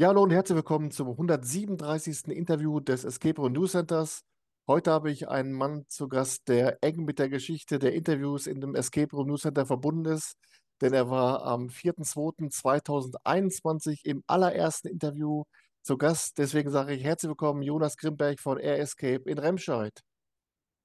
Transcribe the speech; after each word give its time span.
Ja, 0.00 0.06
hallo 0.06 0.22
und 0.22 0.30
herzlich 0.30 0.54
willkommen 0.54 0.92
zum 0.92 1.08
137. 1.08 2.28
Interview 2.28 2.78
des 2.78 3.02
Escape 3.02 3.42
Room 3.42 3.54
News 3.54 3.72
Centers. 3.72 4.22
Heute 4.68 4.92
habe 4.92 5.10
ich 5.10 5.28
einen 5.28 5.52
Mann 5.52 5.86
zu 5.88 6.06
Gast, 6.06 6.46
der 6.46 6.78
eng 6.84 7.04
mit 7.04 7.18
der 7.18 7.28
Geschichte 7.28 7.80
der 7.80 7.94
Interviews 7.94 8.46
in 8.46 8.60
dem 8.60 8.76
Escape 8.76 9.10
Room 9.10 9.26
News 9.26 9.42
Center 9.42 9.66
verbunden 9.66 10.04
ist, 10.04 10.36
denn 10.80 10.94
er 10.94 11.10
war 11.10 11.42
am 11.42 11.66
4.2.2021 11.66 14.02
im 14.04 14.22
allerersten 14.28 14.86
Interview 14.86 15.42
zu 15.82 15.98
Gast. 15.98 16.38
Deswegen 16.38 16.70
sage 16.70 16.94
ich 16.94 17.02
herzlich 17.02 17.30
willkommen, 17.30 17.62
Jonas 17.62 17.96
Grimberg 17.96 18.38
von 18.38 18.58
Air 18.58 18.78
Escape 18.78 19.28
in 19.28 19.40
Remscheid. 19.40 20.00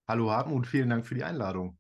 Hallo 0.08 0.32
Hartmut, 0.32 0.66
vielen 0.66 0.90
Dank 0.90 1.06
für 1.06 1.14
die 1.14 1.24
Einladung. 1.24 1.78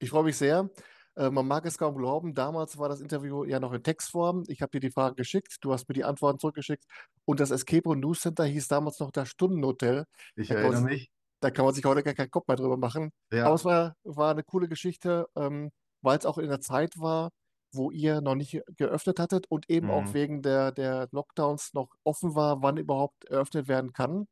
Ich 0.00 0.10
freue 0.10 0.24
mich 0.24 0.36
sehr. 0.36 0.68
Äh, 1.16 1.30
man 1.30 1.46
mag 1.46 1.66
es 1.66 1.78
kaum 1.78 1.96
glauben, 1.96 2.34
damals 2.34 2.78
war 2.78 2.88
das 2.88 3.00
Interview 3.00 3.44
ja 3.44 3.60
noch 3.60 3.72
in 3.72 3.82
Textform. 3.82 4.44
Ich 4.48 4.62
habe 4.62 4.70
dir 4.72 4.80
die 4.80 4.90
Fragen 4.90 5.16
geschickt, 5.16 5.56
du 5.62 5.72
hast 5.72 5.88
mir 5.88 5.94
die 5.94 6.04
Antworten 6.04 6.38
zurückgeschickt. 6.38 6.84
Und 7.24 7.40
das 7.40 7.50
Escape 7.50 7.88
Room 7.88 8.00
News 8.00 8.20
Center 8.20 8.44
hieß 8.44 8.68
damals 8.68 8.98
noch 9.00 9.10
das 9.10 9.28
Stundenhotel. 9.28 10.04
Ich 10.34 10.50
Da 10.50 10.56
erinnere 10.56 10.80
man, 10.80 10.82
mich. 10.82 11.12
da 11.40 11.50
kann 11.50 11.64
man 11.64 11.74
sich 11.74 11.84
heute 11.84 12.02
gar 12.02 12.14
keinen 12.14 12.30
Kopf 12.30 12.46
mehr 12.48 12.56
drüber 12.56 12.76
machen. 12.76 13.10
Aber 13.42 13.54
Ja. 13.54 13.56
es 13.56 13.64
war, 13.64 13.94
war 14.04 14.30
eine 14.32 14.42
coole 14.44 14.68
Geschichte, 14.68 15.26
ähm, 15.36 15.70
weil 16.02 16.18
es 16.18 16.26
auch 16.26 16.38
in 16.38 16.48
der 16.48 16.60
Zeit 16.60 16.94
war, 16.98 17.30
wo 17.72 17.90
ihr 17.90 18.20
noch 18.20 18.34
nicht 18.34 18.60
geöffnet 18.76 19.20
hattet 19.20 19.46
und 19.48 19.70
eben 19.70 19.90
auch 19.90 20.12
Mhm. 20.12 20.14
wegen 20.14 20.42
der, 20.42 20.72
der 20.72 21.08
Lockdowns 21.12 21.72
noch 21.74 21.88
offen 22.04 22.34
war, 22.34 22.62
wann 22.62 22.76
überhaupt 22.78 23.24
eröffnet 23.26 23.68
werden 23.68 23.92
kann. 23.92 24.26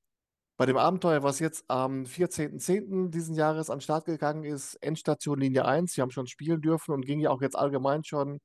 Bei 0.58 0.66
dem 0.66 0.76
Abenteuer, 0.76 1.22
was 1.22 1.38
jetzt 1.38 1.64
am 1.68 2.04
14.10. 2.04 3.10
diesen 3.10 3.36
Jahres 3.36 3.70
an 3.70 3.76
den 3.76 3.82
Start 3.82 4.06
gegangen 4.06 4.42
ist, 4.42 4.74
Endstation 4.82 5.38
Linie 5.38 5.64
1, 5.64 5.96
wir 5.96 6.02
haben 6.02 6.10
schon 6.10 6.26
spielen 6.26 6.60
dürfen 6.60 6.92
und 6.92 7.06
ging 7.06 7.20
ja 7.20 7.30
auch 7.30 7.40
jetzt 7.42 7.56
allgemein 7.56 8.02
schon 8.02 8.40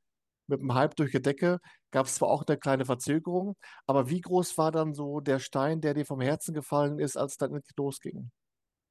mit 0.45 0.59
dem 0.59 0.75
Hype 0.75 0.95
durch 0.95 1.11
die 1.11 1.23
Decke, 1.23 1.58
gab 1.89 2.05
es 2.05 2.14
zwar 2.14 2.30
auch 2.30 2.44
eine 2.47 2.59
kleine 2.59 2.86
Verzögerung, 2.86 3.55
aber 3.88 4.11
wie 4.11 4.22
groß 4.22 4.59
war 4.59 4.72
dann 4.72 4.94
so 4.94 5.22
der 5.22 5.39
Stein, 5.39 5.81
der 5.81 5.95
dir 5.95 6.05
vom 6.05 6.22
Herzen 6.22 6.53
gefallen 6.53 7.00
ist, 7.00 7.17
als 7.17 7.38
dann 7.38 7.59
losging? 7.78 8.30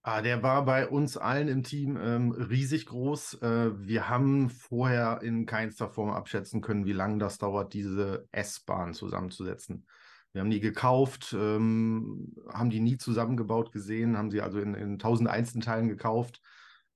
Ah, 0.02 0.20
der 0.20 0.42
war 0.42 0.64
bei 0.64 0.88
uns 0.88 1.16
allen 1.16 1.46
im 1.46 1.62
Team 1.62 1.96
ähm, 1.96 2.32
riesig 2.32 2.86
groß. 2.86 3.34
Äh, 3.34 3.70
wir 3.86 4.08
haben 4.08 4.50
vorher 4.50 5.20
in 5.22 5.46
keinster 5.46 5.88
Form 5.88 6.10
abschätzen 6.10 6.60
können, 6.60 6.86
wie 6.86 6.92
lange 6.92 7.18
das 7.18 7.38
dauert, 7.38 7.72
diese 7.72 8.26
S-Bahn 8.32 8.94
zusammenzusetzen. 8.94 9.86
Wir 10.32 10.40
haben 10.40 10.50
die 10.50 10.60
gekauft, 10.60 11.34
ähm, 11.38 12.34
haben 12.52 12.70
die 12.70 12.80
nie 12.80 12.96
zusammengebaut 12.96 13.70
gesehen, 13.70 14.16
haben 14.16 14.30
sie 14.30 14.40
also 14.40 14.60
in, 14.60 14.74
in 14.74 14.98
tausend 14.98 15.28
Einzelteilen 15.28 15.88
gekauft. 15.88 16.40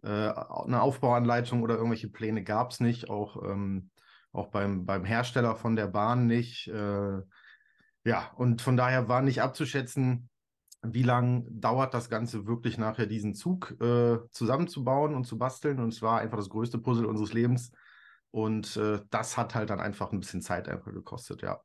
Äh, 0.03 0.09
eine 0.09 0.81
Aufbauanleitung 0.81 1.62
oder 1.62 1.77
irgendwelche 1.77 2.09
Pläne 2.09 2.43
gab 2.45 2.70
es 2.70 2.81
nicht, 2.81 3.11
auch, 3.11 3.43
ähm, 3.45 3.91
auch 4.33 4.48
beim, 4.48 4.87
beim 4.87 5.05
Hersteller 5.05 5.56
von 5.56 5.77
der 5.77 5.87
Bahn 5.87 6.27
nicht. 6.27 6.69
Äh, 6.69 7.20
ja, 8.05 8.31
und 8.37 8.62
von 8.62 8.77
daher 8.77 9.09
war 9.09 9.20
nicht 9.20 9.43
abzuschätzen, 9.43 10.31
wie 10.83 11.03
lang 11.03 11.47
dauert 11.50 11.93
das 11.93 12.09
Ganze 12.09 12.47
wirklich 12.47 12.78
nachher, 12.78 13.06
diesen 13.06 13.34
Zug 13.34 13.75
äh, 13.81 14.19
zusammenzubauen 14.31 15.15
und 15.15 15.25
zu 15.25 15.37
basteln. 15.37 15.81
Und 15.81 15.93
es 15.93 16.00
war 16.03 16.21
einfach 16.21 16.39
das 16.39 16.48
größte 16.48 16.78
Puzzle 16.78 17.06
unseres 17.06 17.33
Lebens. 17.33 17.73
Und 18.31 18.77
äh, 18.77 19.00
das 19.11 19.37
hat 19.37 19.55
halt 19.55 19.71
dann 19.71 19.81
einfach 19.81 20.12
ein 20.12 20.21
bisschen 20.21 20.43
Zeit 20.43 20.69
einfach 20.69 20.93
gekostet, 20.93 21.43
ja. 21.43 21.61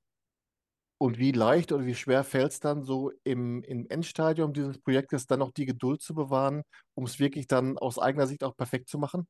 Und 1.02 1.18
wie 1.18 1.32
leicht 1.32 1.72
oder 1.72 1.84
wie 1.88 1.96
schwer 1.96 2.24
fällt 2.24 2.52
es 2.52 2.60
dann 2.60 2.84
so 2.84 3.12
im, 3.24 3.64
im 3.64 3.88
Endstadium 3.90 4.54
dieses 4.54 4.78
Projektes 4.78 5.26
dann 5.26 5.40
noch 5.40 5.52
die 5.52 5.66
Geduld 5.66 6.00
zu 6.00 6.14
bewahren, 6.14 6.62
um 6.94 7.06
es 7.06 7.18
wirklich 7.20 7.48
dann 7.48 7.80
aus 7.80 7.98
eigener 7.98 8.28
Sicht 8.28 8.44
auch 8.44 8.56
perfekt 8.56 8.88
zu 8.88 9.00
machen? 9.00 9.28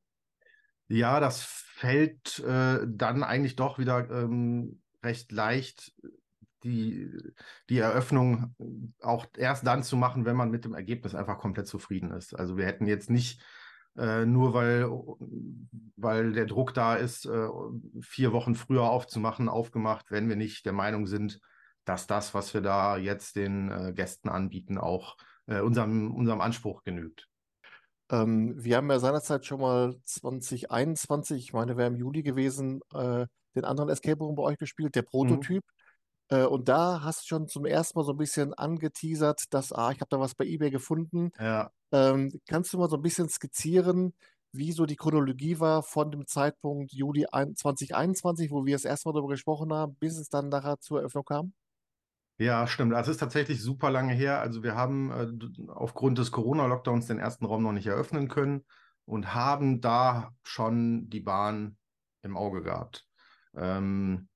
Ja, 0.89 1.21
das 1.21 1.41
fällt 1.43 2.39
äh, 2.39 2.79
dann 2.85 3.23
eigentlich 3.23 3.55
doch 3.55 3.79
wieder 3.79 4.09
ähm, 4.11 4.81
recht 5.01 5.31
leicht, 5.31 5.93
die, 6.65 7.09
die 7.69 7.77
Eröffnung 7.77 8.53
auch 8.99 9.27
erst 9.37 9.65
dann 9.65 9.81
zu 9.81 9.95
machen, 9.95 10.25
wenn 10.25 10.35
man 10.35 10.51
mit 10.51 10.65
dem 10.65 10.73
Ergebnis 10.73 11.15
einfach 11.15 11.39
komplett 11.39 11.67
zufrieden 11.67 12.11
ist. 12.11 12.37
Also 12.37 12.57
wir 12.57 12.65
hätten 12.65 12.85
jetzt 12.85 13.09
nicht 13.09 13.41
äh, 13.97 14.25
nur 14.25 14.53
weil, 14.53 14.89
weil 15.95 16.33
der 16.33 16.47
Druck 16.47 16.73
da 16.73 16.95
ist, 16.95 17.25
äh, 17.27 17.47
vier 18.01 18.33
Wochen 18.33 18.55
früher 18.55 18.89
aufzumachen, 18.89 19.47
aufgemacht, 19.47 20.11
wenn 20.11 20.27
wir 20.27 20.35
nicht 20.35 20.65
der 20.65 20.73
Meinung 20.73 21.07
sind, 21.07 21.39
dass 21.85 22.07
das, 22.07 22.33
was 22.33 22.53
wir 22.53 22.61
da 22.61 22.97
jetzt 22.97 23.35
den 23.35 23.71
äh, 23.71 23.93
Gästen 23.93 24.29
anbieten, 24.29 24.77
auch 24.77 25.17
äh, 25.47 25.61
unserem, 25.61 26.13
unserem 26.15 26.41
Anspruch 26.41 26.83
genügt. 26.83 27.27
Ähm, 28.09 28.53
wir 28.63 28.77
haben 28.77 28.89
ja 28.89 28.99
seinerzeit 28.99 29.45
schon 29.45 29.61
mal 29.61 29.95
2021, 30.05 31.43
ich 31.43 31.53
meine, 31.53 31.77
wäre 31.77 31.87
im 31.87 31.95
Juli 31.95 32.23
gewesen, 32.23 32.81
äh, 32.93 33.25
den 33.55 33.65
anderen 33.65 33.89
Escape 33.89 34.23
Room 34.23 34.35
bei 34.35 34.43
euch 34.43 34.57
gespielt, 34.57 34.95
der 34.95 35.03
Mhm. 35.03 35.07
Prototyp. 35.09 35.63
Äh, 36.29 36.45
und 36.45 36.69
da 36.69 37.01
hast 37.03 37.23
du 37.23 37.27
schon 37.27 37.47
zum 37.47 37.65
ersten 37.65 37.99
Mal 37.99 38.05
so 38.05 38.13
ein 38.13 38.17
bisschen 38.17 38.53
angeteasert, 38.53 39.45
dass, 39.53 39.73
ah, 39.73 39.91
ich 39.91 40.01
habe 40.01 40.09
da 40.09 40.19
was 40.19 40.35
bei 40.35 40.45
eBay 40.45 40.71
gefunden. 40.71 41.31
Ja. 41.39 41.71
Ähm, 41.93 42.31
kannst 42.47 42.73
du 42.73 42.79
mal 42.79 42.89
so 42.89 42.97
ein 42.97 43.01
bisschen 43.03 43.29
skizzieren, 43.29 44.13
wie 44.53 44.71
so 44.73 44.85
die 44.85 44.95
Chronologie 44.97 45.59
war 45.59 45.83
von 45.83 46.11
dem 46.11 46.27
Zeitpunkt 46.27 46.93
Juli 46.93 47.27
ein- 47.31 47.55
2021, 47.55 48.51
wo 48.51 48.65
wir 48.65 48.75
das 48.75 48.85
erste 48.85 49.09
Mal 49.09 49.13
darüber 49.13 49.29
gesprochen 49.33 49.73
haben, 49.73 49.95
bis 49.97 50.17
es 50.17 50.29
dann 50.29 50.49
nachher 50.49 50.79
zur 50.79 50.99
Eröffnung 51.01 51.25
kam? 51.25 51.53
Ja, 52.41 52.65
stimmt. 52.65 52.91
Das 52.91 53.07
ist 53.07 53.17
tatsächlich 53.17 53.61
super 53.61 53.91
lange 53.91 54.13
her. 54.13 54.41
Also 54.41 54.63
wir 54.63 54.73
haben 54.75 55.11
äh, 55.11 55.71
aufgrund 55.71 56.17
des 56.17 56.31
Corona-Lockdowns 56.31 57.05
den 57.05 57.19
ersten 57.19 57.45
Raum 57.45 57.61
noch 57.61 57.71
nicht 57.71 57.85
eröffnen 57.85 58.29
können 58.29 58.65
und 59.05 59.35
haben 59.35 59.79
da 59.79 60.33
schon 60.41 61.07
die 61.07 61.19
Bahn 61.19 61.77
im 62.23 62.35
Auge 62.35 62.63
gehabt. 62.63 63.05
Ähm, 63.55 64.27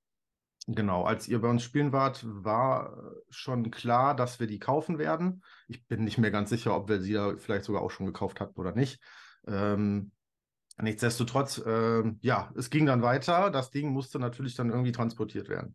genau, 0.68 1.02
als 1.02 1.26
ihr 1.26 1.40
bei 1.40 1.48
uns 1.48 1.64
spielen 1.64 1.90
wart, 1.90 2.24
war 2.24 2.96
äh, 2.96 3.16
schon 3.28 3.72
klar, 3.72 4.14
dass 4.14 4.38
wir 4.38 4.46
die 4.46 4.60
kaufen 4.60 4.98
werden. 4.98 5.42
Ich 5.66 5.84
bin 5.88 6.04
nicht 6.04 6.18
mehr 6.18 6.30
ganz 6.30 6.50
sicher, 6.50 6.76
ob 6.76 6.88
wir 6.88 7.00
sie 7.00 7.14
da 7.14 7.34
vielleicht 7.36 7.64
sogar 7.64 7.82
auch 7.82 7.90
schon 7.90 8.06
gekauft 8.06 8.38
hatten 8.38 8.60
oder 8.60 8.72
nicht. 8.72 9.00
Ähm, 9.48 10.12
nichtsdestotrotz, 10.80 11.60
ähm, 11.66 12.20
ja, 12.22 12.52
es 12.56 12.70
ging 12.70 12.86
dann 12.86 13.02
weiter. 13.02 13.50
Das 13.50 13.72
Ding 13.72 13.88
musste 13.88 14.20
natürlich 14.20 14.54
dann 14.54 14.70
irgendwie 14.70 14.92
transportiert 14.92 15.48
werden. 15.48 15.74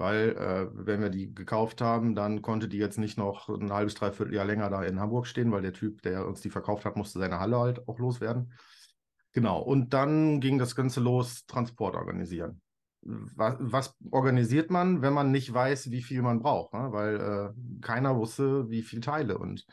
Weil, 0.00 0.30
äh, 0.30 0.66
wenn 0.72 1.02
wir 1.02 1.10
die 1.10 1.34
gekauft 1.34 1.82
haben, 1.82 2.14
dann 2.14 2.40
konnte 2.40 2.68
die 2.68 2.78
jetzt 2.78 2.98
nicht 2.98 3.18
noch 3.18 3.50
ein 3.50 3.70
halbes, 3.70 3.94
dreiviertel 3.94 4.32
Jahr 4.32 4.46
länger 4.46 4.70
da 4.70 4.82
in 4.82 4.98
Hamburg 4.98 5.26
stehen, 5.26 5.52
weil 5.52 5.60
der 5.60 5.74
Typ, 5.74 6.00
der 6.00 6.26
uns 6.26 6.40
die 6.40 6.48
verkauft 6.48 6.86
hat, 6.86 6.96
musste 6.96 7.18
seine 7.18 7.38
Halle 7.38 7.58
halt 7.58 7.86
auch 7.86 7.98
loswerden. 7.98 8.50
Genau. 9.32 9.60
Und 9.60 9.92
dann 9.92 10.40
ging 10.40 10.56
das 10.56 10.74
Ganze 10.74 11.00
los, 11.00 11.44
Transport 11.44 11.96
organisieren. 11.96 12.62
Was, 13.02 13.56
was 13.58 13.94
organisiert 14.10 14.70
man, 14.70 15.02
wenn 15.02 15.12
man 15.12 15.30
nicht 15.30 15.52
weiß, 15.52 15.90
wie 15.90 16.02
viel 16.02 16.22
man 16.22 16.40
braucht? 16.40 16.72
Ne? 16.72 16.88
Weil 16.92 17.20
äh, 17.20 17.80
keiner 17.82 18.16
wusste, 18.16 18.70
wie 18.70 18.80
viel 18.80 19.02
Teile. 19.02 19.36
Und 19.36 19.66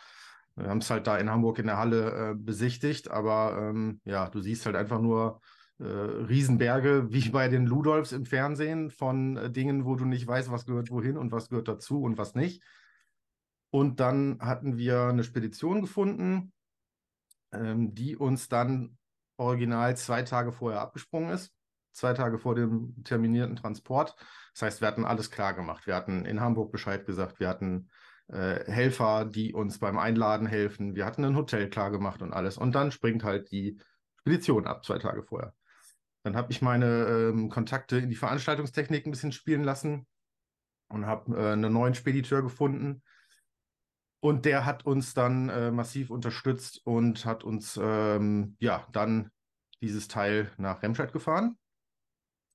wir 0.58 0.68
haben 0.68 0.80
es 0.80 0.90
halt 0.90 1.08
da 1.08 1.18
in 1.18 1.30
Hamburg 1.30 1.60
in 1.60 1.68
der 1.68 1.78
Halle 1.78 2.32
äh, 2.32 2.36
besichtigt, 2.36 3.10
aber 3.10 3.58
ähm, 3.58 4.02
ja, 4.04 4.28
du 4.28 4.42
siehst 4.42 4.66
halt 4.66 4.76
einfach 4.76 5.00
nur 5.00 5.40
äh, 5.80 5.84
Riesenberge 5.84 7.08
wie 7.12 7.30
bei 7.30 7.48
den 7.48 7.66
Ludolfs 7.66 8.12
im 8.12 8.26
Fernsehen 8.26 8.90
von 8.90 9.38
äh, 9.38 9.52
Dingen, 9.52 9.86
wo 9.86 9.96
du 9.96 10.06
nicht 10.06 10.28
weißt, 10.28 10.52
was 10.52 10.66
gehört 10.66 10.92
wohin 10.92 11.18
und 11.18 11.32
was 11.32 11.50
gehört 11.50 11.68
dazu 11.68 12.02
und 12.02 12.18
was 12.18 12.36
nicht. 12.36 12.64
Und 13.70 14.00
dann 14.00 14.40
hatten 14.40 14.78
wir 14.78 15.04
eine 15.04 15.24
Spedition 15.24 15.82
gefunden, 15.82 16.54
ähm, 17.52 17.94
die 17.94 18.16
uns 18.16 18.48
dann 18.48 18.98
original 19.38 19.96
zwei 19.98 20.24
Tage 20.24 20.52
vorher 20.52 20.82
abgesprungen 20.82 21.30
ist. 21.32 21.54
Zwei 21.92 22.14
Tage 22.14 22.38
vor 22.38 22.56
dem 22.56 23.04
terminierten 23.04 23.56
Transport. 23.56 24.16
Das 24.54 24.62
heißt, 24.62 24.82
wir 24.82 24.88
hatten 24.88 25.06
alles 25.06 25.32
klar 25.32 25.54
gemacht. 25.54 25.88
Wir 25.88 25.96
hatten 25.96 26.26
in 26.26 26.40
Hamburg 26.40 26.72
Bescheid 26.72 27.06
gesagt. 27.06 27.40
Wir 27.40 27.50
hatten 27.50 27.90
äh, 28.28 28.72
Helfer, 28.72 29.26
die 29.26 29.54
uns 29.54 29.80
beim 29.80 29.98
Einladen 29.98 30.48
helfen. 30.48 30.96
Wir 30.96 31.06
hatten 31.06 31.24
ein 31.26 31.36
Hotel 31.36 31.70
klar 31.70 31.92
gemacht 31.92 32.22
und 32.22 32.34
alles. 32.34 32.58
Und 32.58 32.74
dann 32.74 32.92
springt 32.92 33.24
halt 33.24 33.52
die 33.52 33.80
Spedition 34.20 34.68
ab, 34.68 34.86
zwei 34.86 35.00
Tage 35.00 35.24
vorher. 35.24 35.54
Dann 36.28 36.36
habe 36.36 36.52
ich 36.52 36.62
meine 36.62 37.06
ähm, 37.06 37.48
Kontakte 37.48 38.00
in 38.00 38.10
die 38.10 38.18
Veranstaltungstechnik 38.18 39.06
ein 39.06 39.12
bisschen 39.12 39.32
spielen 39.32 39.64
lassen 39.64 40.06
und 40.90 41.06
habe 41.06 41.34
äh, 41.38 41.54
einen 41.54 41.72
neuen 41.72 41.96
Spediteur 41.96 42.42
gefunden. 42.42 43.02
Und 44.20 44.44
der 44.44 44.66
hat 44.66 44.86
uns 44.86 45.14
dann 45.14 45.48
äh, 45.48 45.72
massiv 45.72 46.10
unterstützt 46.10 46.82
und 46.84 47.24
hat 47.24 47.46
uns 47.46 47.80
ähm, 47.82 48.58
ja 48.60 48.86
dann 48.92 49.32
dieses 49.82 50.10
Teil 50.10 50.52
nach 50.58 50.84
Remscheid 50.84 51.14
gefahren. 51.14 51.58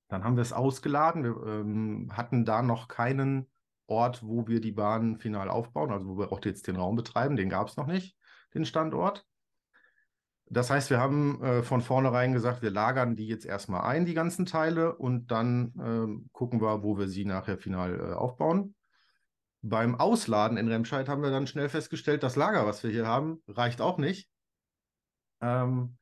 Dann 0.07 0.23
haben 0.23 0.35
wir 0.35 0.43
es 0.43 0.53
ausgeladen. 0.53 1.23
Wir 1.23 1.43
ähm, 1.47 2.11
hatten 2.15 2.45
da 2.45 2.61
noch 2.61 2.87
keinen 2.87 3.49
Ort, 3.87 4.21
wo 4.21 4.47
wir 4.47 4.61
die 4.61 4.71
Bahn 4.71 5.17
final 5.17 5.49
aufbauen, 5.49 5.91
also 5.91 6.05
wo 6.09 6.19
wir 6.19 6.31
auch 6.31 6.45
jetzt 6.45 6.67
den 6.67 6.75
Raum 6.75 6.95
betreiben. 6.95 7.37
Den 7.37 7.49
gab 7.49 7.69
es 7.69 7.75
noch 7.75 7.87
nicht, 7.87 8.15
den 8.53 8.65
Standort. 8.65 9.25
Das 10.47 10.69
heißt, 10.69 10.89
wir 10.89 10.99
haben 10.99 11.41
äh, 11.41 11.63
von 11.63 11.81
vornherein 11.81 12.33
gesagt, 12.33 12.61
wir 12.61 12.69
lagern 12.69 13.15
die 13.15 13.27
jetzt 13.27 13.45
erstmal 13.45 13.81
ein, 13.81 14.05
die 14.05 14.13
ganzen 14.13 14.45
Teile, 14.45 14.95
und 14.95 15.31
dann 15.31 15.73
ähm, 15.79 16.29
gucken 16.31 16.61
wir, 16.61 16.83
wo 16.83 16.97
wir 16.97 17.07
sie 17.07 17.25
nachher 17.25 17.57
final 17.57 17.99
äh, 17.99 18.13
aufbauen. 18.13 18.75
Beim 19.61 19.95
Ausladen 19.95 20.57
in 20.57 20.67
Remscheid 20.67 21.07
haben 21.07 21.23
wir 21.23 21.31
dann 21.31 21.47
schnell 21.47 21.69
festgestellt, 21.69 22.21
das 22.21 22.35
Lager, 22.35 22.67
was 22.67 22.83
wir 22.83 22.91
hier 22.91 23.07
haben, 23.07 23.41
reicht 23.47 23.79
auch 23.79 23.97
nicht. 23.97 24.29
Ähm, 25.41 25.97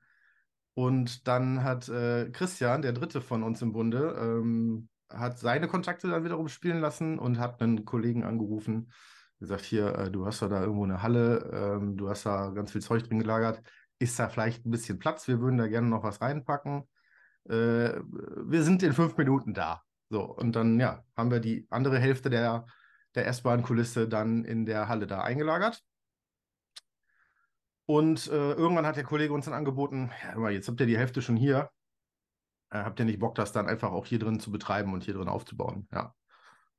und 0.74 1.28
dann 1.28 1.64
hat 1.64 1.88
äh, 1.90 2.30
Christian, 2.32 2.82
der 2.82 2.94
dritte 2.94 3.22
von 3.22 3.44
uns 3.44 3.62
im 3.62 3.74
Bunde, 3.74 4.16
ähm, 4.20 4.90
hat 5.10 5.38
seine 5.38 5.68
Kontakte 5.68 6.10
dann 6.10 6.24
wiederum 6.24 6.48
spielen 6.48 6.80
lassen 6.80 7.20
und 7.20 7.40
hat 7.40 7.62
einen 7.62 7.86
Kollegen 7.86 8.24
angerufen, 8.24 8.92
gesagt, 9.40 9.64
hier, 9.64 9.94
äh, 9.96 10.12
du 10.12 10.26
hast 10.26 10.42
da 10.42 10.62
irgendwo 10.62 10.84
eine 10.84 11.04
Halle, 11.04 11.50
ähm, 11.54 11.98
du 11.98 12.10
hast 12.10 12.26
da 12.26 12.50
ganz 12.50 12.72
viel 12.72 12.82
Zeug 12.82 13.04
drin 13.04 13.20
gelagert, 13.20 13.62
ist 14.02 14.20
da 14.20 14.30
vielleicht 14.30 14.66
ein 14.66 14.72
bisschen 14.72 15.00
Platz, 15.00 15.28
wir 15.28 15.40
würden 15.40 15.58
da 15.58 15.68
gerne 15.68 15.88
noch 15.88 16.04
was 16.04 16.22
reinpacken. 16.22 16.88
Äh, 17.48 18.00
wir 18.02 18.64
sind 18.64 18.84
in 18.84 18.94
fünf 18.94 19.16
Minuten 19.18 19.54
da. 19.54 19.82
So, 20.10 20.24
und 20.24 20.56
dann, 20.56 20.80
ja, 20.80 21.04
haben 21.16 21.32
wir 21.32 21.40
die 21.40 21.68
andere 21.70 22.00
Hälfte 22.00 22.30
der, 22.30 22.66
der 23.16 23.28
S-Bahn-Kulisse 23.28 24.08
dann 24.08 24.44
in 24.44 24.66
der 24.66 24.88
Halle 24.88 25.08
da 25.08 25.22
eingelagert. 25.22 25.82
Und 27.86 28.28
äh, 28.28 28.54
irgendwann 28.54 28.86
hat 28.86 28.96
der 28.96 29.04
Kollege 29.04 29.34
uns 29.34 29.46
dann 29.46 29.54
angeboten, 29.54 30.12
ja, 30.36 30.50
jetzt 30.50 30.68
habt 30.68 30.80
ihr 30.80 30.86
die 30.86 30.98
Hälfte 30.98 31.22
schon 31.22 31.36
hier, 31.36 31.70
äh, 32.70 32.80
habt 32.84 33.00
ihr 33.00 33.06
nicht 33.06 33.20
Bock, 33.20 33.36
das 33.36 33.52
dann 33.52 33.68
einfach 33.68 33.92
auch 33.92 34.06
hier 34.06 34.20
drin 34.20 34.40
zu 34.40 34.52
betreiben 34.52 34.94
und 34.94 35.04
hier 35.04 35.14
drin 35.14 35.30
aufzubauen? 35.30 35.88
Ja. 35.92 36.14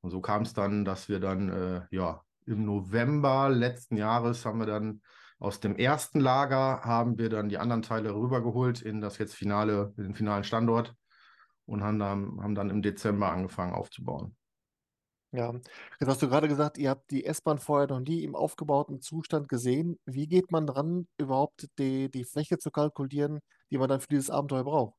Und 0.01 0.09
so 0.09 0.21
kam 0.21 0.41
es 0.41 0.53
dann, 0.53 0.85
dass 0.85 1.09
wir 1.09 1.19
dann, 1.19 1.49
äh, 1.49 1.81
ja, 1.91 2.21
im 2.45 2.65
November 2.65 3.49
letzten 3.49 3.95
Jahres 3.95 4.45
haben 4.45 4.59
wir 4.59 4.65
dann 4.65 5.01
aus 5.43 5.59
dem 5.59 5.75
ersten 5.75 6.21
Lager 6.21 6.81
haben 6.83 7.17
wir 7.17 7.29
dann 7.29 7.49
die 7.49 7.57
anderen 7.57 7.81
Teile 7.81 8.15
rübergeholt 8.15 8.81
in 8.81 9.01
das 9.01 9.17
jetzt 9.17 9.35
finale, 9.35 9.93
in 9.97 10.03
den 10.03 10.15
finalen 10.15 10.45
Standort 10.45 10.95
und 11.65 11.83
haben 11.83 11.99
dann, 11.99 12.39
haben 12.41 12.55
dann 12.55 12.69
im 12.69 12.81
Dezember 12.81 13.29
angefangen 13.29 13.73
aufzubauen. 13.73 14.37
Ja, 15.33 15.51
jetzt 15.99 16.07
hast 16.07 16.21
du 16.21 16.29
gerade 16.29 16.47
gesagt, 16.47 16.77
ihr 16.77 16.91
habt 16.91 17.11
die 17.11 17.25
S-Bahn 17.25 17.57
vorher 17.57 17.89
noch 17.89 17.99
nie 17.99 18.23
im 18.23 18.35
aufgebauten 18.35 19.01
Zustand 19.01 19.49
gesehen. 19.49 19.99
Wie 20.05 20.27
geht 20.27 20.49
man 20.51 20.65
dran, 20.65 21.07
überhaupt 21.17 21.67
die, 21.77 22.09
die 22.09 22.23
Fläche 22.23 22.57
zu 22.57 22.71
kalkulieren, 22.71 23.39
die 23.69 23.77
man 23.77 23.89
dann 23.89 23.99
für 23.99 24.07
dieses 24.07 24.29
Abenteuer 24.29 24.63
braucht? 24.63 24.95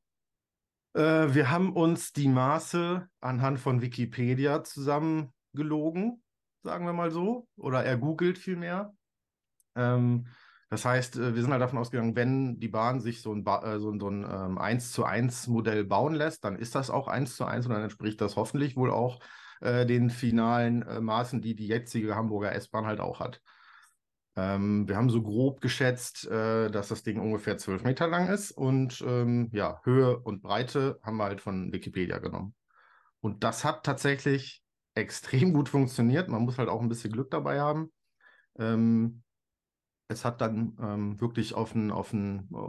Äh, 0.93 1.33
wir 1.35 1.51
haben 1.51 1.73
uns 1.73 2.13
die 2.13 2.29
Maße 2.29 3.09
anhand 3.21 3.61
von 3.61 3.81
Wikipedia 3.81 4.63
zusammengelogen, 4.63 6.23
sagen 6.63 6.85
wir 6.85 6.93
mal 6.93 7.11
so, 7.11 7.49
oder 7.57 7.83
ergoogelt 7.83 8.37
vielmehr. 8.37 8.93
Ähm, 9.77 10.27
das 10.71 10.85
heißt, 10.85 11.17
äh, 11.17 11.35
wir 11.35 11.43
sind 11.43 11.53
halt 11.53 11.63
davon 11.63 11.79
ausgegangen, 11.79 12.17
wenn 12.17 12.59
die 12.59 12.69
Bahn 12.69 13.01
sich 13.01 13.23
so 13.23 13.33
ein, 13.33 13.45
ba 13.45 13.63
äh, 13.63 13.79
so, 13.81 13.97
so 13.99 14.09
ein 14.09 14.25
ähm, 14.25 14.59
1 14.59 14.93
zu 14.93 15.05
1 15.05 15.47
Modell 15.47 15.85
bauen 15.85 16.15
lässt, 16.15 16.45
dann 16.45 16.57
ist 16.57 16.75
das 16.75 16.91
auch 16.91 17.09
1 17.09 17.37
zu 17.37 17.45
1 17.45 17.67
und 17.67 17.73
dann 17.73 17.83
entspricht 17.83 18.21
das 18.21 18.37
hoffentlich 18.37 18.77
wohl 18.77 18.91
auch 18.91 19.21
äh, 19.61 19.87
den 19.87 20.11
finalen 20.11 20.83
äh, 20.83 21.01
Maßen, 21.01 21.41
die 21.41 21.55
die 21.55 21.69
jetzige 21.69 22.15
Hamburger 22.17 22.53
S-Bahn 22.53 22.87
halt 22.87 23.01
auch 23.01 23.21
hat. 23.21 23.41
Ähm, 24.37 24.89
wir 24.89 24.97
haben 24.97 25.11
so 25.11 25.23
grob 25.23 25.61
geschätzt, 25.61 26.27
äh, 26.27 26.71
dass 26.71 26.89
das 26.89 27.03
Ding 27.05 27.21
ungefähr 27.21 27.57
12 27.57 27.85
Meter 27.85 28.09
lang 28.09 28.29
ist 28.29 28.51
und 28.51 29.03
ähm, 29.07 29.49
ja, 29.53 29.81
Höhe 29.85 30.19
und 30.19 30.43
Breite 30.43 30.99
haben 31.03 31.19
wir 31.19 31.25
halt 31.25 31.41
von 31.41 31.73
Wikipedia 31.73 32.19
genommen. 32.19 32.55
Und 33.21 33.45
das 33.45 33.65
hat 33.65 33.85
tatsächlich 33.85 34.63
extrem 34.95 35.53
gut 35.53 35.69
funktioniert. 35.69 36.29
Man 36.29 36.43
muss 36.43 36.59
halt 36.59 36.69
auch 36.69 36.81
ein 36.83 36.89
bisschen 36.89 37.13
Glück 37.13 37.31
dabei 37.31 37.61
haben. 37.61 37.93
Ähm, 38.59 39.24
es 40.09 40.25
hat 40.25 40.41
dann 40.41 40.77
ähm, 40.81 41.21
wirklich 41.21 41.55
auf 41.55 41.75
einen, 41.75 41.91
auf 41.93 42.09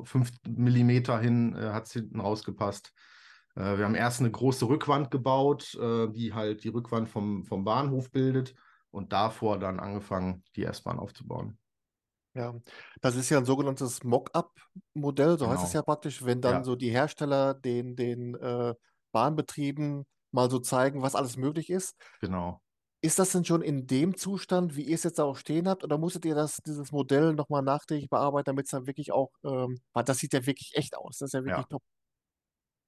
5 0.03 0.31
Millimeter 0.47 1.19
hin, 1.19 1.55
äh, 1.55 1.71
hat 1.71 1.85
es 1.87 1.93
hinten 1.93 2.19
rausgepasst. 2.19 2.93
Äh, 3.55 3.77
wir 3.77 3.85
haben 3.85 3.95
erst 3.95 4.19
eine 4.21 4.31
große 4.31 4.67
Rückwand 4.67 5.11
gebaut, 5.11 5.75
äh, 5.75 6.07
die 6.11 6.33
halt 6.33 6.63
die 6.63 6.69
Rückwand 6.69 7.09
vom, 7.09 7.43
vom 7.45 7.63
Bahnhof 7.63 8.11
bildet 8.11 8.55
und 8.91 9.13
davor 9.13 9.59
dann 9.59 9.79
angefangen, 9.79 10.43
die 10.55 10.63
S-Bahn 10.65 10.99
aufzubauen. 10.99 11.57
Ja, 12.33 12.53
das 13.01 13.15
ist 13.15 13.29
ja 13.29 13.37
ein 13.37 13.45
sogenanntes 13.45 14.03
Mock-up-Modell, 14.03 15.37
so 15.39 15.49
heißt 15.49 15.63
es 15.63 15.71
Genau. 15.71 15.73
ja 15.73 15.81
praktisch, 15.83 16.25
wenn 16.25 16.41
dann 16.41 16.63
Ja, 16.63 16.65
so 16.65 16.75
die 16.75 16.89
Hersteller 16.89 17.53
den, 17.53 17.95
den 17.95 18.35
äh, 18.35 18.75
Bahnbetrieben 19.13 20.05
mal 20.31 20.49
so 20.51 20.59
zeigen, 20.59 21.01
was 21.01 21.15
alles 21.15 21.37
möglich 21.37 21.69
ist. 21.69 21.95
genau. 22.19 22.61
Ist 23.05 23.19
das 23.19 23.31
denn 23.33 23.45
schon 23.45 23.61
in 23.61 23.85
dem 23.85 24.17
Zustand, 24.17 24.75
wie 24.75 24.81
ihr 24.81 24.95
es 24.95 25.03
jetzt 25.03 25.19
auch 25.21 25.37
stehen 25.37 25.67
habt, 25.67 25.83
oder 25.83 25.99
musstet 25.99 26.25
ihr 26.25 26.33
das, 26.33 26.57
dieses 26.65 26.91
Modell 26.91 27.33
nochmal 27.33 27.61
nachträglich 27.61 28.09
bearbeiten, 28.09 28.45
damit 28.45 28.65
es 28.65 28.71
dann 28.71 28.87
wirklich 28.87 29.11
auch, 29.11 29.29
ähm, 29.43 29.79
weil 29.93 30.03
das 30.03 30.17
sieht 30.17 30.33
ja 30.33 30.43
wirklich 30.47 30.71
echt 30.73 30.97
aus, 30.97 31.19
das 31.19 31.27
ist 31.27 31.33
ja 31.33 31.45
wirklich 31.45 31.67
Ja. 31.69 31.69
top. 31.69 31.83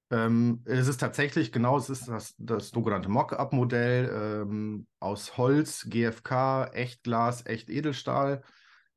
Ähm, 0.10 0.64
es 0.66 0.88
ist 0.88 1.00
tatsächlich 1.00 1.52
genau, 1.52 1.78
es 1.78 1.92
ist 1.92 2.08
das, 2.08 2.34
das 2.40 2.70
sogenannte 2.70 3.10
Mock-up-Modell 3.10 4.10
ähm, 4.44 4.88
aus 5.00 5.38
Holz, 5.38 5.86
GFK, 5.88 6.66
Echtglas, 6.74 7.46
Echt-Edelstahl. 7.46 8.42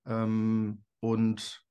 Ähm, 0.06 0.84
und 1.00 1.62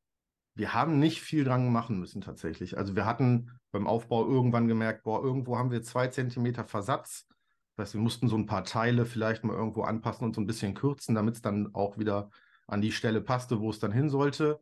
wir 0.53 0.75
haben 0.75 0.99
nicht 0.99 1.21
viel 1.21 1.43
dran 1.43 1.71
machen 1.71 1.99
müssen 1.99 2.21
tatsächlich. 2.21 2.77
Also 2.77 2.95
wir 2.95 3.05
hatten 3.05 3.57
beim 3.71 3.87
Aufbau 3.87 4.27
irgendwann 4.27 4.67
gemerkt, 4.67 5.03
boah, 5.05 5.23
irgendwo 5.23 5.57
haben 5.57 5.71
wir 5.71 5.81
zwei 5.81 6.07
Zentimeter 6.07 6.65
Versatz. 6.65 7.25
Das 7.79 7.87
heißt, 7.87 7.93
wir 7.93 8.01
mussten 8.01 8.27
so 8.27 8.35
ein 8.35 8.45
paar 8.45 8.65
Teile 8.65 9.05
vielleicht 9.05 9.45
mal 9.45 9.55
irgendwo 9.55 9.83
anpassen 9.83 10.25
und 10.25 10.35
so 10.35 10.41
ein 10.41 10.47
bisschen 10.47 10.73
kürzen, 10.73 11.15
damit 11.15 11.35
es 11.35 11.41
dann 11.41 11.73
auch 11.73 11.97
wieder 11.97 12.29
an 12.67 12.81
die 12.81 12.91
Stelle 12.91 13.21
passte, 13.21 13.61
wo 13.61 13.69
es 13.69 13.79
dann 13.79 13.93
hin 13.93 14.09
sollte. 14.09 14.59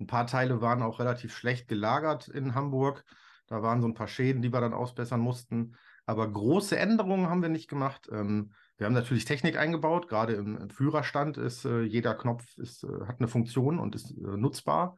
Ein 0.00 0.08
paar 0.08 0.26
Teile 0.26 0.60
waren 0.60 0.82
auch 0.82 0.98
relativ 0.98 1.32
schlecht 1.32 1.68
gelagert 1.68 2.26
in 2.26 2.56
Hamburg. 2.56 3.04
Da 3.46 3.62
waren 3.62 3.80
so 3.80 3.86
ein 3.86 3.94
paar 3.94 4.08
Schäden, 4.08 4.42
die 4.42 4.52
wir 4.52 4.60
dann 4.60 4.74
ausbessern 4.74 5.20
mussten. 5.20 5.76
Aber 6.06 6.28
große 6.28 6.76
Änderungen 6.76 7.28
haben 7.28 7.40
wir 7.40 7.50
nicht 7.50 7.68
gemacht. 7.68 8.08
Ähm, 8.10 8.50
wir 8.78 8.86
haben 8.86 8.94
natürlich 8.94 9.26
Technik 9.26 9.56
eingebaut. 9.56 10.08
Gerade 10.08 10.32
im, 10.32 10.56
im 10.56 10.68
Führerstand 10.68 11.38
ist 11.38 11.66
äh, 11.66 11.82
jeder 11.82 12.16
Knopf 12.16 12.58
ist, 12.58 12.82
äh, 12.82 13.06
hat 13.06 13.20
eine 13.20 13.28
Funktion 13.28 13.78
und 13.78 13.94
ist 13.94 14.10
äh, 14.10 14.36
nutzbar. 14.36 14.96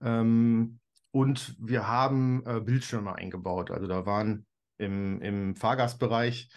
Ähm, 0.00 0.80
und 1.10 1.56
wir 1.58 1.86
haben 1.86 2.42
äh, 2.46 2.60
Bildschirme 2.60 3.14
eingebaut. 3.14 3.70
Also 3.70 3.86
da 3.86 4.06
waren 4.06 4.46
im, 4.78 5.20
im 5.20 5.56
Fahrgastbereich 5.56 6.48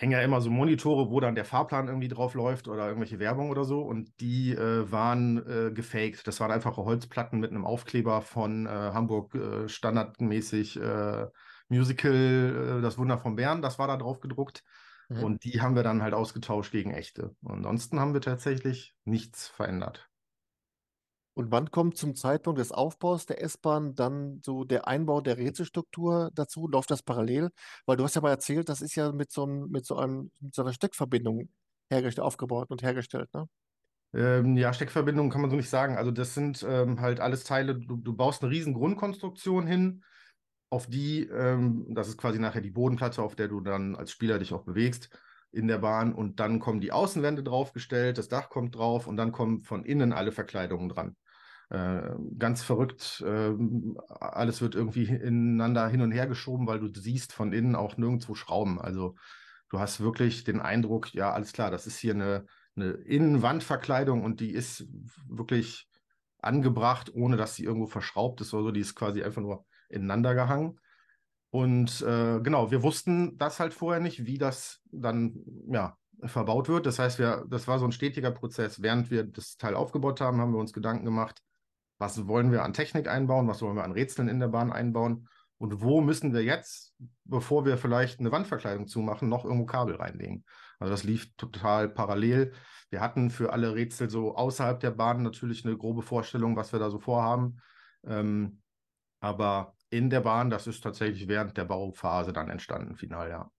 hängen 0.00 0.12
ja 0.12 0.22
immer 0.22 0.40
so 0.40 0.48
Monitore, 0.48 1.10
wo 1.10 1.20
dann 1.20 1.34
der 1.34 1.44
Fahrplan 1.44 1.88
irgendwie 1.88 2.08
drauf 2.08 2.32
läuft 2.32 2.68
oder 2.68 2.86
irgendwelche 2.86 3.18
Werbung 3.18 3.50
oder 3.50 3.64
so. 3.64 3.82
Und 3.82 4.18
die 4.20 4.52
äh, 4.52 4.90
waren 4.90 5.46
äh, 5.46 5.72
gefaked. 5.72 6.26
Das 6.26 6.40
waren 6.40 6.50
einfache 6.50 6.82
Holzplatten 6.84 7.38
mit 7.38 7.50
einem 7.50 7.66
Aufkleber 7.66 8.22
von 8.22 8.64
äh, 8.64 8.70
Hamburg 8.70 9.34
äh, 9.34 9.68
standardmäßig 9.68 10.80
äh, 10.80 11.26
Musical 11.68 12.78
äh, 12.78 12.82
Das 12.82 12.96
Wunder 12.96 13.18
von 13.18 13.36
Bern. 13.36 13.60
Das 13.60 13.78
war 13.78 13.88
da 13.88 13.98
drauf 13.98 14.20
gedruckt. 14.20 14.64
Mhm. 15.10 15.22
Und 15.22 15.44
die 15.44 15.60
haben 15.60 15.76
wir 15.76 15.82
dann 15.82 16.02
halt 16.02 16.14
ausgetauscht 16.14 16.72
gegen 16.72 16.92
echte. 16.92 17.36
Ansonsten 17.44 18.00
haben 18.00 18.14
wir 18.14 18.22
tatsächlich 18.22 18.94
nichts 19.04 19.48
verändert. 19.48 20.09
Und 21.34 21.50
wann 21.52 21.70
kommt 21.70 21.96
zum 21.96 22.14
Zeitpunkt 22.14 22.58
des 22.60 22.72
Aufbaus 22.72 23.26
der 23.26 23.42
S-Bahn 23.42 23.94
dann 23.94 24.40
so 24.44 24.64
der 24.64 24.88
Einbau 24.88 25.20
der 25.20 25.38
Rätselstruktur 25.38 26.30
dazu? 26.34 26.66
Läuft 26.68 26.90
das 26.90 27.02
parallel? 27.02 27.50
Weil 27.86 27.96
du 27.96 28.04
hast 28.04 28.16
ja 28.16 28.20
mal 28.20 28.30
erzählt, 28.30 28.68
das 28.68 28.80
ist 28.80 28.96
ja 28.96 29.12
mit 29.12 29.30
so, 29.30 29.44
einem, 29.44 29.68
mit 29.70 29.86
so, 29.86 29.96
einem, 29.96 30.30
mit 30.40 30.54
so 30.54 30.62
einer 30.62 30.72
Steckverbindung 30.72 31.48
hergestellt, 31.90 32.26
aufgebaut 32.26 32.70
und 32.70 32.82
hergestellt, 32.82 33.32
ne? 33.34 33.46
Ähm, 34.12 34.56
ja, 34.56 34.72
Steckverbindungen 34.72 35.30
kann 35.30 35.40
man 35.40 35.50
so 35.50 35.56
nicht 35.56 35.70
sagen. 35.70 35.96
Also 35.96 36.10
das 36.10 36.34
sind 36.34 36.66
ähm, 36.68 37.00
halt 37.00 37.20
alles 37.20 37.44
Teile, 37.44 37.76
du, 37.76 37.96
du 37.96 38.12
baust 38.16 38.42
eine 38.42 38.50
riesen 38.50 38.74
Grundkonstruktion 38.74 39.68
hin, 39.68 40.02
auf 40.68 40.88
die, 40.88 41.26
ähm, 41.26 41.86
das 41.94 42.08
ist 42.08 42.18
quasi 42.18 42.38
nachher 42.38 42.60
die 42.60 42.70
Bodenplatte, 42.70 43.22
auf 43.22 43.36
der 43.36 43.48
du 43.48 43.60
dann 43.60 43.94
als 43.94 44.10
Spieler 44.10 44.38
dich 44.38 44.52
auch 44.52 44.64
bewegst 44.64 45.10
in 45.52 45.68
der 45.68 45.78
Bahn 45.78 46.14
und 46.14 46.40
dann 46.40 46.60
kommen 46.60 46.80
die 46.80 46.92
Außenwände 46.92 47.42
draufgestellt, 47.42 48.18
das 48.18 48.28
Dach 48.28 48.48
kommt 48.48 48.76
drauf 48.76 49.06
und 49.06 49.16
dann 49.16 49.32
kommen 49.32 49.62
von 49.62 49.84
innen 49.84 50.12
alle 50.12 50.32
Verkleidungen 50.32 50.88
dran. 50.88 51.16
Äh, 51.70 52.10
ganz 52.38 52.62
verrückt, 52.62 53.22
äh, 53.26 53.52
alles 54.08 54.60
wird 54.60 54.74
irgendwie 54.74 55.04
ineinander 55.04 55.88
hin 55.88 56.02
und 56.02 56.12
her 56.12 56.26
geschoben, 56.26 56.66
weil 56.66 56.80
du 56.80 56.88
siehst 56.92 57.32
von 57.32 57.52
innen 57.52 57.76
auch 57.76 57.96
nirgendwo 57.96 58.34
Schrauben. 58.34 58.80
Also 58.80 59.16
du 59.70 59.78
hast 59.78 60.00
wirklich 60.00 60.44
den 60.44 60.60
Eindruck, 60.60 61.14
ja, 61.14 61.32
alles 61.32 61.52
klar, 61.52 61.70
das 61.70 61.86
ist 61.86 61.98
hier 61.98 62.14
eine, 62.14 62.46
eine 62.76 62.90
Innenwandverkleidung 62.90 64.24
und 64.24 64.40
die 64.40 64.52
ist 64.52 64.86
wirklich 65.28 65.88
angebracht, 66.42 67.12
ohne 67.14 67.36
dass 67.36 67.54
sie 67.54 67.64
irgendwo 67.64 67.86
verschraubt 67.86 68.40
ist 68.40 68.54
oder 68.54 68.64
so. 68.64 68.70
Die 68.70 68.80
ist 68.80 68.94
quasi 68.94 69.22
einfach 69.22 69.42
nur 69.42 69.64
ineinander 69.88 70.34
gehangen. 70.34 70.78
Und 71.50 72.00
äh, 72.02 72.40
genau, 72.40 72.70
wir 72.70 72.82
wussten 72.82 73.36
das 73.36 73.58
halt 73.58 73.74
vorher 73.74 74.00
nicht, 74.00 74.24
wie 74.24 74.38
das 74.38 74.80
dann 74.92 75.34
ja, 75.68 75.96
verbaut 76.22 76.68
wird. 76.68 76.86
Das 76.86 76.98
heißt, 76.98 77.18
wir, 77.18 77.44
das 77.48 77.66
war 77.66 77.78
so 77.78 77.84
ein 77.84 77.92
stetiger 77.92 78.30
Prozess. 78.30 78.82
Während 78.82 79.10
wir 79.10 79.24
das 79.24 79.56
Teil 79.56 79.74
aufgebaut 79.74 80.20
haben, 80.20 80.40
haben 80.40 80.52
wir 80.52 80.60
uns 80.60 80.72
Gedanken 80.72 81.04
gemacht, 81.04 81.42
was 81.98 82.26
wollen 82.26 82.52
wir 82.52 82.62
an 82.64 82.72
Technik 82.72 83.08
einbauen, 83.08 83.48
was 83.48 83.62
wollen 83.62 83.76
wir 83.76 83.84
an 83.84 83.92
Rätseln 83.92 84.28
in 84.28 84.40
der 84.40 84.48
Bahn 84.48 84.72
einbauen 84.72 85.28
und 85.58 85.82
wo 85.82 86.00
müssen 86.00 86.32
wir 86.32 86.42
jetzt, 86.42 86.94
bevor 87.24 87.66
wir 87.66 87.76
vielleicht 87.76 88.20
eine 88.20 88.32
Wandverkleidung 88.32 88.86
zumachen, 88.86 89.28
noch 89.28 89.44
irgendwo 89.44 89.66
Kabel 89.66 89.96
reinlegen. 89.96 90.44
Also 90.78 90.90
das 90.90 91.04
lief 91.04 91.34
total 91.36 91.88
parallel. 91.88 92.54
Wir 92.88 93.00
hatten 93.00 93.28
für 93.28 93.52
alle 93.52 93.74
Rätsel 93.74 94.08
so 94.08 94.34
außerhalb 94.34 94.80
der 94.80 94.92
Bahn 94.92 95.22
natürlich 95.22 95.66
eine 95.66 95.76
grobe 95.76 96.00
Vorstellung, 96.00 96.56
was 96.56 96.72
wir 96.72 96.78
da 96.80 96.90
so 96.90 96.98
vorhaben. 96.98 97.60
Ähm, 98.06 98.62
aber 99.20 99.74
in 99.90 100.08
der 100.08 100.20
Bahn, 100.20 100.50
das 100.50 100.66
ist 100.66 100.82
tatsächlich 100.82 101.28
während 101.28 101.56
der 101.56 101.64
Bauphase 101.64 102.32
dann 102.32 102.48
entstanden, 102.48 102.96
final, 102.96 103.28
ja. 103.28 103.50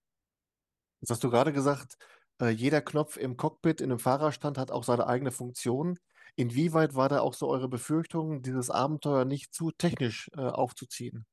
Jetzt 1.00 1.10
hast 1.10 1.24
du 1.24 1.30
gerade 1.30 1.52
gesagt, 1.52 1.96
äh, 2.40 2.48
jeder 2.48 2.80
Knopf 2.80 3.16
im 3.16 3.36
Cockpit, 3.36 3.80
in 3.80 3.90
einem 3.90 3.98
Fahrerstand 3.98 4.58
hat 4.58 4.70
auch 4.70 4.84
seine 4.84 5.06
eigene 5.06 5.30
Funktion. 5.30 5.98
Inwieweit 6.36 6.94
war 6.94 7.08
da 7.08 7.20
auch 7.20 7.34
so 7.34 7.48
eure 7.48 7.68
Befürchtung, 7.68 8.42
dieses 8.42 8.70
Abenteuer 8.70 9.24
nicht 9.24 9.52
zu 9.52 9.70
technisch 9.70 10.30
äh, 10.36 10.40
aufzuziehen? 10.40 11.26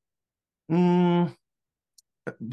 Mm, 0.68 1.26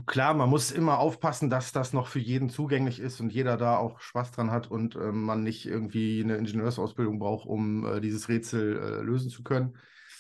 klar, 0.06 0.34
man 0.34 0.50
muss 0.50 0.72
immer 0.72 1.00
aufpassen, 1.00 1.50
dass 1.50 1.72
das 1.72 1.94
noch 1.94 2.08
für 2.08 2.20
jeden 2.20 2.50
zugänglich 2.50 3.00
ist 3.00 3.20
und 3.20 3.32
jeder 3.32 3.58
da 3.58 3.78
auch 3.78 4.00
Spaß 4.00 4.32
dran 4.32 4.52
hat 4.52 4.72
und 4.72 4.96
äh, 4.96 5.12
man 5.12 5.44
nicht 5.44 5.66
irgendwie 5.66 6.24
eine 6.24 6.38
Ingenieursausbildung 6.38 7.20
braucht, 7.20 7.48
um 7.48 7.86
äh, 7.86 8.02
dieses 8.02 8.30
Rätsel 8.30 8.78
äh, 8.78 9.02
lösen 9.02 9.30
zu 9.30 9.44
können. 9.44 9.78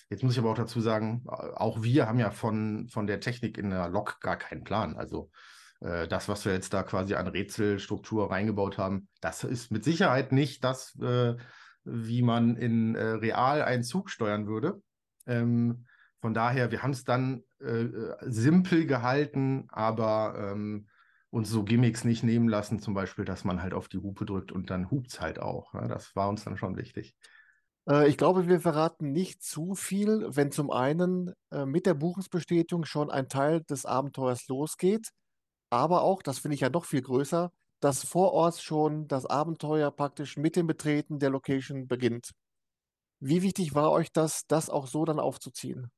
Jetzt 0.09 0.23
muss 0.23 0.33
ich 0.33 0.39
aber 0.39 0.51
auch 0.51 0.57
dazu 0.57 0.79
sagen, 0.79 1.23
auch 1.27 1.83
wir 1.83 2.07
haben 2.07 2.19
ja 2.19 2.31
von, 2.31 2.87
von 2.89 3.07
der 3.07 3.19
Technik 3.19 3.57
in 3.57 3.69
der 3.69 3.89
Lok 3.89 4.21
gar 4.21 4.37
keinen 4.37 4.63
Plan. 4.63 4.95
Also 4.95 5.29
äh, 5.81 6.07
das, 6.07 6.29
was 6.29 6.45
wir 6.45 6.53
jetzt 6.53 6.73
da 6.73 6.83
quasi 6.83 7.15
an 7.15 7.27
Rätselstruktur 7.27 8.31
reingebaut 8.31 8.77
haben, 8.77 9.09
das 9.21 9.43
ist 9.43 9.71
mit 9.71 9.83
Sicherheit 9.83 10.31
nicht 10.31 10.63
das, 10.63 10.97
äh, 11.01 11.35
wie 11.83 12.21
man 12.21 12.55
in 12.55 12.95
äh, 12.95 13.03
real 13.03 13.61
einen 13.61 13.83
Zug 13.83 14.09
steuern 14.09 14.47
würde. 14.47 14.81
Ähm, 15.25 15.85
von 16.19 16.33
daher, 16.33 16.71
wir 16.71 16.83
haben 16.83 16.91
es 16.91 17.03
dann 17.03 17.43
äh, 17.59 17.85
simpel 18.21 18.85
gehalten, 18.85 19.67
aber 19.69 20.51
ähm, 20.53 20.87
uns 21.29 21.49
so 21.49 21.63
Gimmicks 21.63 22.03
nicht 22.03 22.23
nehmen 22.23 22.47
lassen, 22.47 22.79
zum 22.79 22.93
Beispiel, 22.93 23.25
dass 23.25 23.43
man 23.43 23.61
halt 23.61 23.73
auf 23.73 23.87
die 23.87 23.99
Hupe 23.99 24.25
drückt 24.25 24.51
und 24.51 24.69
dann 24.69 24.89
hupt 24.89 25.11
es 25.11 25.21
halt 25.21 25.39
auch. 25.39 25.73
Ne? 25.73 25.87
Das 25.87 26.15
war 26.15 26.29
uns 26.29 26.43
dann 26.43 26.57
schon 26.57 26.77
wichtig. 26.77 27.15
Äh, 27.89 28.09
ich 28.09 28.17
glaube, 28.17 28.47
wir 28.47 28.59
verraten 28.59 29.11
nicht 29.11 29.41
zu 29.41 29.75
viel, 29.75 30.27
wenn 30.29 30.51
zum 30.51 30.71
einen 30.71 31.33
äh, 31.51 31.65
mit 31.65 31.85
der 31.85 31.93
Buchungsbestätigung 31.93 32.85
schon 32.85 33.09
ein 33.09 33.29
Teil 33.29 33.61
des 33.61 33.85
Abenteuers 33.85 34.47
losgeht, 34.47 35.09
aber 35.69 36.01
auch, 36.01 36.21
das 36.21 36.39
finde 36.39 36.55
ich 36.55 36.61
ja 36.61 36.69
noch 36.69 36.85
viel 36.85 37.01
größer, 37.01 37.51
dass 37.81 38.03
vor 38.03 38.33
Ort 38.33 38.61
schon 38.61 39.07
das 39.07 39.25
Abenteuer 39.25 39.91
praktisch 39.91 40.37
mit 40.37 40.55
dem 40.55 40.67
Betreten 40.67 41.19
der 41.19 41.29
Location 41.29 41.87
beginnt. 41.87 42.31
Wie 43.19 43.41
wichtig 43.41 43.73
war 43.75 43.91
euch 43.91 44.11
das, 44.11 44.45
das 44.47 44.69
auch 44.69 44.87
so 44.87 45.05
dann 45.05 45.19
aufzuziehen? 45.19 45.91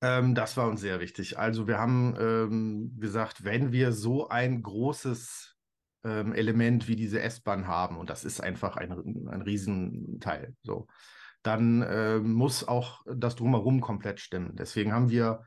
Ähm, 0.00 0.34
das 0.34 0.56
war 0.56 0.68
uns 0.68 0.80
sehr 0.80 1.00
wichtig. 1.00 1.38
Also 1.38 1.66
wir 1.66 1.78
haben 1.78 2.14
ähm, 2.18 2.96
gesagt, 2.98 3.44
wenn 3.44 3.72
wir 3.72 3.92
so 3.92 4.28
ein 4.28 4.62
großes 4.62 5.56
ähm, 6.04 6.32
Element 6.32 6.88
wie 6.88 6.96
diese 6.96 7.20
S-Bahn 7.20 7.66
haben, 7.66 7.96
und 7.96 8.10
das 8.10 8.24
ist 8.24 8.40
einfach 8.40 8.76
ein, 8.76 8.92
ein 9.28 9.42
Riesenteil, 9.42 10.54
so, 10.62 10.86
dann 11.42 11.82
äh, 11.82 12.18
muss 12.18 12.66
auch 12.66 13.02
das 13.06 13.36
drumherum 13.36 13.80
komplett 13.80 14.20
stimmen. 14.20 14.56
Deswegen 14.56 14.92
haben 14.92 15.10
wir 15.10 15.42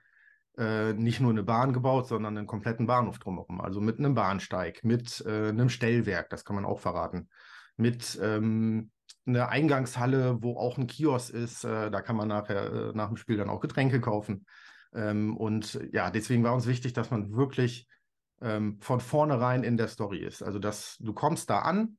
äh, 0.57 0.93
nicht 0.93 1.19
nur 1.19 1.31
eine 1.31 1.43
Bahn 1.43 1.74
gebaut, 1.74 2.07
sondern 2.07 2.38
einen 2.38 2.48
kompletten 2.48 2.88
Bahnhof 2.88 3.19
drumherum. 3.19 3.62
Also 3.62 3.81
mit 3.81 4.00
einem 4.00 4.15
Bahnsteig, 4.15 4.83
mit 4.83 5.24
äh, 5.25 5.50
einem 5.50 5.69
Stellwerk, 5.69 6.29
das 6.29 6.45
kann 6.45 6.55
man 6.55 6.65
auch 6.65 6.79
verraten, 6.79 7.29
mit 7.77 8.19
ähm, 8.21 8.91
eine 9.25 9.50
Eingangshalle, 9.50 10.41
wo 10.41 10.57
auch 10.57 10.77
ein 10.77 10.88
Kiosk 10.88 11.33
ist. 11.33 11.63
Äh, 11.63 11.91
da 11.91 12.01
kann 12.01 12.15
man 12.15 12.27
nachher 12.27 12.71
äh, 12.71 12.91
nach 12.93 13.07
dem 13.07 13.17
Spiel 13.17 13.38
dann 13.38 13.50
auch 13.50 13.60
Getränke 13.60 14.01
kaufen. 14.01 14.45
Ähm, 14.93 15.38
und 15.38 15.79
ja, 15.91 16.10
deswegen 16.10 16.43
war 16.43 16.53
uns 16.53 16.67
wichtig, 16.67 16.93
dass 16.93 17.12
man 17.12 17.33
wirklich 17.33 17.88
ähm, 18.41 18.79
von 18.81 19.00
vornherein 19.00 19.63
in 19.63 19.77
der 19.77 19.88
Story 19.88 20.19
ist. 20.19 20.41
Also, 20.41 20.60
dass 20.60 20.98
du 21.00 21.13
kommst 21.13 21.50
da 21.50 21.60
an, 21.60 21.98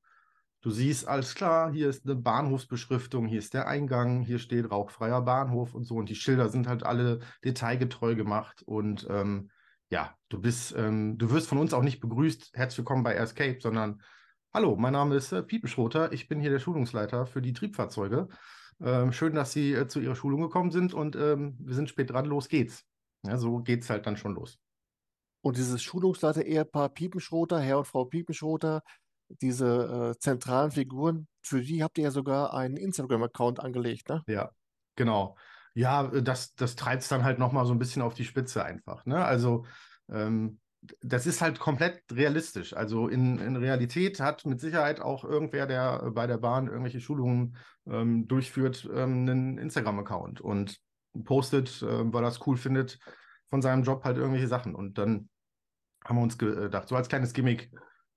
du 0.62 0.70
siehst, 0.70 1.06
alles 1.06 1.34
klar, 1.34 1.70
hier 1.70 1.88
ist 1.88 2.06
eine 2.06 2.16
Bahnhofsbeschriftung, 2.16 3.26
hier 3.26 3.38
ist 3.38 3.54
der 3.54 3.68
Eingang, 3.68 4.22
hier 4.22 4.38
steht 4.38 4.70
rauchfreier 4.70 5.20
Bahnhof 5.20 5.74
und 5.74 5.84
so. 5.84 5.96
Und 5.96 6.08
die 6.08 6.14
Schilder 6.14 6.48
sind 6.48 6.66
halt 6.66 6.84
alle 6.84 7.20
detailgetreu 7.44 8.14
gemacht. 8.14 8.62
Und 8.62 9.06
ähm, 9.10 9.50
ja, 9.90 10.16
du 10.30 10.40
bist, 10.40 10.74
ähm, 10.76 11.18
du 11.18 11.30
wirst 11.30 11.48
von 11.48 11.58
uns 11.58 11.74
auch 11.74 11.82
nicht 11.82 12.00
begrüßt, 12.00 12.52
herzlich 12.54 12.78
willkommen 12.78 13.02
bei 13.02 13.14
Escape, 13.14 13.58
sondern 13.60 14.00
Hallo, 14.54 14.76
mein 14.76 14.92
Name 14.92 15.14
ist 15.14 15.32
äh, 15.32 15.42
Piepenschroter. 15.42 16.12
Ich 16.12 16.28
bin 16.28 16.38
hier 16.38 16.50
der 16.50 16.58
Schulungsleiter 16.58 17.24
für 17.24 17.40
die 17.40 17.54
Triebfahrzeuge. 17.54 18.28
Ähm, 18.82 19.10
schön, 19.10 19.34
dass 19.34 19.52
Sie 19.52 19.72
äh, 19.72 19.88
zu 19.88 19.98
Ihrer 19.98 20.14
Schulung 20.14 20.42
gekommen 20.42 20.70
sind 20.70 20.92
und 20.92 21.16
ähm, 21.16 21.56
wir 21.58 21.74
sind 21.74 21.88
spät 21.88 22.10
dran. 22.10 22.26
Los 22.26 22.50
geht's. 22.50 22.84
Ja, 23.22 23.38
so 23.38 23.60
geht's 23.60 23.88
halt 23.88 24.06
dann 24.06 24.18
schon 24.18 24.34
los. 24.34 24.58
Und 25.40 25.56
dieses 25.56 25.82
Schulungsleiter-Ehepaar 25.82 26.90
Piepenschroter, 26.90 27.60
Herr 27.60 27.78
und 27.78 27.86
Frau 27.86 28.04
Piepenschroter, 28.04 28.82
diese 29.40 30.12
äh, 30.14 30.18
zentralen 30.18 30.70
Figuren, 30.70 31.26
für 31.42 31.62
die 31.62 31.82
habt 31.82 31.98
ihr 31.98 32.04
ja 32.04 32.10
sogar 32.10 32.54
einen 32.54 32.76
Instagram-Account 32.76 33.60
angelegt, 33.60 34.08
ne? 34.08 34.22
Ja, 34.26 34.50
genau. 34.96 35.36
Ja, 35.74 36.12
äh, 36.12 36.22
das, 36.22 36.54
das 36.54 36.76
treibt 36.76 37.02
es 37.02 37.08
dann 37.08 37.24
halt 37.24 37.38
nochmal 37.38 37.66
so 37.66 37.72
ein 37.72 37.78
bisschen 37.78 38.02
auf 38.02 38.14
die 38.14 38.24
Spitze 38.24 38.64
einfach. 38.64 39.06
Ne? 39.06 39.24
Also 39.24 39.64
ähm, 40.10 40.60
das 41.00 41.26
ist 41.26 41.40
halt 41.40 41.60
komplett 41.60 42.02
realistisch. 42.12 42.74
Also 42.74 43.08
in, 43.08 43.38
in 43.38 43.56
Realität 43.56 44.20
hat 44.20 44.44
mit 44.46 44.60
Sicherheit 44.60 45.00
auch 45.00 45.24
irgendwer, 45.24 45.66
der 45.66 46.10
bei 46.10 46.26
der 46.26 46.38
Bahn 46.38 46.66
irgendwelche 46.66 47.00
Schulungen 47.00 47.56
ähm, 47.86 48.26
durchführt, 48.26 48.88
ähm, 48.92 49.28
einen 49.28 49.58
Instagram-Account 49.58 50.40
und 50.40 50.78
postet, 51.24 51.82
äh, 51.82 52.12
weil 52.12 52.24
er 52.24 52.28
es 52.28 52.46
cool 52.46 52.56
findet, 52.56 52.98
von 53.48 53.62
seinem 53.62 53.84
Job 53.84 54.04
halt 54.04 54.16
irgendwelche 54.16 54.48
Sachen. 54.48 54.74
Und 54.74 54.98
dann 54.98 55.28
haben 56.04 56.16
wir 56.16 56.22
uns 56.22 56.36
gedacht, 56.36 56.88
so 56.88 56.96
als 56.96 57.08
kleines 57.08 57.32
Gimmick 57.32 57.70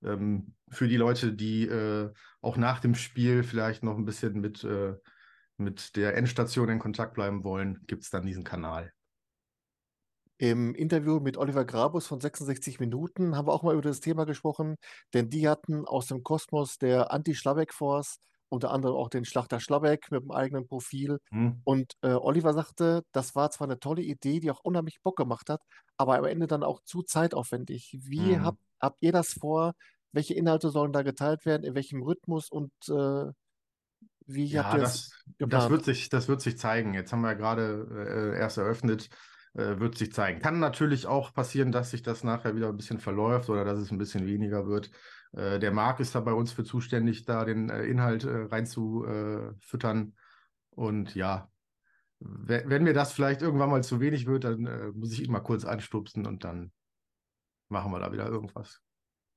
ähm, 0.06 0.54
für 0.68 0.88
die 0.88 0.96
Leute, 0.96 1.32
die 1.32 1.66
äh, 1.66 2.12
auch 2.40 2.56
nach 2.56 2.80
dem 2.80 2.94
Spiel 2.94 3.42
vielleicht 3.42 3.82
noch 3.82 3.96
ein 3.96 4.04
bisschen 4.04 4.40
mit, 4.40 4.64
äh, 4.64 4.94
mit 5.56 5.96
der 5.96 6.16
Endstation 6.16 6.68
in 6.68 6.78
Kontakt 6.78 7.14
bleiben 7.14 7.44
wollen, 7.44 7.80
gibt 7.86 8.04
es 8.04 8.10
dann 8.10 8.26
diesen 8.26 8.44
Kanal. 8.44 8.92
Im 10.38 10.74
Interview 10.74 11.18
mit 11.18 11.38
Oliver 11.38 11.64
Grabus 11.64 12.06
von 12.06 12.20
66 12.20 12.78
Minuten 12.78 13.36
haben 13.36 13.48
wir 13.48 13.52
auch 13.52 13.62
mal 13.62 13.72
über 13.72 13.82
das 13.82 14.00
Thema 14.00 14.26
gesprochen, 14.26 14.76
denn 15.14 15.30
die 15.30 15.48
hatten 15.48 15.86
aus 15.86 16.06
dem 16.06 16.22
Kosmos 16.22 16.76
der 16.76 17.10
Anti-Schlabeck-Force 17.10 18.18
unter 18.48 18.70
anderem 18.70 18.96
auch 18.96 19.08
den 19.08 19.24
Schlachter 19.24 19.60
Schlabeck 19.60 20.10
mit 20.10 20.22
dem 20.22 20.30
eigenen 20.30 20.66
Profil. 20.66 21.18
Hm. 21.30 21.60
Und 21.64 21.94
äh, 22.02 22.12
Oliver 22.12 22.52
sagte, 22.52 23.02
das 23.12 23.34
war 23.34 23.50
zwar 23.50 23.66
eine 23.66 23.78
tolle 23.78 24.02
Idee, 24.02 24.40
die 24.40 24.50
auch 24.50 24.60
unheimlich 24.62 25.00
Bock 25.02 25.16
gemacht 25.16 25.50
hat, 25.50 25.62
aber 25.96 26.18
am 26.18 26.24
Ende 26.24 26.46
dann 26.46 26.62
auch 26.62 26.80
zu 26.84 27.02
zeitaufwendig. 27.02 27.96
Wie 28.00 28.36
hm. 28.36 28.44
habt, 28.44 28.58
habt 28.80 28.98
ihr 29.00 29.12
das 29.12 29.32
vor? 29.32 29.72
Welche 30.12 30.34
Inhalte 30.34 30.70
sollen 30.70 30.92
da 30.92 31.02
geteilt 31.02 31.44
werden? 31.46 31.64
In 31.64 31.74
welchem 31.74 32.02
Rhythmus? 32.02 32.50
Und 32.50 32.72
äh, 32.88 33.30
wie 34.26 34.46
ja, 34.46 34.64
habt 34.64 34.74
ihr 34.74 34.80
das, 34.80 35.10
das, 35.38 35.48
das 35.48 35.70
wird 35.70 35.84
sich, 35.84 36.08
das 36.08 36.28
wird 36.28 36.40
sich 36.40 36.58
zeigen. 36.58 36.94
Jetzt 36.94 37.12
haben 37.12 37.20
wir 37.20 37.28
ja 37.28 37.34
gerade 37.34 38.34
äh, 38.34 38.38
erst 38.38 38.58
eröffnet 38.58 39.08
äh, 39.56 39.80
wird 39.80 39.96
sich 39.96 40.12
zeigen. 40.12 40.40
Kann 40.40 40.58
natürlich 40.58 41.06
auch 41.06 41.32
passieren, 41.32 41.72
dass 41.72 41.90
sich 41.90 42.02
das 42.02 42.24
nachher 42.24 42.54
wieder 42.54 42.68
ein 42.68 42.76
bisschen 42.76 43.00
verläuft 43.00 43.48
oder 43.48 43.64
dass 43.64 43.78
es 43.78 43.90
ein 43.90 43.98
bisschen 43.98 44.26
weniger 44.26 44.66
wird. 44.66 44.90
Äh, 45.32 45.58
der 45.58 45.72
Marc 45.72 46.00
ist 46.00 46.14
da 46.14 46.20
bei 46.20 46.32
uns 46.32 46.52
für 46.52 46.64
zuständig, 46.64 47.24
da 47.24 47.44
den 47.44 47.70
äh, 47.70 47.84
Inhalt 47.84 48.24
äh, 48.24 48.42
reinzufüttern. 48.50 50.14
Und 50.70 51.14
ja, 51.14 51.50
wenn 52.18 52.82
mir 52.82 52.92
das 52.92 53.12
vielleicht 53.12 53.40
irgendwann 53.40 53.70
mal 53.70 53.82
zu 53.82 54.00
wenig 54.00 54.26
wird, 54.26 54.44
dann 54.44 54.92
muss 54.94 55.12
ich 55.12 55.22
ihn 55.22 55.32
mal 55.32 55.40
kurz 55.40 55.64
anstupsen 55.64 56.26
und 56.26 56.44
dann 56.44 56.72
machen 57.68 57.92
wir 57.92 57.98
da 57.98 58.12
wieder 58.12 58.26
irgendwas 58.26 58.82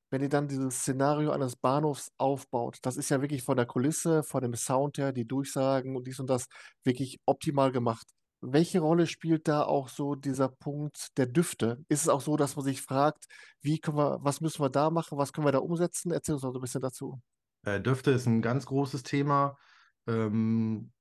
wenn 0.10 0.22
ihr 0.22 0.30
dann 0.30 0.48
dieses 0.48 0.80
Szenario 0.80 1.32
eines 1.32 1.56
Bahnhofs 1.56 2.12
aufbaut, 2.18 2.80
das 2.82 2.98
ist 2.98 3.10
ja 3.10 3.22
wirklich 3.22 3.44
von 3.44 3.58
der 3.58 3.66
Kulisse, 3.66 4.24
von 4.24 4.42
dem 4.42 4.56
Sound 4.56 4.98
her, 4.98 5.12
die 5.12 5.26
Durchsagen 5.26 5.96
und 5.96 6.08
dies 6.08 6.20
und 6.20 6.30
das 6.30 6.48
wirklich 6.84 7.20
optimal 7.26 7.72
gemacht. 7.72 8.08
Welche 8.42 8.80
Rolle 8.80 9.06
spielt 9.06 9.48
da 9.48 9.64
auch 9.64 9.90
so 9.90 10.16
dieser 10.16 10.48
Punkt 10.48 11.18
der 11.18 11.26
Düfte? 11.26 11.84
Ist 11.90 12.04
es 12.04 12.10
auch 12.10 12.22
so, 12.22 12.38
dass 12.38 12.56
man 12.56 12.64
sich 12.64 12.82
fragt, 12.82 13.26
wie 13.62 13.80
können 13.80 13.98
wir, 13.98 14.20
was 14.22 14.40
müssen 14.40 14.64
wir 14.64 14.70
da 14.70 14.90
machen, 14.90 15.18
was 15.18 15.34
können 15.34 15.46
wir 15.46 15.52
da 15.52 15.60
umsetzen? 15.60 16.12
Erzähl 16.12 16.36
uns 16.36 16.44
noch 16.44 16.56
ein 16.56 16.62
bisschen 16.62 16.82
dazu. 16.82 17.20
Äh, 17.64 17.82
Düfte 17.82 18.12
ist 18.12 18.26
ein 18.28 18.42
ganz 18.42 18.66
großes 18.66 19.04
Thema. 19.04 19.58
Ähm, 20.08 20.92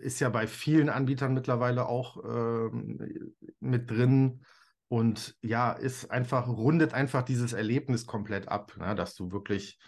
ist 0.00 0.20
ja 0.20 0.30
bei 0.30 0.46
vielen 0.46 0.88
Anbietern 0.88 1.34
mittlerweile 1.34 1.86
auch 1.86 2.16
ähm, 2.24 3.34
mit 3.60 3.90
drin. 3.90 4.44
Und 4.88 5.36
ja, 5.42 5.72
ist 5.72 6.10
einfach, 6.10 6.48
rundet 6.48 6.94
einfach 6.94 7.22
dieses 7.22 7.52
Erlebnis 7.52 8.06
komplett 8.06 8.48
ab, 8.48 8.72
ne? 8.78 8.94
dass 8.94 9.14
du 9.14 9.30
wirklich, 9.32 9.78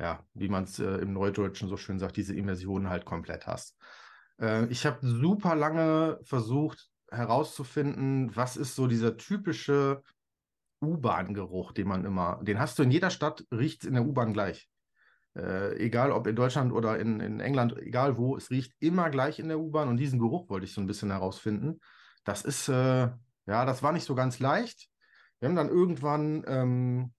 ja, 0.00 0.24
wie 0.34 0.48
man 0.48 0.64
es 0.64 0.80
äh, 0.80 0.96
im 0.96 1.12
Neudeutschen 1.12 1.68
so 1.68 1.76
schön 1.76 1.98
sagt, 1.98 2.16
diese 2.16 2.34
Immersion 2.34 2.88
halt 2.88 3.04
komplett 3.04 3.46
hast. 3.46 3.76
Äh, 4.40 4.66
ich 4.66 4.84
habe 4.84 4.98
super 5.00 5.54
lange 5.54 6.18
versucht 6.24 6.90
herauszufinden, 7.10 8.34
was 8.34 8.56
ist 8.56 8.74
so 8.74 8.86
dieser 8.86 9.16
typische 9.16 10.02
U-Bahn-Geruch, 10.82 11.72
den 11.72 11.88
man 11.88 12.04
immer, 12.04 12.40
den 12.42 12.58
hast 12.58 12.78
du 12.78 12.82
in 12.82 12.90
jeder 12.90 13.10
Stadt, 13.10 13.44
riecht 13.52 13.82
es 13.82 13.88
in 13.88 13.94
der 13.94 14.04
U-Bahn 14.04 14.32
gleich. 14.32 14.68
Äh, 15.36 15.76
egal 15.76 16.10
ob 16.10 16.26
in 16.26 16.36
Deutschland 16.36 16.72
oder 16.72 16.98
in, 16.98 17.20
in 17.20 17.40
England, 17.40 17.76
egal 17.78 18.16
wo, 18.16 18.36
es 18.36 18.50
riecht 18.50 18.74
immer 18.80 19.08
gleich 19.10 19.38
in 19.38 19.48
der 19.48 19.60
U-Bahn 19.60 19.88
und 19.88 19.96
diesen 19.98 20.18
Geruch 20.18 20.48
wollte 20.48 20.66
ich 20.66 20.72
so 20.72 20.80
ein 20.80 20.86
bisschen 20.86 21.10
herausfinden. 21.10 21.80
Das 22.24 22.42
ist, 22.42 22.68
äh, 22.68 23.08
ja, 23.48 23.64
das 23.64 23.82
war 23.82 23.92
nicht 23.92 24.04
so 24.04 24.14
ganz 24.14 24.38
leicht. 24.38 24.88
Wir 25.40 25.48
haben 25.48 25.56
dann 25.56 25.70
irgendwann 25.70 26.44
ähm, 26.46 27.12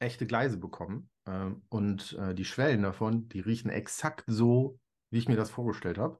echte 0.00 0.26
Gleise 0.26 0.58
bekommen 0.58 1.10
äh, 1.26 1.50
und 1.68 2.14
äh, 2.18 2.34
die 2.34 2.44
Schwellen 2.44 2.82
davon, 2.82 3.28
die 3.28 3.40
riechen 3.40 3.70
exakt 3.70 4.24
so, 4.26 4.78
wie 5.10 5.18
ich 5.18 5.28
mir 5.28 5.36
das 5.36 5.50
vorgestellt 5.50 5.96
habe. 5.98 6.18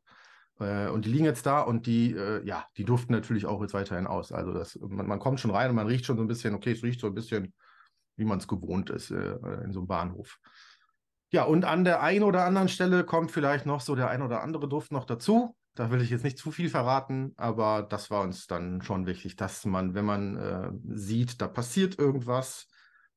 Äh, 0.61 0.88
und 0.88 1.05
die 1.05 1.11
liegen 1.11 1.25
jetzt 1.25 1.47
da 1.47 1.62
und 1.62 1.87
die, 1.87 2.12
äh, 2.12 2.47
ja, 2.47 2.64
die 2.76 2.85
duften 2.85 3.12
natürlich 3.12 3.45
auch 3.47 3.61
jetzt 3.61 3.75
weiterhin 3.75 4.07
aus. 4.07 4.31
Also 4.31 4.53
das, 4.53 4.79
man, 4.81 5.07
man, 5.09 5.19
kommt 5.19 5.41
schon 5.41 5.50
rein 5.50 5.71
und 5.71 5.76
man 5.76 5.88
riecht 5.88 6.07
schon 6.07 6.17
so 6.17 6.23
ein 6.23 6.29
bisschen, 6.29 6.55
okay, 6.55 6.71
es 6.71 6.85
riecht 6.85 7.00
so 7.00 7.09
ein 7.09 7.14
bisschen, 7.14 7.53
wie 8.17 8.25
man 8.25 8.38
es 8.38 8.47
gewohnt 8.47 8.91
ist 8.91 9.11
äh, 9.11 9.35
in 9.64 9.73
so 9.73 9.81
einem 9.81 9.88
Bahnhof. 9.88 10.38
Ja, 11.33 11.43
und 11.43 11.64
an 11.64 11.83
der 11.83 12.03
einen 12.03 12.23
oder 12.23 12.45
anderen 12.45 12.69
Stelle 12.69 13.03
kommt 13.03 13.33
vielleicht 13.33 13.67
noch 13.67 13.81
so 13.81 13.97
der 13.97 14.11
ein 14.11 14.23
oder 14.23 14.43
andere 14.43 14.69
Duft 14.69 14.93
noch 14.93 15.05
dazu. 15.05 15.57
Da 15.75 15.90
will 15.90 16.00
ich 16.02 16.11
jetzt 16.11 16.23
nicht 16.23 16.38
zu 16.38 16.52
viel 16.52 16.69
verraten, 16.69 17.33
aber 17.37 17.83
das 17.83 18.11
war 18.11 18.23
uns 18.23 18.47
dann 18.47 18.81
schon 18.83 19.07
wichtig, 19.07 19.35
dass 19.37 19.64
man, 19.64 19.95
wenn 19.95 20.04
man 20.04 20.37
äh, 20.37 20.71
sieht, 20.97 21.40
da 21.40 21.49
passiert 21.49 21.99
irgendwas 21.99 22.69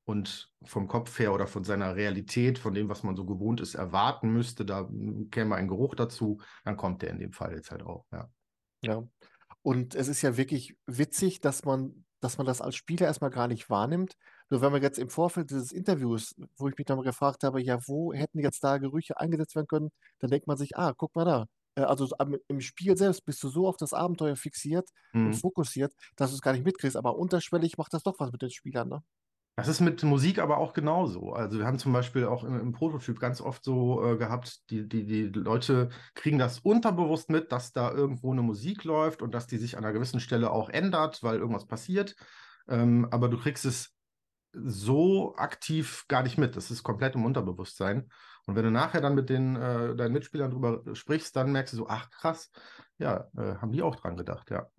und 0.05 0.51
vom 0.65 0.87
Kopf 0.87 1.19
her 1.19 1.33
oder 1.33 1.45
von 1.47 1.63
seiner 1.63 1.95
Realität, 1.95 2.57
von 2.57 2.73
dem, 2.73 2.89
was 2.89 3.03
man 3.03 3.15
so 3.15 3.25
gewohnt 3.25 3.61
ist, 3.61 3.75
erwarten 3.75 4.29
müsste, 4.29 4.65
da 4.65 4.89
käme 5.31 5.55
ein 5.55 5.67
Geruch 5.67 5.93
dazu, 5.95 6.39
dann 6.63 6.77
kommt 6.77 7.03
der 7.03 7.11
in 7.11 7.19
dem 7.19 7.31
Fall 7.33 7.53
jetzt 7.53 7.69
halt 7.71 7.83
auch, 7.83 8.05
ja. 8.11 8.29
Ja. 8.81 9.03
Und 9.63 9.95
es 9.95 10.07
ist 10.07 10.21
ja 10.21 10.37
wirklich 10.37 10.77
witzig, 10.87 11.41
dass 11.41 11.65
man, 11.65 12.05
dass 12.21 12.37
man 12.37 12.47
das 12.47 12.61
als 12.61 12.75
Spieler 12.75 13.07
erstmal 13.07 13.31
gar 13.31 13.47
nicht 13.47 13.69
wahrnimmt. 13.69 14.15
Nur 14.49 14.61
wenn 14.61 14.71
man 14.71 14.81
jetzt 14.81 14.99
im 14.99 15.09
Vorfeld 15.09 15.49
dieses 15.51 15.71
Interviews, 15.71 16.35
wo 16.57 16.69
ich 16.69 16.77
mich 16.77 16.85
dann 16.85 16.97
mal 16.97 17.03
gefragt 17.03 17.43
habe, 17.43 17.61
ja, 17.61 17.79
wo 17.87 18.13
hätten 18.13 18.39
jetzt 18.39 18.63
da 18.63 18.77
Gerüche 18.77 19.17
eingesetzt 19.19 19.55
werden 19.55 19.67
können, 19.67 19.89
dann 20.19 20.29
denkt 20.31 20.47
man 20.47 20.57
sich, 20.57 20.77
ah, 20.77 20.93
guck 20.95 21.15
mal 21.15 21.25
da. 21.25 21.45
Äh, 21.77 21.83
Also 21.83 22.09
im 22.47 22.61
Spiel 22.61 22.97
selbst 22.97 23.25
bist 23.25 23.43
du 23.43 23.49
so 23.49 23.67
auf 23.67 23.77
das 23.77 23.93
Abenteuer 23.93 24.35
fixiert 24.35 24.89
und 25.21 25.35
Mhm. 25.35 25.37
fokussiert, 25.37 25.93
dass 26.17 26.31
du 26.31 26.35
es 26.35 26.41
gar 26.41 26.53
nicht 26.53 26.65
mitkriegst. 26.65 26.97
Aber 26.97 27.17
unterschwellig 27.17 27.77
macht 27.77 27.93
das 27.93 28.03
doch 28.03 28.19
was 28.19 28.31
mit 28.31 28.41
den 28.41 28.51
Spielern, 28.51 28.89
ne? 28.89 29.03
Das 29.55 29.67
ist 29.67 29.79
mit 29.81 30.03
Musik 30.03 30.37
aber 30.37 30.57
auch 30.59 30.73
genauso. 30.73 31.33
Also 31.33 31.57
wir 31.57 31.65
haben 31.65 31.79
zum 31.79 31.91
Beispiel 31.91 32.25
auch 32.25 32.43
im, 32.43 32.59
im 32.59 32.71
Prototyp 32.73 33.19
ganz 33.19 33.41
oft 33.41 33.63
so 33.63 34.03
äh, 34.05 34.15
gehabt, 34.17 34.69
die, 34.69 34.87
die, 34.87 35.03
die 35.05 35.23
Leute 35.29 35.89
kriegen 36.13 36.37
das 36.37 36.59
unterbewusst 36.59 37.31
mit, 37.31 37.51
dass 37.51 37.71
da 37.73 37.91
irgendwo 37.91 38.31
eine 38.31 38.43
Musik 38.43 38.83
läuft 38.83 39.23
und 39.23 39.33
dass 39.33 39.47
die 39.47 39.57
sich 39.57 39.75
an 39.75 39.83
einer 39.83 39.93
gewissen 39.93 40.19
Stelle 40.19 40.51
auch 40.51 40.69
ändert, 40.69 41.23
weil 41.23 41.37
irgendwas 41.39 41.65
passiert. 41.65 42.15
Ähm, 42.69 43.07
aber 43.09 43.29
du 43.29 43.39
kriegst 43.39 43.65
es 43.65 43.95
so 44.53 45.35
aktiv 45.37 46.05
gar 46.07 46.23
nicht 46.23 46.37
mit. 46.37 46.55
Das 46.55 46.71
ist 46.71 46.83
komplett 46.83 47.15
im 47.15 47.25
Unterbewusstsein. 47.25 48.09
Und 48.47 48.55
wenn 48.55 48.63
du 48.63 48.71
nachher 48.71 49.01
dann 49.01 49.13
mit 49.13 49.29
den, 49.29 49.57
äh, 49.57 49.95
deinen 49.95 50.13
Mitspielern 50.13 50.51
drüber 50.51 50.81
sprichst, 50.95 51.35
dann 51.35 51.51
merkst 51.51 51.73
du 51.73 51.77
so, 51.77 51.87
ach 51.87 52.09
krass, 52.09 52.49
ja, 52.97 53.29
äh, 53.37 53.55
haben 53.55 53.73
die 53.73 53.83
auch 53.83 53.95
dran 53.95 54.15
gedacht, 54.15 54.49
ja. 54.49 54.69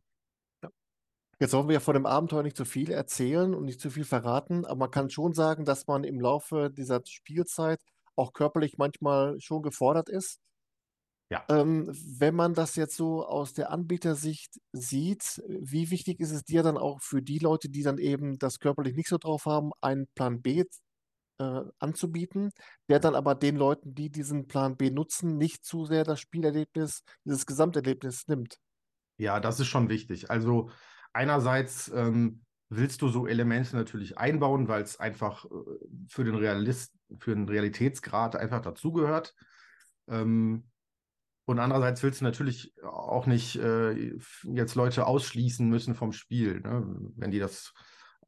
Jetzt 1.39 1.53
wollen 1.53 1.69
wir 1.69 1.75
ja 1.75 1.81
von 1.81 1.95
dem 1.95 2.07
Abenteuer 2.07 2.43
nicht 2.43 2.57
zu 2.57 2.65
viel 2.65 2.91
erzählen 2.91 3.55
und 3.55 3.65
nicht 3.65 3.81
zu 3.81 3.91
viel 3.91 4.05
verraten, 4.05 4.65
aber 4.65 4.77
man 4.77 4.91
kann 4.91 5.09
schon 5.11 5.35
sagen, 5.35 5.65
dass 5.65 5.87
man 5.87 6.03
im 6.03 6.21
Laufe 6.21 6.71
dieser 6.71 7.01
Spielzeit 7.07 7.81
auch 8.17 8.33
körperlich 8.33 8.77
manchmal 8.77 9.41
schon 9.41 9.63
gefordert 9.63 10.09
ist. 10.09 10.41
Ja. 11.31 11.45
Ähm, 11.51 11.87
wenn 12.19 12.35
man 12.35 12.55
das 12.55 12.75
jetzt 12.75 12.97
so 12.97 13.25
aus 13.25 13.53
der 13.53 13.71
Anbietersicht 13.71 14.59
sieht, 14.73 15.43
wie 15.47 15.91
wichtig 15.91 16.21
ist 16.21 16.33
es 16.33 16.43
dir 16.43 16.63
dann 16.63 16.79
auch 16.79 17.03
für 17.03 17.23
die 17.23 17.39
Leute, 17.39 17.69
die 17.69 17.83
dann 17.83 17.99
eben 17.99 18.39
das 18.39 18.59
körperlich 18.59 18.97
nicht 18.97 19.11
so 19.11 19.19
drauf 19.19 19.45
haben, 19.45 19.73
einen 19.83 20.07
Plan 20.15 20.41
B 20.41 20.65
äh, 21.39 21.61
anzubieten, 21.79 22.51
der 22.89 23.01
dann 23.01 23.15
aber 23.15 23.35
den 23.35 23.57
Leuten, 23.57 23.95
die 23.95 24.11
diesen 24.11 24.47
Plan 24.47 24.77
B 24.77 24.91
nutzen, 24.91 25.37
nicht 25.37 25.65
zu 25.65 25.85
sehr 25.85 26.05
das 26.05 26.21
Spielerlebnis, 26.21 27.03
dieses 27.25 27.47
Gesamterlebnis 27.47 28.29
nimmt? 28.29 28.59
Ja, 29.17 29.41
das 29.41 29.61
ist 29.61 29.67
schon 29.67 29.89
wichtig. 29.89 30.31
Also 30.31 30.71
einerseits 31.13 31.89
ähm, 31.95 32.45
willst 32.69 33.03
du 33.03 33.09
so 33.09 33.27
Elemente 33.27 33.77
natürlich 33.77 34.19
einbauen, 34.19 34.69
weil 34.69 34.83
es 34.83 35.01
einfach 35.01 35.45
äh, 35.47 35.49
für 36.09 36.25
den 36.25 36.35
Realist, 36.35 36.95
für 37.19 37.35
den 37.35 37.49
Realitätsgrad 37.49 38.37
einfach 38.37 38.61
dazugehört. 38.61 39.35
Ähm, 40.09 40.69
und 41.47 41.59
andererseits 41.59 42.03
willst 42.03 42.21
du 42.21 42.27
natürlich 42.27 42.75
auch 42.83 43.27
nicht 43.27 43.57
äh, 43.57 44.13
jetzt 44.45 44.75
Leute 44.75 45.07
ausschließen 45.07 45.67
müssen 45.67 45.95
vom 45.95 46.13
Spiel, 46.13 46.61
ne? 46.61 46.85
wenn 47.17 47.31
die 47.31 47.39
das, 47.39 47.73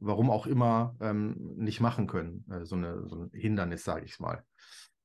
warum 0.01 0.29
auch 0.29 0.47
immer, 0.47 0.95
ähm, 0.99 1.35
nicht 1.55 1.79
machen 1.79 2.07
können. 2.07 2.45
Äh, 2.51 2.65
so, 2.65 2.75
eine, 2.75 3.07
so 3.07 3.15
ein 3.15 3.29
Hindernis, 3.33 3.83
sage 3.83 4.05
ich 4.05 4.19
mal. 4.19 4.43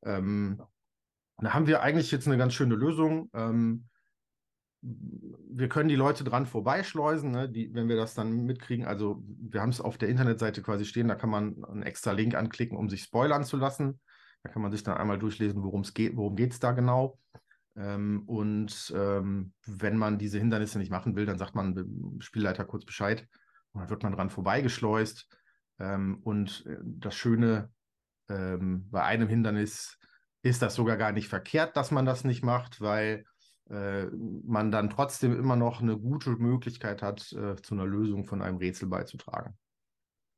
Ähm, 0.05 0.61
da 1.39 1.55
haben 1.55 1.67
wir 1.67 1.83
eigentlich 1.83 2.11
jetzt 2.11 2.27
eine 2.27 2.39
ganz 2.39 2.55
schöne 2.55 2.75
Lösung. 2.75 3.31
Ähm, 3.35 3.89
wir 4.81 5.69
können 5.69 5.89
die 5.89 5.97
Leute 5.97 6.25
dran 6.25 6.47
vorbeischleusen, 6.47 7.31
ne, 7.31 7.49
die, 7.49 7.75
wenn 7.75 7.89
wir 7.89 7.97
das 7.97 8.15
dann 8.15 8.47
mitkriegen. 8.47 8.87
Also 8.87 9.23
wir 9.27 9.61
haben 9.61 9.71
es 9.71 9.81
auf 9.81 9.99
der 9.99 10.09
Internetseite 10.09 10.63
quasi 10.63 10.85
stehen, 10.85 11.09
da 11.09 11.15
kann 11.15 11.31
man 11.31 11.63
einen 11.65 11.83
extra 11.83 12.13
Link 12.13 12.35
anklicken, 12.35 12.77
um 12.77 12.89
sich 12.89 13.03
spoilern 13.03 13.45
zu 13.45 13.57
lassen. 13.57 14.01
Da 14.43 14.51
kann 14.51 14.63
man 14.63 14.73
sich 14.73 14.83
dann 14.83 14.97
einmal 14.97 15.19
durchlesen, 15.19 15.63
worum 15.63 15.81
es 15.81 15.93
geht, 15.93 16.17
worum 16.17 16.37
geht 16.37 16.53
es 16.53 16.61
da 16.61 16.73
genau. 16.73 17.19
Ähm, 17.75 18.23
und 18.27 18.93
ähm, 18.97 19.53
wenn 19.67 19.97
man 19.97 20.19
diese 20.19 20.39
Hindernisse 20.39 20.79
nicht 20.79 20.91
machen 20.91 21.17
will, 21.17 21.27
dann 21.27 21.39
sagt 21.39 21.55
man 21.55 21.75
dem 21.75 22.21
Spielleiter 22.21 22.65
kurz 22.65 22.85
Bescheid 22.85 23.27
dann 23.79 23.91
wird 23.91 24.03
man 24.03 24.13
dran 24.13 24.31
vorbeigeschleust. 24.31 25.29
Ähm, 25.79 26.21
und 26.23 26.65
äh, 26.67 26.77
das 26.83 27.15
Schöne 27.15 27.71
ähm, 28.29 28.89
bei 28.91 29.03
einem 29.03 29.29
Hindernis 29.29 29.99
ist 30.43 30.63
das 30.63 30.75
sogar 30.75 30.97
gar 30.97 31.13
nicht 31.13 31.29
verkehrt, 31.29 31.77
dass 31.77 31.91
man 31.91 32.07
das 32.07 32.25
nicht 32.25 32.45
macht, 32.45 32.81
weil 32.81 33.25
äh, 33.69 34.07
man 34.45 34.71
dann 34.71 34.91
trotzdem 34.91 35.37
immer 35.37 35.57
noch 35.57 35.81
eine 35.81 35.99
gute 35.99 36.31
Möglichkeit 36.31 37.03
hat, 37.03 37.33
äh, 37.33 37.57
zu 37.57 37.75
einer 37.75 37.87
Lösung 37.87 38.25
von 38.25 38.43
einem 38.43 38.59
Rätsel 38.59 38.89
beizutragen. 38.89 39.57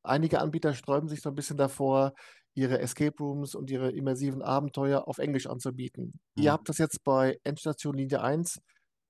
Einige 0.03 0.41
Anbieter 0.41 0.73
sträuben 0.73 1.09
sich 1.09 1.21
so 1.21 1.29
ein 1.29 1.35
bisschen 1.35 1.59
davor, 1.59 2.15
ihre 2.55 2.79
Escape 2.81 3.17
Rooms 3.21 3.55
und 3.55 3.71
ihre 3.71 3.91
immersiven 3.91 4.43
Abenteuer 4.43 5.07
auf 5.07 5.19
Englisch 5.19 5.47
anzubieten. 5.47 6.19
Mhm. 6.37 6.43
Ihr 6.43 6.53
habt 6.53 6.69
das 6.69 6.79
jetzt 6.79 7.05
bei 7.05 7.39
Endstation 7.45 7.95
Linie 7.95 8.23
1 8.23 8.61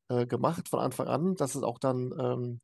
äh, 0.09 0.27
gemacht 0.27 0.69
von 0.69 0.81
Anfang 0.81 1.07
an, 1.07 1.35
dass 1.37 1.55
es 1.55 1.63
auch 1.63 1.79
dann 1.79 2.13
ähm, 2.19 2.61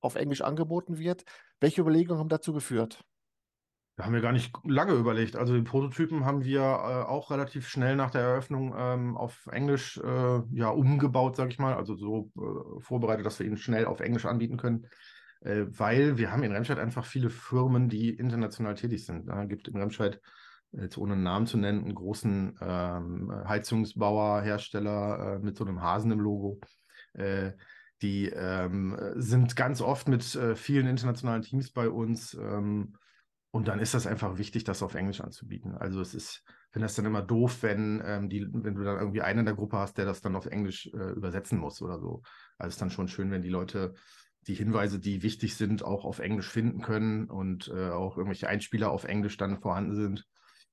auf 0.00 0.16
Englisch 0.16 0.42
angeboten 0.42 0.98
wird. 0.98 1.24
Welche 1.60 1.80
Überlegungen 1.80 2.18
haben 2.18 2.28
dazu 2.28 2.52
geführt? 2.52 3.04
Da 3.96 4.06
haben 4.06 4.14
wir 4.14 4.22
gar 4.22 4.32
nicht 4.32 4.56
lange 4.64 4.94
überlegt. 4.94 5.36
Also 5.36 5.52
den 5.52 5.64
Prototypen 5.64 6.24
haben 6.24 6.42
wir 6.42 6.60
äh, 6.60 7.06
auch 7.06 7.30
relativ 7.30 7.68
schnell 7.68 7.96
nach 7.96 8.10
der 8.10 8.22
Eröffnung 8.22 8.74
ähm, 8.74 9.16
auf 9.16 9.46
Englisch 9.52 9.98
äh, 9.98 10.40
ja, 10.52 10.70
umgebaut, 10.70 11.36
sage 11.36 11.50
ich 11.50 11.58
mal. 11.58 11.74
Also 11.74 11.94
so 11.96 12.30
äh, 12.38 12.80
vorbereitet, 12.80 13.26
dass 13.26 13.38
wir 13.38 13.46
ihn 13.46 13.58
schnell 13.58 13.84
auf 13.84 14.00
Englisch 14.00 14.24
anbieten 14.24 14.56
können. 14.56 14.86
Äh, 15.42 15.66
weil 15.68 16.16
wir 16.16 16.32
haben 16.32 16.42
in 16.42 16.52
Remscheid 16.52 16.78
einfach 16.78 17.04
viele 17.04 17.28
Firmen, 17.28 17.90
die 17.90 18.10
international 18.10 18.74
tätig 18.74 19.04
sind. 19.04 19.26
Da 19.26 19.44
gibt 19.44 19.68
in 19.68 19.76
Remscheid, 19.76 20.20
jetzt 20.72 20.96
ohne 20.96 21.12
einen 21.12 21.22
Namen 21.22 21.46
zu 21.46 21.58
nennen, 21.58 21.84
einen 21.84 21.94
großen 21.94 22.56
ähm, 22.60 23.32
Heizungsbauer, 23.46 24.40
Hersteller 24.40 25.34
äh, 25.34 25.38
mit 25.40 25.56
so 25.56 25.64
einem 25.64 25.82
Hasen 25.82 26.10
im 26.10 26.20
Logo. 26.20 26.58
Die 28.02 28.26
ähm, 28.28 28.98
sind 29.16 29.56
ganz 29.56 29.80
oft 29.80 30.08
mit 30.08 30.34
äh, 30.34 30.56
vielen 30.56 30.86
internationalen 30.86 31.42
Teams 31.42 31.70
bei 31.70 31.88
uns. 31.88 32.34
Ähm, 32.34 32.96
und 33.52 33.66
dann 33.66 33.80
ist 33.80 33.94
das 33.94 34.06
einfach 34.06 34.38
wichtig, 34.38 34.64
das 34.64 34.82
auf 34.82 34.94
Englisch 34.94 35.20
anzubieten. 35.20 35.74
Also 35.74 36.00
es 36.00 36.14
ist, 36.14 36.44
finde 36.70 36.84
das 36.84 36.94
dann 36.94 37.06
immer 37.06 37.22
doof, 37.22 37.62
wenn, 37.62 38.00
ähm, 38.04 38.28
die, 38.28 38.46
wenn 38.50 38.74
du 38.74 38.84
dann 38.84 38.98
irgendwie 38.98 39.22
einen 39.22 39.40
in 39.40 39.44
der 39.44 39.56
Gruppe 39.56 39.78
hast, 39.78 39.98
der 39.98 40.04
das 40.04 40.20
dann 40.20 40.36
auf 40.36 40.46
Englisch 40.46 40.88
äh, 40.94 41.10
übersetzen 41.12 41.58
muss 41.58 41.82
oder 41.82 41.98
so. 41.98 42.22
Also 42.58 42.68
es 42.68 42.74
ist 42.74 42.82
dann 42.82 42.90
schon 42.90 43.08
schön, 43.08 43.30
wenn 43.30 43.42
die 43.42 43.48
Leute 43.48 43.94
die 44.46 44.54
Hinweise, 44.54 44.98
die 44.98 45.22
wichtig 45.22 45.56
sind, 45.56 45.82
auch 45.82 46.04
auf 46.04 46.18
Englisch 46.20 46.48
finden 46.48 46.80
können 46.80 47.28
und 47.28 47.68
äh, 47.68 47.90
auch 47.90 48.16
irgendwelche 48.16 48.48
Einspieler 48.48 48.90
auf 48.90 49.04
Englisch 49.04 49.36
dann 49.36 49.60
vorhanden 49.60 49.94
sind. 49.94 50.26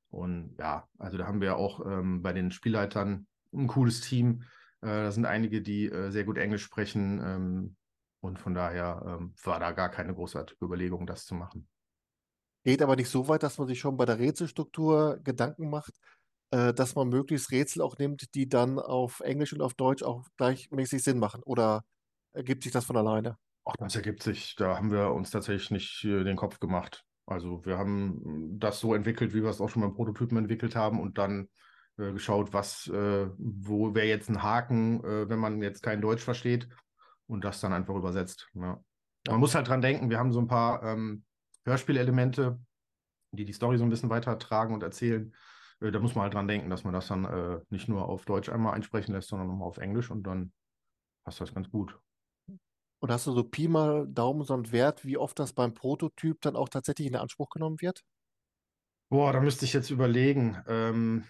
Und 0.10 0.56
ja, 0.58 0.88
also 0.98 1.18
da 1.18 1.28
haben 1.28 1.42
wir 1.42 1.58
auch 1.58 1.86
ähm, 1.86 2.22
bei 2.22 2.32
den 2.32 2.52
Spielleitern 2.52 3.28
ein 3.54 3.68
cooles 3.68 4.02
Team. 4.02 4.44
Äh, 4.82 4.88
da 4.88 5.12
sind 5.12 5.26
einige, 5.26 5.62
die 5.62 5.86
äh, 5.86 6.12
sehr 6.12 6.24
gut 6.24 6.38
Englisch 6.38 6.64
sprechen. 6.64 7.22
Ähm, 7.24 7.76
und 8.20 8.40
von 8.40 8.54
daher 8.54 9.04
ähm, 9.06 9.34
war 9.44 9.60
da 9.60 9.72
gar 9.72 9.90
keine 9.90 10.14
großartige 10.14 10.64
Überlegung, 10.64 11.06
das 11.06 11.26
zu 11.26 11.36
machen. 11.36 11.68
Geht 12.64 12.82
aber 12.82 12.96
nicht 12.96 13.10
so 13.10 13.28
weit, 13.28 13.44
dass 13.44 13.58
man 13.58 13.68
sich 13.68 13.80
schon 13.80 13.96
bei 13.96 14.06
der 14.06 14.20
Rätselstruktur 14.20 15.20
Gedanken 15.24 15.70
macht, 15.70 15.94
äh, 16.52 16.74
dass 16.74 16.96
man 16.96 17.10
möglichst 17.10 17.52
Rätsel 17.52 17.82
auch 17.82 17.98
nimmt, 17.98 18.34
die 18.36 18.50
dann 18.50 18.80
auf 18.80 19.20
Englisch 19.22 19.54
und 19.54 19.62
auf 19.62 19.74
Deutsch 19.74 20.04
auch 20.04 20.26
gleichmäßig 20.38 21.04
Sinn 21.04 21.20
machen. 21.20 21.44
Oder 21.44 21.84
ergibt 22.34 22.64
sich 22.64 22.72
das 22.72 22.86
von 22.86 22.98
alleine? 22.98 23.38
Ach, 23.66 23.76
das 23.78 23.96
ergibt 23.96 24.24
sich. 24.24 24.56
Da 24.56 24.78
haben 24.78 24.92
wir 24.92 25.12
uns 25.12 25.30
tatsächlich 25.30 25.72
nicht 25.72 26.04
äh, 26.06 26.24
den 26.24 26.36
Kopf 26.36 26.60
gemacht. 26.60 27.06
Also 27.26 27.66
wir 27.66 27.78
haben 27.78 28.58
das 28.58 28.80
so 28.80 28.94
entwickelt, 28.94 29.34
wie 29.34 29.44
wir 29.44 29.50
es 29.50 29.60
auch 29.60 29.70
schon 29.70 29.82
beim 29.82 29.94
Prototypen 29.94 30.38
entwickelt 30.38 30.76
haben 30.76 31.02
und 31.02 31.18
dann 31.18 31.50
äh, 31.98 32.12
geschaut, 32.14 32.54
was, 32.54 32.88
äh, 32.88 33.28
wo 33.38 33.94
wäre 33.96 34.08
jetzt 34.08 34.30
ein 34.30 34.44
Haken, 34.44 35.04
äh, 35.04 35.30
wenn 35.30 35.40
man 35.40 35.62
jetzt 35.62 35.82
kein 35.84 36.02
Deutsch 36.02 36.24
versteht 36.24 36.68
und 37.28 37.44
das 37.44 37.60
dann 37.60 37.74
einfach 37.74 37.96
übersetzt. 37.96 38.50
Ja. 38.54 38.82
Ja. 39.26 39.34
Man 39.34 39.40
muss 39.40 39.56
halt 39.56 39.68
dran 39.68 39.82
denken, 39.82 40.10
wir 40.10 40.20
haben 40.20 40.32
so 40.32 40.40
ein 40.40 40.48
paar 40.48 40.84
ähm, 40.84 41.24
Hörspielelemente, 41.66 42.60
die 43.32 43.46
die 43.46 43.54
Story 43.54 43.78
so 43.78 43.84
ein 43.84 43.90
bisschen 43.90 44.10
weitertragen 44.10 44.74
und 44.74 44.84
erzählen. 44.84 45.36
Äh, 45.82 45.92
da 45.92 46.00
muss 46.00 46.16
man 46.16 46.24
halt 46.24 46.34
dran 46.34 46.48
denken, 46.48 46.70
dass 46.70 46.84
man 46.84 46.94
das 46.94 47.08
dann 47.08 47.26
äh, 47.26 47.60
nicht 47.70 47.90
nur 47.90 48.08
auf 48.08 48.26
Deutsch 48.26 48.50
einmal 48.50 48.74
einsprechen 48.74 49.14
lässt, 49.14 49.30
sondern 49.30 49.48
nochmal 49.48 49.68
auf 49.68 49.78
Englisch 49.78 50.10
und 50.10 50.24
dann 50.24 50.54
passt 51.26 51.42
das 51.42 51.54
ganz 51.54 51.70
gut. 51.70 52.00
Und 53.00 53.12
hast 53.12 53.28
du 53.28 53.32
so 53.32 53.44
Pi 53.44 53.68
mal 53.68 54.08
Daumen 54.08 54.44
so 54.44 54.54
einen 54.54 54.72
Wert, 54.72 55.06
wie 55.06 55.18
oft 55.18 55.38
das 55.38 55.54
beim 55.54 55.74
Prototyp 55.74 56.42
dann 56.42 56.56
auch 56.56 56.70
tatsächlich 56.70 57.08
in 57.08 57.16
Anspruch 57.16 57.50
genommen 57.50 57.80
wird? 57.80 58.04
Boah, 59.10 59.34
da 59.34 59.40
müsste 59.40 59.66
ich 59.66 59.74
jetzt 59.74 59.92
überlegen. 59.92 60.58
Ähm, 60.68 61.26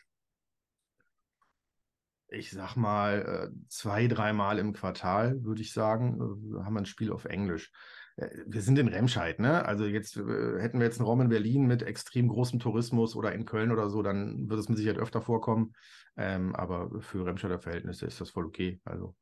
ich 2.30 2.52
sag 2.52 2.76
mal, 2.76 3.52
äh, 3.52 3.68
zwei, 3.70 4.08
dreimal 4.08 4.60
im 4.60 4.74
Quartal, 4.74 5.44
würde 5.44 5.62
ich 5.62 5.72
sagen, 5.74 6.16
äh, 6.16 6.64
haben 6.64 6.74
wir 6.74 6.82
ein 6.82 6.86
Spiel 6.86 7.12
auf 7.12 7.26
Englisch. 7.26 7.72
Äh, 8.18 8.30
wir 8.46 8.62
sind 8.62 8.78
in 8.80 8.88
Remscheid, 8.88 9.40
ne? 9.40 9.66
Also 9.66 9.86
jetzt 9.86 10.16
hätten 10.16 10.80
wir 10.80 10.86
jetzt 10.86 11.00
einen 11.00 11.08
Raum 11.08 11.22
in 11.22 11.30
Berlin 11.30 11.66
mit 11.66 11.84
extrem 11.84 12.28
großem 12.28 12.60
Tourismus 12.60 13.16
oder 13.16 13.32
in 13.32 13.46
Köln 13.46 13.72
oder 13.72 13.90
so, 13.90 14.02
dann 14.02 14.50
würde 14.50 14.60
es 14.60 14.70
mit 14.70 14.78
Sicherheit 14.78 15.00
öfter 15.00 15.22
vorkommen. 15.22 15.74
Ähm, 16.18 16.56
aber 16.56 17.02
für 17.02 17.26
Remscheider 17.26 17.60
Verhältnisse 17.60 18.06
ist 18.06 18.20
das 18.20 18.32
voll 18.32 18.46
okay. 18.46 18.82
Also 18.84 19.16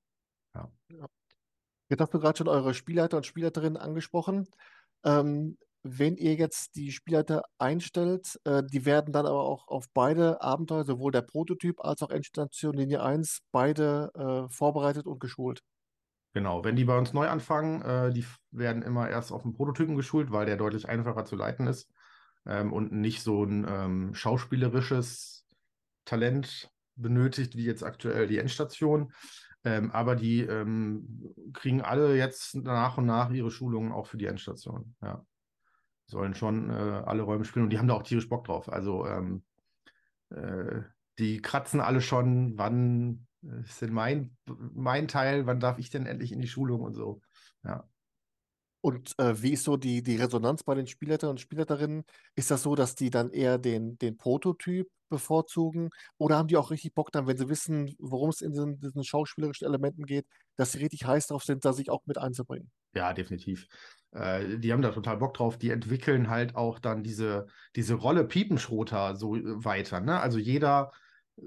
Ja. 0.55 1.07
Jetzt 1.89 2.01
hast 2.01 2.13
du 2.13 2.19
gerade 2.19 2.37
schon 2.37 2.47
eure 2.47 2.73
Spielleiter 2.73 3.17
und 3.17 3.25
Spielleiterinnen 3.25 3.77
angesprochen. 3.77 4.47
Ähm, 5.03 5.57
wenn 5.87 6.17
ihr 6.17 6.33
jetzt 6.33 6.75
die 6.75 6.91
Spielleiter 6.91 7.43
einstellt, 7.59 8.39
äh, 8.43 8.63
die 8.63 8.85
werden 8.85 9.13
dann 9.13 9.27
aber 9.27 9.43
auch 9.43 9.67
auf 9.67 9.85
beide 9.93 10.41
Abenteuer, 10.41 10.83
sowohl 10.83 11.11
der 11.11 11.21
Prototyp 11.21 11.79
als 11.79 12.01
auch 12.01 12.09
Endstation 12.09 12.73
Linie 12.73 13.03
1, 13.03 13.43
beide 13.51 14.11
äh, 14.15 14.51
vorbereitet 14.51 15.05
und 15.05 15.19
geschult. 15.19 15.61
Genau, 16.33 16.63
wenn 16.63 16.75
die 16.75 16.85
bei 16.85 16.97
uns 16.97 17.13
neu 17.13 17.27
anfangen, 17.27 17.83
äh, 17.83 18.11
die 18.11 18.25
werden 18.49 18.81
immer 18.81 19.09
erst 19.09 19.31
auf 19.31 19.43
den 19.43 19.53
Prototypen 19.53 19.95
geschult, 19.95 20.31
weil 20.31 20.47
der 20.47 20.57
deutlich 20.57 20.89
einfacher 20.89 21.23
zu 21.23 21.35
leiten 21.35 21.67
ist 21.67 21.87
ähm, 22.47 22.73
und 22.73 22.91
nicht 22.91 23.21
so 23.21 23.43
ein 23.43 23.65
ähm, 23.69 24.15
schauspielerisches 24.15 25.45
Talent 26.03 26.71
benötigt, 26.95 27.55
wie 27.55 27.65
jetzt 27.65 27.83
aktuell 27.83 28.25
die 28.25 28.39
Endstation. 28.39 29.13
Ähm, 29.63 29.91
aber 29.91 30.15
die 30.15 30.41
ähm, 30.41 31.31
kriegen 31.53 31.81
alle 31.81 32.17
jetzt 32.17 32.55
nach 32.55 32.97
und 32.97 33.05
nach 33.05 33.29
ihre 33.29 33.51
Schulungen 33.51 33.91
auch 33.91 34.07
für 34.07 34.17
die 34.17 34.25
Endstation. 34.25 34.95
Ja. 35.03 35.23
Sollen 36.07 36.35
schon 36.35 36.69
äh, 36.69 36.73
alle 36.73 37.23
Räume 37.23 37.45
spielen 37.45 37.65
und 37.65 37.69
die 37.71 37.79
haben 37.79 37.87
da 37.87 37.95
auch 37.95 38.03
tierisch 38.03 38.29
Bock 38.29 38.45
drauf. 38.45 38.71
Also 38.71 39.05
ähm, 39.07 39.43
äh, 40.29 40.81
die 41.17 41.41
kratzen 41.41 41.79
alle 41.79 42.01
schon, 42.01 42.57
wann 42.57 43.27
ist 43.63 43.81
denn 43.81 43.93
mein, 43.93 44.35
mein 44.45 45.07
Teil, 45.07 45.45
wann 45.45 45.59
darf 45.59 45.77
ich 45.79 45.89
denn 45.89 46.05
endlich 46.05 46.31
in 46.31 46.41
die 46.41 46.47
Schulung 46.47 46.81
und 46.81 46.95
so. 46.95 47.21
Ja. 47.63 47.87
Und 48.81 49.17
äh, 49.17 49.41
wie 49.41 49.53
ist 49.53 49.63
so 49.63 49.77
die, 49.77 50.03
die 50.03 50.15
Resonanz 50.15 50.63
bei 50.63 50.75
den 50.75 50.85
Spielleitern 50.85 51.31
und 51.31 51.39
Spielleiterinnen? 51.39 52.03
Ist 52.35 52.51
das 52.51 52.61
so, 52.61 52.75
dass 52.75 52.93
die 52.93 53.09
dann 53.09 53.31
eher 53.31 53.57
den, 53.57 53.97
den 53.97 54.15
Prototyp 54.15 54.87
bevorzugen? 55.09 55.89
Oder 56.17 56.37
haben 56.37 56.47
die 56.47 56.57
auch 56.57 56.69
richtig 56.69 56.93
Bock 56.93 57.11
dann, 57.11 57.25
wenn 57.25 57.37
sie 57.37 57.49
wissen, 57.49 57.95
worum 57.97 58.29
es 58.29 58.41
in 58.41 58.51
diesen, 58.51 58.79
diesen 58.79 59.03
schauspielerischen 59.03 59.65
Elementen 59.65 60.05
geht, 60.05 60.27
dass 60.55 60.73
sie 60.73 60.79
richtig 60.79 61.05
heiß 61.05 61.27
drauf 61.27 61.43
sind, 61.43 61.65
da 61.65 61.73
sich 61.73 61.89
auch 61.89 62.01
mit 62.05 62.19
einzubringen? 62.19 62.69
Ja, 62.93 63.11
definitiv. 63.13 63.67
Äh, 64.15 64.59
die 64.59 64.71
haben 64.71 64.81
da 64.81 64.91
total 64.91 65.17
Bock 65.17 65.33
drauf. 65.33 65.57
Die 65.57 65.69
entwickeln 65.69 66.29
halt 66.29 66.55
auch 66.55 66.79
dann 66.79 67.03
diese, 67.03 67.47
diese 67.75 67.95
Rolle 67.95 68.23
Piepenschroter 68.23 69.15
so 69.15 69.35
äh, 69.35 69.41
weiter. 69.63 69.99
Ne? 69.99 70.19
Also 70.19 70.39
jeder 70.39 70.91
äh, 71.37 71.43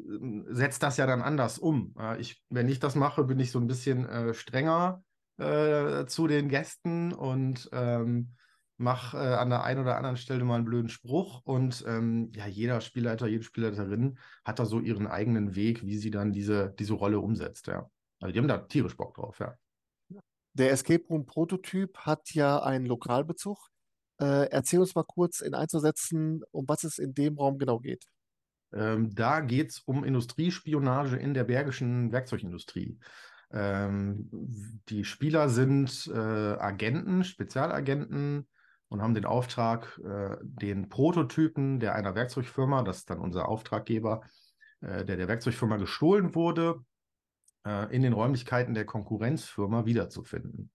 setzt 0.51 0.83
das 0.83 0.99
ja 0.99 1.07
dann 1.07 1.23
anders 1.23 1.59
um. 1.59 1.95
Äh, 1.99 2.21
ich, 2.21 2.43
wenn 2.51 2.69
ich 2.69 2.79
das 2.79 2.95
mache, 2.95 3.25
bin 3.25 3.41
ich 3.41 3.51
so 3.51 3.59
ein 3.59 3.67
bisschen 3.67 4.07
äh, 4.07 4.35
strenger 4.35 5.03
äh, 5.39 6.05
zu 6.07 6.27
den 6.27 6.49
Gästen 6.49 7.13
und 7.13 7.69
ähm, 7.73 8.35
mache 8.77 9.17
äh, 9.17 9.35
an 9.35 9.51
der 9.51 9.65
einen 9.65 9.81
oder 9.81 9.97
anderen 9.97 10.17
Stelle 10.17 10.45
mal 10.45 10.57
einen 10.57 10.65
blöden 10.67 10.91
Spruch. 10.91 11.41
Und 11.45 11.85
ähm, 11.87 12.31
ja, 12.35 12.47
jeder 12.47 12.81
Spielleiter, 12.81 13.27
jede 13.27 13.45
Spielleiterin 13.45 14.19
hat 14.45 14.59
da 14.59 14.67
so 14.67 14.79
ihren 14.79 15.07
eigenen 15.07 15.57
Weg, 15.57 15.85
wie 15.85 15.97
sie 15.97 16.11
dann 16.11 16.33
diese, 16.33 16.75
diese 16.79 16.95
Rolle 16.95 17.19
umsetzt. 17.19 17.67
Ja. 17.67 17.91
Also 18.21 18.33
die 18.33 18.39
haben 18.39 18.49
da 18.49 18.59
tierisch 18.59 18.97
Bock 18.97 19.15
drauf, 19.15 19.39
ja. 19.39 19.55
Der 20.59 20.73
Escape 20.73 21.05
Room 21.09 21.25
Prototyp 21.25 21.97
hat 21.99 22.35
ja 22.35 22.61
einen 22.61 22.85
Lokalbezug. 22.85 23.59
Äh, 24.21 24.51
erzähl 24.51 24.81
uns 24.81 24.97
mal 24.97 25.05
kurz 25.05 25.41
in 25.41 25.55
Einzelsätzen, 25.55 26.43
um 26.51 26.69
was 26.69 26.83
es 26.83 26.99
in 26.99 27.15
dem 27.15 27.39
Raum 27.39 27.59
genau 27.59 27.79
geht. 27.79 28.05
Ähm, 28.73 29.15
da 29.15 29.39
geht 29.39 29.71
es 29.71 29.79
um 29.79 30.03
Industriespionage 30.03 31.17
in 31.17 31.33
der 31.33 31.45
bergischen 31.45 32.11
Werkzeugindustrie. 32.11 32.99
Ähm, 33.53 34.29
die 34.89 35.05
Spieler 35.05 35.49
sind 35.49 36.11
äh, 36.13 36.19
Agenten, 36.19 37.23
Spezialagenten 37.23 38.49
und 38.89 39.01
haben 39.01 39.15
den 39.15 39.27
Auftrag, 39.27 40.01
äh, 40.05 40.37
den 40.43 40.89
Prototypen 40.89 41.79
der 41.79 41.95
einer 41.95 42.17
Werkzeugfirma, 42.17 42.83
das 42.83 42.99
ist 42.99 43.11
dann 43.11 43.21
unser 43.21 43.49
Auftraggeber, 43.49 44.23
äh, 44.81 45.05
der 45.05 45.17
der 45.17 45.29
Werkzeugfirma 45.29 45.77
gestohlen 45.77 46.35
wurde, 46.35 46.81
äh, 47.67 47.95
in 47.95 48.03
den 48.03 48.13
Räumlichkeiten 48.13 48.75
der 48.75 48.85
Konkurrenzfirma 48.85 49.87
wiederzufinden. 49.87 50.71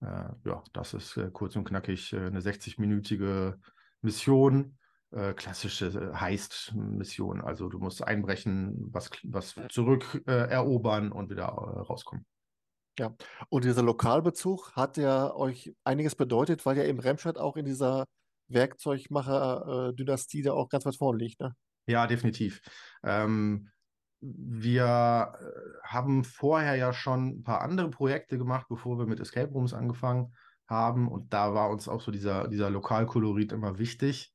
Äh, 0.00 0.30
ja, 0.44 0.62
das 0.72 0.94
ist 0.94 1.16
äh, 1.16 1.30
kurz 1.32 1.56
und 1.56 1.64
knackig 1.64 2.14
eine 2.14 2.40
60-minütige 2.40 3.58
Mission 4.02 4.78
äh, 5.12 5.34
klassische 5.34 5.86
äh, 5.86 6.14
Heist-Mission. 6.14 7.40
Also 7.40 7.68
du 7.68 7.78
musst 7.78 8.06
einbrechen, 8.06 8.76
was, 8.92 9.10
was 9.24 9.56
zurück 9.68 10.22
äh, 10.26 10.48
erobern 10.48 11.10
und 11.10 11.30
wieder 11.30 11.46
äh, 11.46 11.80
rauskommen. 11.80 12.24
Ja, 12.98 13.14
und 13.48 13.64
dieser 13.64 13.82
Lokalbezug 13.82 14.72
hat 14.76 14.96
ja 14.98 15.34
euch 15.34 15.74
einiges 15.84 16.14
bedeutet, 16.14 16.64
weil 16.64 16.76
ja 16.76 16.84
eben 16.84 17.00
Remscheid 17.00 17.38
auch 17.38 17.56
in 17.56 17.64
dieser 17.64 18.04
Werkzeugmacher-Dynastie 18.48 20.42
da 20.42 20.52
auch 20.52 20.68
ganz 20.68 20.84
weit 20.84 20.96
vorne 20.96 21.18
liegt, 21.18 21.40
ne? 21.40 21.54
Ja, 21.86 22.06
definitiv. 22.06 22.60
Ähm, 23.02 23.70
wir 24.20 25.32
äh, 25.40 25.86
haben 25.86 26.24
vorher 26.24 26.76
ja 26.76 26.92
schon 26.92 27.28
ein 27.28 27.42
paar 27.42 27.62
andere 27.62 27.90
Projekte 27.90 28.38
gemacht, 28.38 28.66
bevor 28.68 28.98
wir 28.98 29.06
mit 29.06 29.20
Escape 29.20 29.52
Rooms 29.52 29.74
angefangen 29.74 30.34
haben. 30.66 31.08
Und 31.08 31.32
da 31.32 31.54
war 31.54 31.70
uns 31.70 31.88
auch 31.88 32.00
so 32.00 32.10
dieser, 32.10 32.48
dieser 32.48 32.70
Lokalkolorit 32.70 33.52
immer 33.52 33.78
wichtig. 33.78 34.34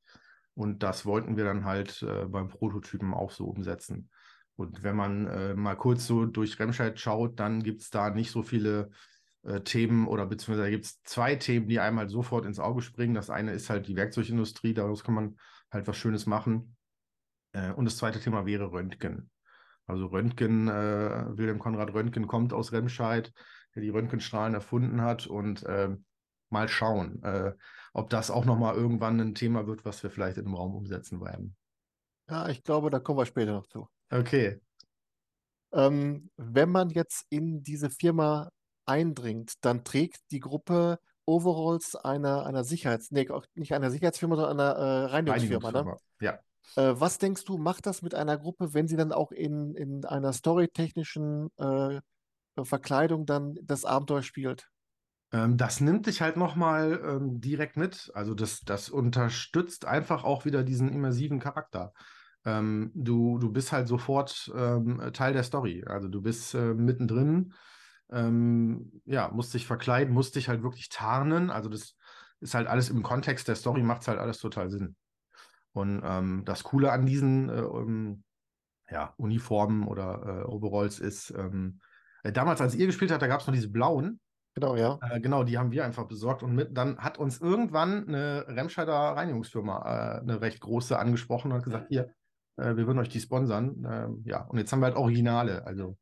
Und 0.54 0.84
das 0.84 1.06
wollten 1.06 1.38
wir 1.38 1.44
dann 1.44 1.66
halt 1.66 2.02
äh, 2.02 2.26
beim 2.26 2.48
Prototypen 2.48 3.14
auch 3.14 3.32
so 3.32 3.46
umsetzen. 3.46 4.10
Und 4.56 4.84
wenn 4.84 4.96
man 4.96 5.28
äh, 5.28 5.54
mal 5.54 5.76
kurz 5.76 6.08
so 6.08 6.26
durch 6.26 6.60
Remscheid 6.60 7.00
schaut, 7.00 7.40
dann 7.40 7.62
gibt 7.62 7.82
es 7.82 7.90
da 7.90 8.10
nicht 8.10 8.32
so 8.32 8.42
viele 8.42 8.90
äh, 9.44 9.62
Themen 9.62 10.08
oder 10.08 10.26
beziehungsweise 10.26 10.72
gibt 10.72 10.86
es 10.86 11.04
zwei 11.04 11.36
Themen, 11.36 11.68
die 11.68 11.80
einmal 11.80 12.10
sofort 12.10 12.46
ins 12.46 12.60
Auge 12.60 12.82
springen. 12.82 13.14
Das 13.14 13.30
eine 13.30 13.52
ist 13.52 13.70
halt 13.70 13.88
die 13.88 13.98
Werkzeugindustrie, 13.98 14.74
daraus 14.74 15.04
kann 15.04 15.14
man 15.14 15.38
halt 15.72 15.88
was 15.88 15.98
Schönes 15.98 16.26
machen. 16.26 16.78
Äh, 17.52 17.72
und 17.74 17.86
das 17.86 17.98
zweite 17.98 18.20
Thema 18.20 18.46
wäre 18.46 18.72
Röntgen. 18.72 19.30
Also 19.88 20.08
Röntgen, 20.08 20.68
äh, 20.68 21.38
Wilhelm 21.38 21.60
Konrad 21.60 21.94
Röntgen 21.94 22.28
kommt 22.28 22.54
aus 22.54 22.72
Remscheid, 22.72 23.32
der 23.76 23.82
die 23.82 23.90
Röntgenstrahlen 23.90 24.54
erfunden 24.54 25.02
hat 25.02 25.28
und 25.28 25.64
ähm, 25.68 26.06
mal 26.50 26.68
schauen, 26.68 27.22
äh, 27.24 27.54
ob 27.94 28.10
das 28.10 28.32
auch 28.32 28.46
nochmal 28.46 28.76
irgendwann 28.76 29.20
ein 29.20 29.36
Thema 29.36 29.68
wird, 29.68 29.86
was 29.86 30.02
wir 30.04 30.10
vielleicht 30.10 30.38
im 30.38 30.54
Raum 30.54 30.76
umsetzen 30.76 31.22
werden. 31.22 31.56
Ja, 32.30 32.50
ich 32.50 32.64
glaube, 32.64 32.90
da 32.90 33.00
kommen 33.00 33.20
wir 33.20 33.26
später 33.26 33.54
noch 33.54 33.68
zu. 33.68 33.88
Okay. 34.10 34.60
Ähm, 35.74 36.30
wenn 36.38 36.70
man 36.70 36.90
jetzt 36.90 37.26
in 37.30 37.62
diese 37.62 37.90
Firma 37.90 38.50
eindringt, 38.86 39.54
dann 39.62 39.84
trägt 39.84 40.20
die 40.32 40.40
Gruppe 40.40 41.00
Overalls 41.26 41.96
einer, 41.96 42.46
einer 42.46 42.64
Sicherheits-, 42.64 43.12
nee, 43.12 43.28
nicht 43.56 43.74
einer 43.74 43.90
Sicherheitsfirma, 43.90 44.36
sondern 44.36 44.60
einer 44.60 44.76
äh, 44.78 45.06
Reinigungsfirma, 45.06 45.72
ne? 45.72 45.78
Reinigungsfirma, 45.80 45.98
ja. 46.22 46.40
Äh, 46.76 46.94
was 46.96 47.18
denkst 47.18 47.46
du, 47.46 47.58
macht 47.58 47.86
das 47.86 48.02
mit 48.02 48.16
einer 48.16 48.38
Gruppe, 48.38 48.74
wenn 48.74 48.88
sie 48.88 48.98
dann 48.98 49.12
auch 49.12 49.32
in, 49.32 49.76
in 49.76 50.06
einer 50.06 50.34
storytechnischen 50.34 51.50
äh, 51.58 52.02
Verkleidung 52.64 53.26
dann 53.26 53.56
das 53.64 53.86
Abenteuer 53.86 54.24
spielt? 54.24 54.70
Ähm, 55.32 55.58
das 55.58 55.82
nimmt 55.82 56.08
dich 56.08 56.22
halt 56.22 56.38
nochmal 56.38 57.02
ähm, 57.04 57.42
direkt 57.42 57.78
mit. 57.78 58.12
Also 58.14 58.34
das, 58.34 58.62
das 58.62 58.90
unterstützt 58.90 59.86
einfach 59.86 60.24
auch 60.24 60.46
wieder 60.46 60.64
diesen 60.64 60.90
immersiven 60.90 61.40
Charakter. 61.40 61.94
Ähm, 62.46 62.92
du, 62.94 63.40
du 63.40 63.52
bist 63.52 63.72
halt 63.72 63.88
sofort 63.88 64.52
ähm, 64.56 65.02
Teil 65.14 65.34
der 65.34 65.44
Story. 65.44 65.84
Also 65.86 66.08
du 66.08 66.22
bist 66.22 66.54
äh, 66.54 66.74
mittendrin, 66.74 67.54
ähm, 68.12 69.02
ja, 69.06 69.30
musst 69.30 69.54
dich 69.54 69.66
verkleiden, 69.66 70.14
musst 70.14 70.36
dich 70.36 70.48
halt 70.48 70.64
wirklich 70.64 70.90
tarnen. 70.90 71.50
Also 71.50 71.70
das 71.70 71.96
ist 72.40 72.54
halt 72.54 72.68
alles 72.68 72.90
im 72.90 73.02
Kontext 73.04 73.48
der 73.48 73.56
Story, 73.56 73.82
macht 73.82 74.04
es 74.04 74.08
halt 74.08 74.20
alles 74.20 74.38
total 74.38 74.70
Sinn. 74.70 74.96
Und 75.76 76.02
ähm, 76.06 76.44
das 76.46 76.64
Coole 76.64 76.92
an 76.92 77.06
diesen 77.06 77.50
äh, 77.50 78.94
ja, 78.94 79.14
Uniformen 79.18 79.88
oder 79.88 80.44
äh, 80.44 80.44
Overalls 80.46 81.00
ist, 81.00 81.32
äh, 81.32 82.32
damals, 82.32 82.62
als 82.62 82.76
ihr 82.76 82.86
gespielt 82.86 83.12
habt, 83.12 83.22
da 83.22 83.28
gab 83.28 83.42
es 83.42 83.48
noch 83.48 83.54
diese 83.54 83.70
blauen. 83.70 84.22
Genau, 84.54 84.78
ja. 84.78 84.98
Äh, 85.02 85.20
genau, 85.20 85.44
die 85.44 85.58
haben 85.58 85.72
wir 85.72 85.84
einfach 85.84 86.08
besorgt. 86.08 86.44
Und 86.44 86.56
mit, 86.56 86.78
dann 86.78 86.98
hat 87.00 87.18
uns 87.18 87.42
irgendwann 87.42 88.08
eine 88.08 88.46
Remscheider 88.48 88.94
Reinigungsfirma, 88.94 89.80
äh, 89.80 90.22
eine 90.22 90.40
recht 90.40 90.62
große, 90.62 90.98
angesprochen 90.98 91.52
und 91.52 91.58
hat 91.58 91.66
gesagt, 91.66 91.88
hier, 91.90 92.14
äh, 92.56 92.78
wir 92.78 92.88
würden 92.88 93.00
euch 93.00 93.10
die 93.10 93.20
sponsern. 93.20 93.86
Ähm, 93.86 94.24
ja, 94.26 94.46
und 94.46 94.58
jetzt 94.58 94.72
haben 94.72 94.80
wir 94.80 94.86
halt 94.88 94.98
Originale. 94.98 95.66
Also 95.68 95.98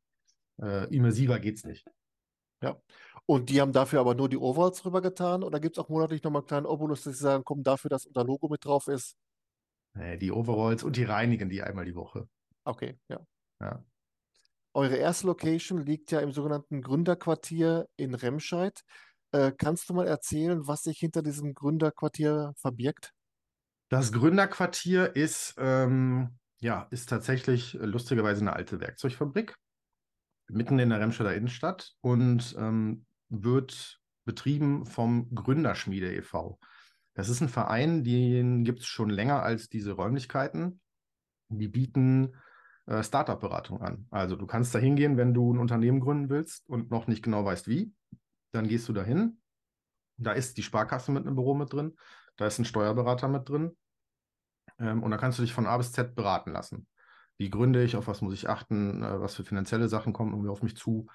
immersiver 0.56 1.40
geht's 1.40 1.64
nicht. 1.64 1.84
Ja. 2.62 2.76
Und 3.26 3.50
die 3.50 3.60
haben 3.60 3.72
dafür 3.72 3.98
aber 3.98 4.14
nur 4.14 4.28
die 4.28 4.36
Overalls 4.36 4.84
rübergetan 4.84 5.42
oder 5.42 5.58
gibt 5.58 5.76
es 5.76 5.82
auch 5.82 5.88
monatlich 5.88 6.22
nochmal 6.22 6.42
einen 6.42 6.46
kleinen 6.46 6.66
Obolus, 6.66 7.02
dass 7.02 7.14
sie 7.14 7.24
sagen, 7.24 7.42
komm, 7.44 7.64
dafür, 7.64 7.88
dass 7.88 8.06
unser 8.06 8.22
Logo 8.22 8.48
mit 8.48 8.64
drauf 8.64 8.86
ist? 8.86 9.16
Die 9.94 10.32
Overalls 10.32 10.82
und 10.82 10.96
die 10.96 11.04
reinigen 11.04 11.48
die 11.48 11.62
einmal 11.62 11.84
die 11.84 11.94
Woche. 11.94 12.28
Okay, 12.64 12.98
ja. 13.08 13.20
Ja. 13.60 13.84
Eure 14.74 14.96
erste 14.96 15.28
Location 15.28 15.78
liegt 15.78 16.10
ja 16.10 16.20
im 16.20 16.32
sogenannten 16.32 16.82
Gründerquartier 16.82 17.86
in 17.96 18.14
Remscheid. 18.14 18.80
Äh, 19.30 19.52
kannst 19.56 19.88
du 19.88 19.94
mal 19.94 20.06
erzählen, 20.06 20.66
was 20.66 20.82
sich 20.82 20.98
hinter 20.98 21.22
diesem 21.22 21.54
Gründerquartier 21.54 22.52
verbirgt? 22.56 23.12
Das 23.88 24.10
Gründerquartier 24.12 25.14
ist, 25.14 25.54
ähm, 25.58 26.38
ja, 26.60 26.88
ist 26.90 27.08
tatsächlich 27.08 27.74
äh, 27.74 27.84
lustigerweise 27.84 28.40
eine 28.40 28.54
alte 28.54 28.80
Werkzeugfabrik 28.80 29.54
mitten 30.48 30.78
in 30.78 30.90
der 30.90 31.00
Remscheider 31.00 31.34
Innenstadt 31.34 31.94
und 32.00 32.54
ähm, 32.58 33.06
wird 33.28 34.00
betrieben 34.24 34.86
vom 34.86 35.34
Gründerschmiede 35.34 36.14
e.V. 36.14 36.58
Das 37.14 37.28
ist 37.28 37.40
ein 37.40 37.48
Verein, 37.48 38.04
den 38.04 38.64
gibt 38.64 38.80
es 38.80 38.86
schon 38.86 39.08
länger 39.08 39.42
als 39.42 39.68
diese 39.68 39.92
Räumlichkeiten. 39.92 40.80
Die 41.48 41.68
bieten 41.68 42.34
äh, 42.86 43.02
Startup-Beratung 43.02 43.80
an. 43.80 44.06
Also 44.10 44.36
du 44.36 44.46
kannst 44.46 44.74
da 44.74 44.78
hingehen, 44.78 45.16
wenn 45.16 45.32
du 45.32 45.52
ein 45.52 45.58
Unternehmen 45.58 46.00
gründen 46.00 46.28
willst 46.28 46.68
und 46.68 46.90
noch 46.90 47.06
nicht 47.06 47.22
genau 47.22 47.44
weißt 47.44 47.68
wie, 47.68 47.92
dann 48.52 48.68
gehst 48.68 48.88
du 48.88 48.92
da 48.92 49.02
hin. 49.02 49.40
Da 50.16 50.32
ist 50.32 50.56
die 50.58 50.62
Sparkasse 50.62 51.12
mit 51.12 51.26
einem 51.26 51.34
Büro 51.34 51.54
mit 51.54 51.72
drin, 51.72 51.96
da 52.36 52.46
ist 52.46 52.58
ein 52.58 52.64
Steuerberater 52.64 53.28
mit 53.28 53.48
drin 53.48 53.76
ähm, 54.78 55.02
und 55.02 55.10
da 55.10 55.16
kannst 55.16 55.38
du 55.38 55.42
dich 55.42 55.52
von 55.52 55.66
A 55.66 55.76
bis 55.76 55.92
Z 55.92 56.14
beraten 56.14 56.52
lassen. 56.52 56.86
Wie 57.36 57.50
gründe 57.50 57.82
ich, 57.82 57.96
auf 57.96 58.06
was 58.06 58.20
muss 58.20 58.34
ich 58.34 58.48
achten, 58.48 59.02
äh, 59.02 59.20
was 59.20 59.34
für 59.34 59.44
finanzielle 59.44 59.88
Sachen 59.88 60.12
kommen 60.12 60.32
irgendwie 60.32 60.50
auf 60.50 60.62
mich 60.62 60.76
zu. 60.76 61.06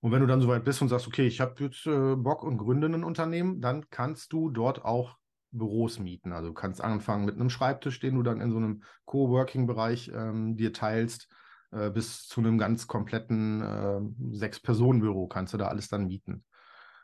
Und 0.00 0.10
wenn 0.10 0.20
du 0.20 0.26
dann 0.26 0.40
soweit 0.40 0.64
bist 0.64 0.82
und 0.82 0.88
sagst, 0.88 1.06
okay, 1.06 1.26
ich 1.26 1.40
habe 1.40 1.62
jetzt 1.62 1.86
äh, 1.86 2.16
Bock 2.16 2.42
und 2.42 2.58
gründe 2.58 2.88
ein 2.88 3.04
Unternehmen, 3.04 3.60
dann 3.60 3.88
kannst 3.90 4.32
du 4.32 4.50
dort 4.50 4.84
auch 4.84 5.18
Büros 5.52 5.98
mieten. 5.98 6.32
Also 6.32 6.48
du 6.48 6.54
kannst 6.54 6.82
anfangen 6.82 7.24
mit 7.24 7.36
einem 7.36 7.50
Schreibtisch, 7.50 8.00
den 8.00 8.16
du 8.16 8.22
dann 8.22 8.40
in 8.40 8.50
so 8.50 8.56
einem 8.56 8.82
Coworking-Bereich 9.04 10.10
ähm, 10.14 10.56
dir 10.56 10.72
teilst, 10.72 11.28
äh, 11.70 11.90
bis 11.90 12.26
zu 12.26 12.40
einem 12.40 12.58
ganz 12.58 12.86
kompletten 12.86 13.62
äh, 13.62 14.00
Sechs-Personen-Büro 14.36 15.28
kannst 15.28 15.54
du 15.54 15.58
da 15.58 15.68
alles 15.68 15.88
dann 15.88 16.06
mieten. 16.06 16.44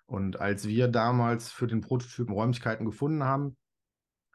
Und 0.06 0.40
als 0.40 0.66
wir 0.66 0.88
damals 0.88 1.50
für 1.50 1.66
den 1.66 1.82
Prototypen 1.82 2.32
Räumlichkeiten 2.34 2.87
gefunden 2.87 3.24
haben, 3.24 3.56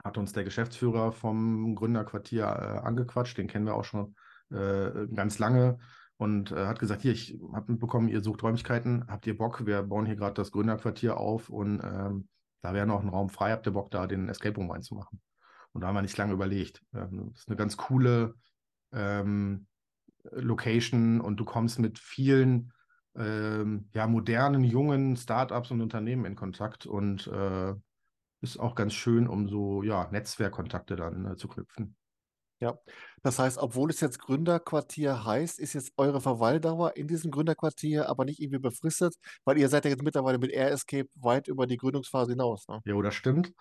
hat 0.03 0.17
uns 0.17 0.33
der 0.33 0.43
Geschäftsführer 0.43 1.11
vom 1.11 1.75
Gründerquartier 1.75 2.43
äh, 2.43 2.85
angequatscht, 2.85 3.37
den 3.37 3.47
kennen 3.47 3.65
wir 3.65 3.75
auch 3.75 3.85
schon 3.85 4.15
äh, 4.51 5.07
ganz 5.13 5.39
lange 5.39 5.79
und 6.17 6.51
äh, 6.51 6.67
hat 6.67 6.79
gesagt, 6.79 7.01
hier, 7.01 7.13
ich 7.13 7.39
habe 7.53 7.71
mitbekommen, 7.71 8.07
ihr 8.07 8.21
sucht 8.21 8.43
Räumlichkeiten, 8.43 9.05
habt 9.07 9.25
ihr 9.25 9.37
Bock? 9.37 9.65
Wir 9.65 9.81
bauen 9.83 10.05
hier 10.05 10.15
gerade 10.15 10.35
das 10.35 10.51
Gründerquartier 10.51 11.17
auf 11.17 11.49
und 11.49 11.81
ähm, 11.83 12.27
da 12.63 12.73
wäre 12.73 12.87
noch 12.87 13.03
ein 13.03 13.09
Raum 13.09 13.29
frei, 13.29 13.51
habt 13.51 13.67
ihr 13.67 13.73
Bock, 13.73 13.91
da 13.91 14.07
den 14.07 14.29
Escape 14.29 14.55
Room 14.55 14.71
reinzumachen? 14.71 15.21
Und 15.73 15.81
da 15.81 15.87
haben 15.87 15.95
wir 15.95 16.01
nicht 16.01 16.17
lange 16.17 16.33
überlegt. 16.33 16.81
Ähm, 16.93 17.31
das 17.33 17.41
ist 17.41 17.49
eine 17.49 17.57
ganz 17.57 17.77
coole 17.77 18.35
ähm, 18.93 19.67
Location 20.31 21.19
und 21.19 21.37
du 21.37 21.45
kommst 21.45 21.79
mit 21.79 21.99
vielen 21.99 22.71
ähm, 23.15 23.89
ja, 23.93 24.07
modernen, 24.07 24.63
jungen 24.63 25.17
Startups 25.17 25.71
und 25.71 25.81
Unternehmen 25.81 26.25
in 26.25 26.35
Kontakt 26.35 26.85
und 26.85 27.27
äh, 27.27 27.73
ist 28.41 28.59
auch 28.59 28.75
ganz 28.75 28.93
schön, 28.93 29.27
um 29.27 29.49
so 29.49 29.83
ja, 29.83 30.07
Netzwerkkontakte 30.11 30.95
dann 30.95 31.25
äh, 31.25 31.35
zu 31.35 31.49
knüpfen. 31.49 31.95
Ja, 32.63 32.77
das 33.23 33.39
heißt, 33.39 33.57
obwohl 33.57 33.89
es 33.89 33.99
jetzt 33.99 34.19
Gründerquartier 34.19 35.25
heißt, 35.25 35.59
ist 35.59 35.73
jetzt 35.73 35.91
eure 35.97 36.21
Verweildauer 36.21 36.95
in 36.95 37.09
diesem 37.09 37.29
Gründerquartier 37.29 38.07
aber 38.07 38.23
nicht 38.23 38.39
irgendwie 38.39 38.59
befristet, 38.59 39.15
weil 39.43 39.57
ihr 39.57 39.67
seid 39.67 39.83
ja 39.83 39.91
jetzt 39.91 40.01
mittlerweile 40.01 40.37
mit 40.37 40.49
Air 40.49 40.71
Escape 40.71 41.09
weit 41.15 41.49
über 41.49 41.67
die 41.67 41.75
Gründungsphase 41.75 42.31
hinaus. 42.31 42.65
Ne? 42.69 42.79
Ja, 42.85 43.01
das 43.01 43.15
stimmt. 43.15 43.51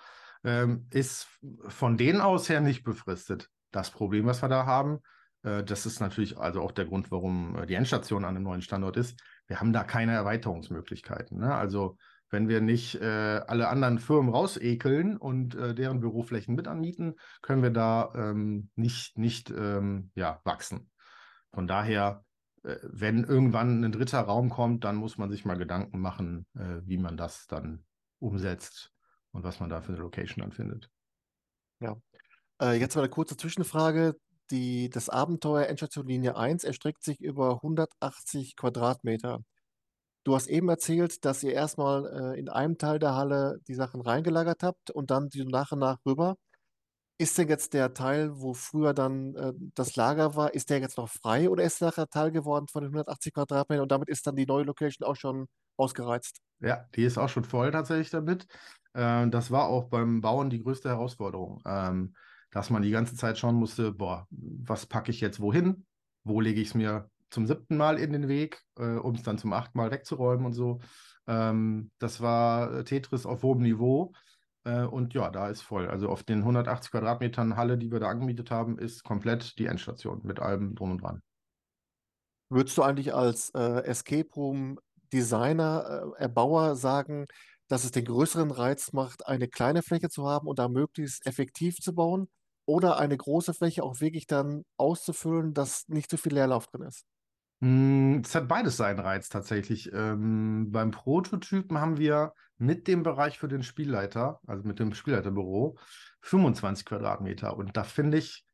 Ähm, 0.45 0.87
ist 0.91 1.27
von 1.67 1.97
denen 1.97 2.21
aus 2.21 2.49
her 2.49 2.61
nicht 2.61 2.85
befristet. 2.85 3.49
Das 3.73 3.91
Problem, 3.91 4.25
was 4.27 4.41
wir 4.41 4.49
da 4.49 4.67
haben, 4.67 5.01
äh, 5.43 5.65
das 5.65 5.85
ist 5.85 5.99
natürlich 5.99 6.39
also 6.39 6.61
auch 6.63 6.71
der 6.71 6.85
Grund, 6.85 7.11
warum 7.11 7.57
äh, 7.57 7.67
die 7.67 7.75
Endstation 7.75 8.25
an 8.25 8.37
einem 8.37 8.45
neuen 8.45 8.63
Standort 8.63 8.97
ist. 8.97 9.21
Wir 9.49 9.59
haben 9.59 9.73
da 9.73 9.83
keine 9.83 10.13
Erweiterungsmöglichkeiten. 10.13 11.41
Ne? 11.41 11.53
Also 11.53 11.97
wenn 12.33 12.49
wir 12.49 12.63
nicht 12.63 12.95
äh, 12.97 13.43
alle 13.47 13.69
anderen 13.69 13.99
Firmen 13.99 14.33
rausekeln 14.33 15.19
und 15.19 15.55
äh, 15.55 15.75
deren 15.75 16.01
Büroflächen 16.01 16.55
mit 16.55 16.67
anmieten, 16.67 17.15
können 17.43 17.63
wir 17.63 17.71
da 17.71 18.11
ähm, 18.17 18.71
nicht, 18.75 19.19
nicht 19.19 19.51
ähm, 19.51 20.11
ja, 20.15 20.41
wachsen. 20.45 20.91
Von 21.53 21.67
daher, 21.67 22.25
äh, 22.65 22.77
wenn 22.83 23.25
irgendwann 23.25 23.85
ein 23.85 23.93
dritter 23.93 24.21
Raum 24.21 24.49
kommt, 24.49 24.85
dann 24.85 24.97
muss 24.97 25.19
man 25.19 25.31
sich 25.31 25.45
mal 25.45 25.59
Gedanken 25.59 26.01
machen, 26.01 26.47
äh, 26.55 26.81
wie 26.87 26.97
man 26.97 27.19
das 27.19 27.47
dann 27.49 27.85
umsetzt 28.19 28.93
und 29.33 29.45
was 29.45 29.61
man 29.61 29.69
da 29.69 29.83
für 29.83 29.93
eine 29.93 30.01
Location 30.01 30.43
dann 30.43 30.53
findet. 30.53 30.89
Ja. 31.81 31.97
Äh, 32.63 32.81
jetzt 32.81 32.97
mal 32.97 33.03
eine 33.03 33.11
kurze 33.11 33.37
Zwischenfrage. 33.37 34.17
Die, 34.51 34.89
das 34.89 35.11
Abenteuer 35.11 35.67
Endstation 35.67 36.07
Linie 36.07 36.37
1 36.37 36.65
erstreckt 36.65 37.05
sich 37.05 37.21
über 37.21 37.57
180 37.57 38.57
Quadratmeter. 38.57 39.45
Du 40.25 40.35
hast 40.37 40.47
eben 40.47 40.69
erzählt, 40.69 41.25
dass 41.25 41.43
ihr 41.43 41.53
erstmal 41.53 42.35
äh, 42.35 42.39
in 42.39 42.49
einem 42.49 42.79
Teil 42.79 42.99
der 42.99 43.15
Halle 43.17 43.59
die 43.67 43.75
Sachen 43.75 44.01
reingelagert 44.01 44.63
habt 44.63 44.91
und 44.91 45.11
dann 45.11 45.29
die 45.29 45.45
nach 45.45 45.73
und 45.73 45.81
nach 45.81 45.99
rüber. 46.07 46.37
Ist 47.19 47.39
denn 47.39 47.49
jetzt 47.49 47.75
der 47.75 47.95
Teil, 47.95 48.33
wo 48.41 48.55
früher 48.55 48.95
dann 48.95 49.35
äh, 49.37 49.53
das 49.75 49.97
Lager 49.97 50.37
war, 50.37 50.55
ist 50.55 50.71
der 50.71 50.81
jetzt 50.81 50.99
noch 50.99 51.09
frei 51.11 51.51
oder 51.51 51.65
ist 51.65 51.81
der 51.81 51.89
nachher 51.89 52.09
Teil 52.09 52.33
geworden 52.33 52.67
von 52.69 52.83
den 52.83 52.93
180 52.93 53.35
Quadratmetern 53.35 53.83
und 53.85 53.93
damit 53.93 54.09
ist 54.09 54.27
dann 54.27 54.37
die 54.37 54.47
neue 54.47 54.65
Location 54.65 55.07
auch 55.07 55.17
schon 55.17 55.47
ausgereizt? 55.77 56.41
Ja, 56.61 56.89
die 56.95 57.05
ist 57.05 57.19
auch 57.19 57.29
schon 57.29 57.45
voll 57.45 57.71
tatsächlich 57.71 58.11
damit. 58.11 58.47
Äh, 58.95 59.29
das 59.29 59.51
war 59.51 59.67
auch 59.69 59.89
beim 59.89 60.21
Bauen 60.21 60.51
die 60.51 60.63
größte 60.63 60.89
Herausforderung, 60.89 61.63
ähm, 61.67 62.15
dass 62.51 62.71
man 62.71 62.83
die 62.83 62.91
ganze 62.91 63.17
Zeit 63.17 63.39
schauen 63.39 63.57
musste, 63.57 63.93
boah, 63.93 64.27
was 64.31 64.87
packe 64.87 65.11
ich 65.11 65.21
jetzt 65.21 65.41
wohin? 65.41 65.87
Wo 66.25 66.41
lege 66.41 66.61
ich 66.61 66.69
es 66.69 66.75
mir 66.75 67.11
zum 67.33 67.47
siebten 67.47 67.77
Mal 67.77 67.99
in 67.99 68.13
den 68.13 68.29
Weg, 68.29 68.63
äh, 68.79 68.97
um 68.97 69.15
es 69.15 69.23
dann 69.23 69.39
zum 69.39 69.53
achten 69.53 69.77
Mal 69.79 69.91
wegzuräumen 69.91 70.47
und 70.47 70.53
so. 70.53 70.81
Ähm, 71.27 71.91
das 71.99 72.21
war 72.21 72.85
Tetris 72.85 73.27
auf 73.27 73.43
hohem 73.43 73.63
Niveau. 73.63 74.13
Äh, 74.65 74.85
und 74.85 75.15
ja, 75.15 75.31
da 75.31 75.49
ist 75.49 75.63
voll. 75.63 75.89
Also 75.89 76.09
auf 76.09 76.23
den 76.23 76.39
180 76.39 76.91
Quadratmetern 76.93 77.57
Halle, 77.57 77.79
die 77.79 77.91
wir 77.91 78.01
da 78.01 78.09
angemietet 78.09 78.51
haben, 78.51 78.79
ist 78.79 79.03
komplett 79.03 79.59
die 79.59 79.67
Endstation 79.67 80.21
mit 80.25 80.41
allem 80.41 80.75
drum 80.75 80.93
und 80.93 81.03
dran. 81.03 81.23
Würdest 82.49 82.77
du 82.77 82.83
eigentlich 82.83 83.15
als 83.15 83.51
äh, 83.55 83.85
Escape 83.85 84.29
Room 84.37 84.79
Designer, 85.13 86.13
äh, 86.19 86.23
Erbauer 86.23 86.77
sagen, 86.77 87.27
dass 87.69 87.85
es 87.85 87.93
den 87.93 88.05
größeren 88.05 88.51
Reiz 88.51 88.93
macht, 88.93 89.27
eine 89.27 89.49
kleine 89.49 89.83
Fläche 89.83 90.11
zu 90.11 90.29
haben 90.29 90.47
und 90.47 90.59
da 90.59 90.69
möglichst 90.69 91.27
effektiv 91.27 91.77
zu 91.81 91.95
bauen? 91.95 92.29
Oder 92.65 92.99
eine 92.99 93.17
große 93.17 93.55
Fläche 93.55 93.83
auch 93.83 94.01
wirklich 94.01 94.27
dann 94.27 94.65
auszufüllen, 94.77 95.53
dass 95.53 95.89
nicht 95.89 96.11
so 96.11 96.17
viel 96.17 96.35
Leerlauf 96.35 96.67
drin 96.69 96.83
ist? 96.83 97.05
Hm, 97.63 98.23
es 98.25 98.35
hat 98.35 98.49
beides 98.49 98.77
seinen 98.77 98.99
Reiz 98.99 99.29
tatsächlich. 99.29 99.93
Ähm, 99.93 100.73
beim 100.73 100.91
Prototypen 100.91 101.79
haben 101.79 101.97
wir 101.97 102.35
mit 102.59 102.89
dem 102.89 103.05
Bereich 103.05 103.39
für 103.39 103.47
den 103.47 103.63
Spielleiter, 103.63 104.41
also 104.49 104.65
mit 104.67 104.81
dem 104.81 104.93
Spielleiterbüro, 104.93 105.79
25 106.23 106.85
Quadratmeter. 106.85 107.57
Und 107.57 107.77
da 107.77 107.85
finde 107.85 108.19
ich, 108.19 108.45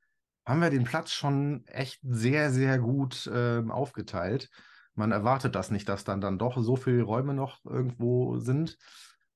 haben 0.44 0.60
wir 0.60 0.68
den 0.68 0.84
Platz 0.84 1.12
schon 1.12 1.64
echt 1.66 2.00
sehr, 2.02 2.50
sehr 2.50 2.78
gut 2.78 3.30
ähm, 3.32 3.70
aufgeteilt. 3.70 4.50
Man 4.94 5.10
erwartet 5.10 5.54
das 5.54 5.70
nicht, 5.70 5.88
dass 5.88 6.04
dann, 6.04 6.20
dann 6.20 6.38
doch 6.38 6.58
so 6.58 6.76
viele 6.76 7.02
Räume 7.02 7.32
noch 7.32 7.64
irgendwo 7.64 8.38
sind. 8.38 8.76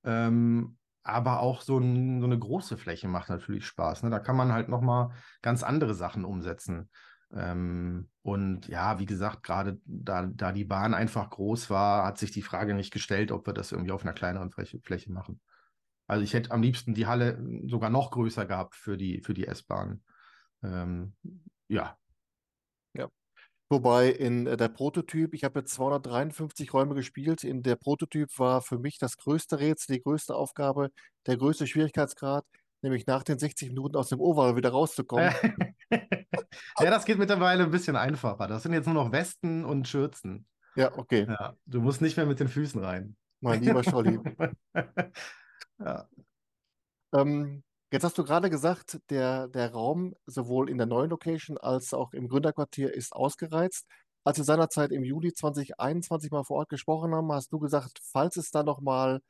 Ähm, 0.05 0.77
aber 1.03 1.41
auch 1.41 1.63
so, 1.63 1.79
ein, 1.79 2.21
so, 2.21 2.27
eine 2.27 2.39
große 2.39 2.77
Fläche 2.77 3.09
macht 3.09 3.31
natürlich 3.31 3.67
Spaß. 3.67 4.03
Ne? 4.03 4.11
Da 4.11 4.19
kann 4.19 4.37
man 4.37 4.53
halt 4.53 4.69
nochmal 4.69 5.11
ganz 5.41 5.63
andere 5.63 5.95
Sachen 5.95 6.27
umsetzen. 6.27 6.91
Ähm, 7.35 8.09
und 8.23 8.69
ja, 8.69 8.99
wie 8.99 9.07
gesagt, 9.07 9.43
gerade 9.43 9.81
da, 9.85 10.27
da 10.27 10.53
die 10.53 10.65
Bahn 10.65 10.95
einfach 10.95 11.31
groß 11.31 11.71
war, 11.71 12.05
hat 12.05 12.19
sich 12.19 12.31
die 12.31 12.43
Frage 12.43 12.75
nicht 12.75 12.93
gestellt, 12.93 13.33
ob 13.33 13.47
wir 13.47 13.55
das 13.55 13.73
irgendwie 13.73 13.93
auf 13.93 14.03
einer 14.03 14.13
kleineren 14.13 14.51
Fläche, 14.51 14.81
Fläche 14.81 15.11
machen. 15.11 15.41
Also 16.07 16.25
ich 16.25 16.35
hätte 16.35 16.51
am 16.51 16.63
liebsten 16.63 16.95
die 16.95 17.07
Halle 17.07 17.43
sogar 17.67 17.91
noch 17.91 18.11
größer 18.11 18.45
gehabt 18.45 18.75
für 18.77 18.97
die, 18.97 19.23
für 19.23 19.35
die 19.35 19.47
S-Bahn. 19.47 20.03
Ähm, 20.63 21.15
ja. 21.69 21.97
Ja. 22.95 23.09
Wobei 23.71 24.11
in 24.11 24.45
der 24.45 24.69
Prototyp, 24.69 25.33
ich 25.33 25.45
habe 25.45 25.61
jetzt 25.61 25.73
253 25.75 26.75
Räume 26.75 26.95
gespielt, 26.95 27.45
in 27.45 27.63
der 27.63 27.77
Prototyp 27.77 28.39
war 28.39 28.61
für 28.61 28.79
mich 28.79 28.99
das 28.99 29.17
größte 29.17 29.59
Rätsel, 29.59 29.97
die 29.97 30.03
größte 30.03 30.35
Aufgabe, 30.35 30.91
der 31.27 31.39
größte 31.39 31.67
Schwierigkeitsgrad, 31.67 32.45
nämlich 32.83 33.07
nach 33.07 33.23
den 33.23 33.39
60 33.39 33.69
Minuten 33.69 33.97
aus 33.97 34.09
dem 34.09 34.21
Oval 34.21 34.57
wieder 34.57 34.71
rauszukommen. 34.71 35.33
ja, 35.91 36.91
das 36.91 37.05
geht 37.05 37.19
mittlerweile 37.19 37.65
ein 37.65 37.71
bisschen 37.71 37.97
einfacher. 37.97 38.47
Das 38.47 38.63
sind 38.63 38.73
jetzt 38.73 38.87
nur 38.87 38.95
noch 38.95 39.13
Westen 39.13 39.65
und 39.65 39.89
Schürzen. 39.89 40.47
Ja, 40.75 40.97
okay. 40.97 41.27
Ja, 41.29 41.57
du 41.67 41.81
musst 41.81 42.01
nicht 42.01 42.17
mehr 42.17 42.27
mit 42.27 42.41
den 42.41 42.49
Füßen 42.49 42.83
rein. 42.83 43.17
Mein 43.41 43.63
lieber 43.63 43.83
Scholli. 43.83 44.21
ja. 45.79 46.09
Ähm, 47.15 47.63
jetzt 47.93 48.05
hast 48.05 48.17
du 48.17 48.25
gerade 48.25 48.51
gesagt, 48.51 49.01
der, 49.11 49.49
der 49.49 49.73
Raum 49.73 50.15
sowohl 50.27 50.71
in 50.71 50.79
der 50.79 50.87
neuen 50.87 51.11
Location 51.11 51.59
als 51.59 51.93
auch 51.93 52.13
im 52.13 52.29
Gründerquartier 52.29 52.93
ist 52.93 53.13
ausgereizt. 53.13 53.87
Als 54.25 54.39
wir 54.39 54.45
seinerzeit 54.45 54.93
im 54.93 55.03
Juli 55.03 55.33
2021 55.33 56.31
mal 56.31 56.45
vor 56.45 56.59
Ort 56.59 56.69
gesprochen 56.69 57.15
haben, 57.15 57.33
hast 57.33 57.53
du 57.53 57.59
gesagt, 57.59 57.99
falls 58.03 58.37
es 58.37 58.51
da 58.51 58.63
nochmal 58.63 59.21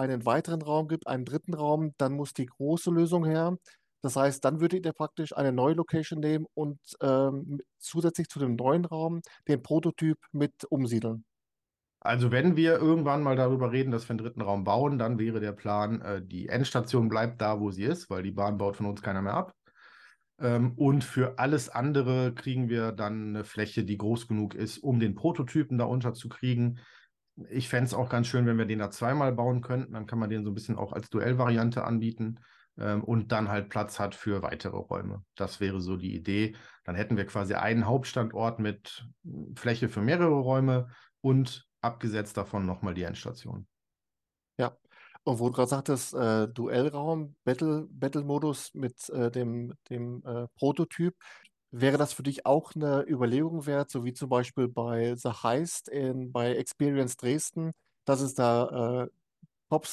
einen 0.00 0.24
weiteren 0.24 0.62
Raum 0.62 0.88
gibt, 0.88 1.06
einen 1.06 1.24
dritten 1.24 1.54
Raum, 1.54 1.92
dann 1.98 2.14
muss 2.14 2.32
die 2.32 2.46
große 2.46 2.90
Lösung 2.90 3.24
her. 3.24 3.56
Das 4.02 4.16
heißt, 4.16 4.42
dann 4.44 4.60
würdet 4.60 4.86
ihr 4.86 4.92
praktisch 4.94 5.36
eine 5.36 5.52
neue 5.52 5.74
Location 5.74 6.20
nehmen 6.20 6.46
und 6.54 6.78
ähm, 7.02 7.60
zusätzlich 7.78 8.28
zu 8.28 8.38
dem 8.38 8.56
neuen 8.56 8.86
Raum 8.86 9.20
den 9.46 9.62
Prototyp 9.62 10.18
mit 10.32 10.64
umsiedeln. 10.70 11.24
Also 12.02 12.30
wenn 12.30 12.56
wir 12.56 12.78
irgendwann 12.78 13.22
mal 13.22 13.36
darüber 13.36 13.72
reden, 13.72 13.90
dass 13.90 14.08
wir 14.08 14.10
einen 14.10 14.24
dritten 14.24 14.40
Raum 14.40 14.64
bauen, 14.64 14.98
dann 14.98 15.18
wäre 15.18 15.38
der 15.38 15.52
Plan, 15.52 16.00
äh, 16.00 16.22
die 16.24 16.48
Endstation 16.48 17.10
bleibt 17.10 17.42
da, 17.42 17.60
wo 17.60 17.70
sie 17.70 17.84
ist, 17.84 18.08
weil 18.08 18.22
die 18.22 18.30
Bahn 18.30 18.56
baut 18.56 18.76
von 18.76 18.86
uns 18.86 19.02
keiner 19.02 19.20
mehr 19.20 19.34
ab. 19.34 19.54
Ähm, 20.40 20.72
und 20.76 21.04
für 21.04 21.38
alles 21.38 21.68
andere 21.68 22.32
kriegen 22.34 22.70
wir 22.70 22.92
dann 22.92 23.28
eine 23.28 23.44
Fläche, 23.44 23.84
die 23.84 23.98
groß 23.98 24.28
genug 24.28 24.54
ist, 24.54 24.78
um 24.78 24.98
den 24.98 25.14
Prototypen 25.14 25.76
da 25.76 25.84
unterzukriegen. 25.84 26.80
Ich 27.48 27.68
fände 27.68 27.86
es 27.86 27.94
auch 27.94 28.08
ganz 28.08 28.26
schön, 28.26 28.46
wenn 28.46 28.58
wir 28.58 28.66
den 28.66 28.80
da 28.80 28.90
zweimal 28.90 29.32
bauen 29.32 29.62
könnten. 29.62 29.94
Dann 29.94 30.06
kann 30.06 30.18
man 30.18 30.30
den 30.30 30.44
so 30.44 30.50
ein 30.50 30.54
bisschen 30.54 30.76
auch 30.76 30.92
als 30.92 31.08
Duellvariante 31.10 31.84
anbieten 31.84 32.40
ähm, 32.78 33.02
und 33.04 33.32
dann 33.32 33.48
halt 33.48 33.68
Platz 33.68 33.98
hat 33.98 34.14
für 34.14 34.42
weitere 34.42 34.76
Räume. 34.76 35.24
Das 35.36 35.60
wäre 35.60 35.80
so 35.80 35.96
die 35.96 36.14
Idee. 36.14 36.56
Dann 36.84 36.96
hätten 36.96 37.16
wir 37.16 37.26
quasi 37.26 37.54
einen 37.54 37.86
Hauptstandort 37.86 38.58
mit 38.58 39.06
Fläche 39.54 39.88
für 39.88 40.00
mehrere 40.00 40.38
Räume 40.38 40.88
und 41.20 41.66
abgesetzt 41.80 42.36
davon 42.36 42.66
nochmal 42.66 42.94
die 42.94 43.04
Endstation. 43.04 43.66
Ja, 44.58 44.76
und 45.24 45.38
wo 45.38 45.46
du 45.48 45.52
gerade 45.52 45.68
sagtest, 45.68 46.14
äh, 46.14 46.48
Duellraum, 46.48 47.36
Battle, 47.44 47.86
Battle-Modus 47.90 48.74
mit 48.74 49.08
äh, 49.10 49.30
dem, 49.30 49.74
dem 49.88 50.22
äh, 50.24 50.46
Prototyp, 50.56 51.14
wäre 51.70 51.98
das 51.98 52.12
für 52.12 52.22
dich 52.22 52.46
auch 52.46 52.74
eine 52.74 53.04
Überlegung 53.08 53.66
wert, 53.66 53.90
so 53.90 54.04
wie 54.04 54.12
zum 54.12 54.28
Beispiel 54.28 54.68
bei 54.68 55.14
The 55.16 55.30
Heist 55.42 55.88
in, 55.88 56.32
bei 56.32 56.54
Experience 56.56 57.16
Dresden, 57.16 57.72
dass 58.04 58.20
es 58.20 58.34
da 58.34 59.04
äh, 59.04 59.08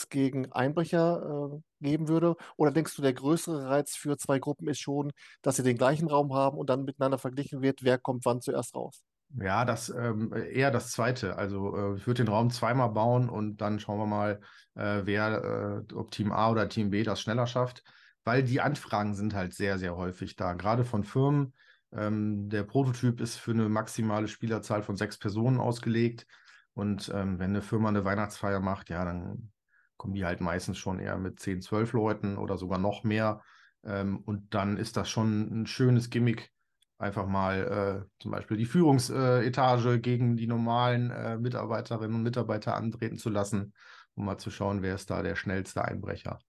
gegen 0.09 0.51
Einbrecher 0.51 1.51
äh, 1.53 1.59
geben 1.81 2.07
würde? 2.07 2.35
Oder 2.55 2.71
denkst 2.71 2.95
du, 2.95 3.01
der 3.01 3.13
größere 3.13 3.69
Reiz 3.69 3.95
für 3.95 4.17
zwei 4.17 4.39
Gruppen 4.39 4.67
ist 4.67 4.79
schon, 4.79 5.11
dass 5.41 5.57
sie 5.57 5.63
den 5.63 5.77
gleichen 5.77 6.07
Raum 6.07 6.33
haben 6.33 6.57
und 6.57 6.69
dann 6.69 6.83
miteinander 6.83 7.19
verglichen 7.19 7.61
wird, 7.61 7.83
wer 7.83 7.99
kommt 7.99 8.25
wann 8.25 8.41
zuerst 8.41 8.75
raus? 8.75 9.03
Ja, 9.39 9.65
das 9.65 9.89
ähm, 9.89 10.33
eher 10.33 10.71
das 10.71 10.91
Zweite. 10.91 11.35
Also 11.37 11.75
äh, 11.75 11.97
ich 11.97 12.07
würde 12.07 12.23
den 12.23 12.31
Raum 12.33 12.49
zweimal 12.49 12.89
bauen 12.89 13.29
und 13.29 13.57
dann 13.57 13.79
schauen 13.79 13.99
wir 13.99 14.05
mal, 14.05 14.39
äh, 14.75 15.01
wer, 15.03 15.83
äh, 15.89 15.93
ob 15.93 16.11
Team 16.11 16.31
A 16.31 16.49
oder 16.49 16.69
Team 16.69 16.89
B 16.89 17.03
das 17.03 17.21
schneller 17.21 17.45
schafft, 17.45 17.83
weil 18.23 18.43
die 18.43 18.61
Anfragen 18.61 19.15
sind 19.15 19.35
halt 19.35 19.53
sehr, 19.53 19.77
sehr 19.77 19.95
häufig 19.95 20.35
da, 20.37 20.53
gerade 20.53 20.85
von 20.85 21.03
Firmen. 21.03 21.53
Ähm, 21.91 22.50
der 22.50 22.63
Prototyp 22.63 23.21
ist 23.21 23.38
für 23.38 23.52
eine 23.52 23.69
maximale 23.69 24.28
Spielerzahl 24.28 24.84
von 24.84 24.97
sechs 24.97 25.17
Personen 25.17 25.60
ausgelegt. 25.60 26.26
Und 26.73 27.10
ähm, 27.13 27.39
wenn 27.39 27.52
eine 27.52 27.62
Firma 27.62 27.89
eine 27.89 28.06
Weihnachtsfeier 28.06 28.60
macht, 28.60 28.89
ja, 28.89 29.04
dann 29.04 29.52
kommen 29.97 30.13
die 30.13 30.26
halt 30.26 30.41
meistens 30.41 30.78
schon 30.78 31.00
eher 31.00 31.17
mit 31.17 31.39
10, 31.39 31.62
12 31.62 31.93
Leuten 31.93 32.38
oder 32.38 32.58
sogar 32.58 32.78
noch 32.78 33.04
mehr. 33.04 33.41
Ähm, 33.84 34.19
und 34.19 34.54
dann 34.54 34.78
ist 34.78 34.97
das 34.97 35.10
schon 35.10 35.62
ein 35.62 35.67
schönes 35.67 36.10
Gimmick, 36.10 36.52
einfach 36.97 37.26
mal 37.26 38.06
äh, 38.06 38.21
zum 38.21 38.32
Beispiel 38.32 38.58
die 38.58 38.65
Führungsetage 38.65 40.00
gegen 40.00 40.36
die 40.38 40.47
normalen 40.47 41.12
äh, 41.12 41.38
Mitarbeiterinnen 41.38 42.15
und 42.15 42.23
Mitarbeiter 42.23 42.76
antreten 42.76 43.17
zu 43.17 43.30
lassen, 43.30 43.73
um 44.15 44.26
mal 44.26 44.38
zu 44.38 44.52
schauen, 44.52 44.82
wer 44.82 44.95
ist 44.95 45.10
da 45.10 45.23
der 45.23 45.36
schnellste 45.36 45.84
Einbrecher. 45.84 46.39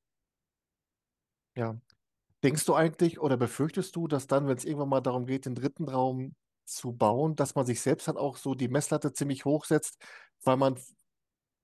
Ja. 1.54 1.78
Denkst 2.42 2.64
du 2.66 2.74
eigentlich 2.74 3.18
oder 3.18 3.36
befürchtest 3.36 3.96
du, 3.96 4.06
dass 4.06 4.26
dann, 4.26 4.46
wenn 4.46 4.56
es 4.56 4.64
irgendwann 4.64 4.88
mal 4.88 5.00
darum 5.00 5.26
geht, 5.26 5.46
den 5.46 5.54
dritten 5.54 5.88
Raum 5.88 6.34
zu 6.64 6.92
bauen, 6.92 7.34
dass 7.34 7.54
man 7.54 7.66
sich 7.66 7.80
selbst 7.80 8.06
dann 8.08 8.16
auch 8.16 8.36
so 8.36 8.54
die 8.54 8.68
Messlatte 8.68 9.12
ziemlich 9.12 9.44
hoch 9.44 9.64
setzt, 9.64 9.96
weil 10.44 10.56
man 10.56 10.78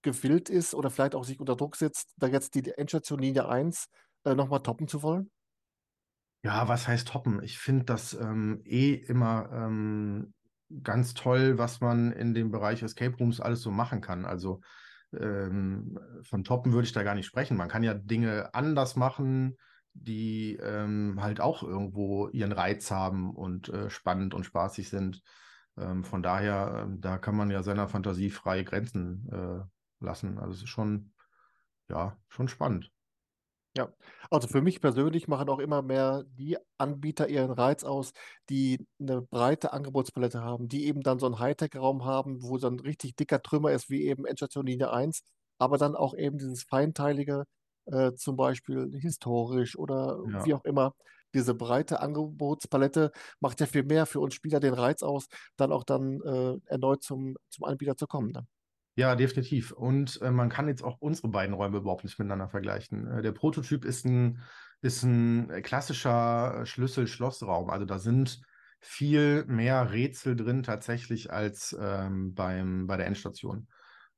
gewillt 0.03 0.51
ist 0.51 0.75
oder 0.75 0.91
vielleicht 0.91 1.15
auch 1.15 1.25
sich 1.25 1.41
unter 1.41 1.57
Druck 1.57 1.77
setzt, 1.77 2.13
da 2.17 2.27
jetzt 2.27 2.55
die 2.55 2.71
Endstation 2.71 3.19
Linie 3.21 3.49
1 3.49 3.87
äh, 4.25 4.35
nochmal 4.35 4.63
toppen 4.63 4.89
zu 4.89 5.03
wollen? 5.03 5.31
Ja, 6.43 6.69
was 6.69 6.87
heißt 6.87 7.09
toppen? 7.09 7.43
Ich 7.43 7.59
finde 7.59 7.85
das 7.85 8.13
ähm, 8.13 8.61
eh 8.65 8.93
immer 8.95 9.49
ähm, 9.53 10.35
ganz 10.83 11.15
toll, 11.15 11.59
was 11.59 11.81
man 11.81 12.13
in 12.13 12.35
dem 12.35 12.51
Bereich 12.51 12.83
Escape 12.83 13.17
Rooms 13.17 13.41
alles 13.41 13.63
so 13.63 13.71
machen 13.71 14.01
kann. 14.01 14.27
Also 14.27 14.61
ähm, 15.19 15.99
von 16.23 16.45
toppen 16.45 16.73
würde 16.73 16.87
ich 16.87 16.93
da 16.93 17.03
gar 17.03 17.15
nicht 17.15 17.27
sprechen. 17.27 17.57
Man 17.57 17.69
kann 17.69 17.83
ja 17.83 17.95
Dinge 17.95 18.53
anders 18.53 18.97
machen, 18.97 19.57
die 19.95 20.57
ähm, 20.57 21.19
halt 21.23 21.41
auch 21.41 21.63
irgendwo 21.63 22.29
ihren 22.29 22.53
Reiz 22.53 22.91
haben 22.91 23.35
und 23.35 23.69
äh, 23.69 23.89
spannend 23.91 24.35
und 24.35 24.45
spaßig 24.45 24.89
sind. 24.89 25.23
Ähm, 25.79 26.05
von 26.05 26.23
daher, 26.23 26.89
äh, 26.89 26.97
da 26.99 27.19
kann 27.19 27.37
man 27.37 27.51
ja 27.51 27.63
seiner 27.63 27.89
Fantasie 27.89 28.31
freie 28.31 28.65
Grenzen 28.65 29.29
äh, 29.33 30.05
lassen. 30.05 30.39
Also 30.39 30.53
es 30.53 30.63
ist 30.63 30.69
schon, 30.69 31.13
ja, 31.89 32.17
schon 32.29 32.49
spannend. 32.49 32.91
Ja, 33.77 33.93
also 34.31 34.47
für 34.47 34.63
mich 34.63 34.81
persönlich 34.81 35.27
machen 35.27 35.49
auch 35.49 35.59
immer 35.59 35.83
mehr 35.83 36.23
die 36.29 36.57
Anbieter 36.79 37.29
ihren 37.29 37.51
Reiz 37.51 37.83
aus, 37.83 38.13
die 38.49 38.87
eine 39.01 39.21
breite 39.23 39.73
Angebotspalette 39.73 40.43
haben, 40.43 40.69
die 40.69 40.87
eben 40.87 41.01
dann 41.01 41.19
so 41.19 41.27
einen 41.27 41.41
Hightech-Raum 41.41 42.05
haben, 42.05 42.41
wo 42.43 42.57
so 42.59 42.69
ein 42.69 42.79
richtig 42.79 43.17
dicker 43.17 43.43
Trümmer 43.43 43.73
ist, 43.73 43.91
wie 43.91 44.05
eben 44.05 44.27
Endstation 44.27 44.67
Linie 44.67 44.93
1, 44.93 45.23
aber 45.59 45.77
dann 45.77 45.97
auch 45.97 46.15
eben 46.15 46.39
dieses 46.39 46.63
feinteilige, 46.63 47.47
äh, 47.87 48.13
zum 48.15 48.37
Beispiel 48.37 48.91
historisch 49.01 49.77
oder 49.77 50.19
Ja. 50.29 50.45
wie 50.45 50.55
auch 50.55 50.65
immer. 50.65 50.95
Diese 51.35 51.55
breite 51.55 52.01
Angebotspalette 52.01 53.11
macht 53.41 53.61
ja 53.61 53.67
viel 53.67 53.83
mehr 53.83 54.07
für 54.07 54.21
uns 54.21 54.35
Spieler 54.35 54.61
den 54.61 54.75
Reiz 54.75 55.03
aus, 55.03 55.27
dann 55.57 55.73
auch 55.73 55.85
dann 55.85 56.21
äh, 56.21 56.57
erneut 56.67 57.03
zum, 57.03 57.37
zum 57.51 57.65
Anbieter 57.65 57.97
zu 57.97 58.07
kommen. 58.07 58.31
Ne? 58.31 58.47
Ja, 58.97 59.17
definitiv. 59.17 59.73
Und 59.73 60.21
äh, 60.23 60.31
man 60.31 60.49
kann 60.49 60.69
jetzt 60.69 60.85
auch 60.85 60.99
unsere 61.01 61.29
beiden 61.29 61.55
Räume 61.55 61.79
überhaupt 61.79 62.05
nicht 62.05 62.19
miteinander 62.19 62.49
vergleichen. 62.49 63.09
Äh, 63.09 63.23
der 63.23 63.33
Prototyp 63.33 63.85
ist 63.85 64.05
ein, 64.07 64.41
ist 64.83 65.03
ein 65.03 65.63
klassischer 65.63 66.65
Schlüssel-Schloss-Raum. 66.65 67.71
Also 67.71 67.85
da 67.85 67.99
sind 67.99 68.41
viel 68.81 69.45
mehr 69.47 69.91
Rätsel 69.93 70.37
drin 70.37 70.63
tatsächlich 70.63 71.33
als 71.33 71.77
ähm, 71.81 72.35
beim, 72.35 72.87
bei 72.87 72.97
der 72.97 73.07
Endstation. 73.07 73.67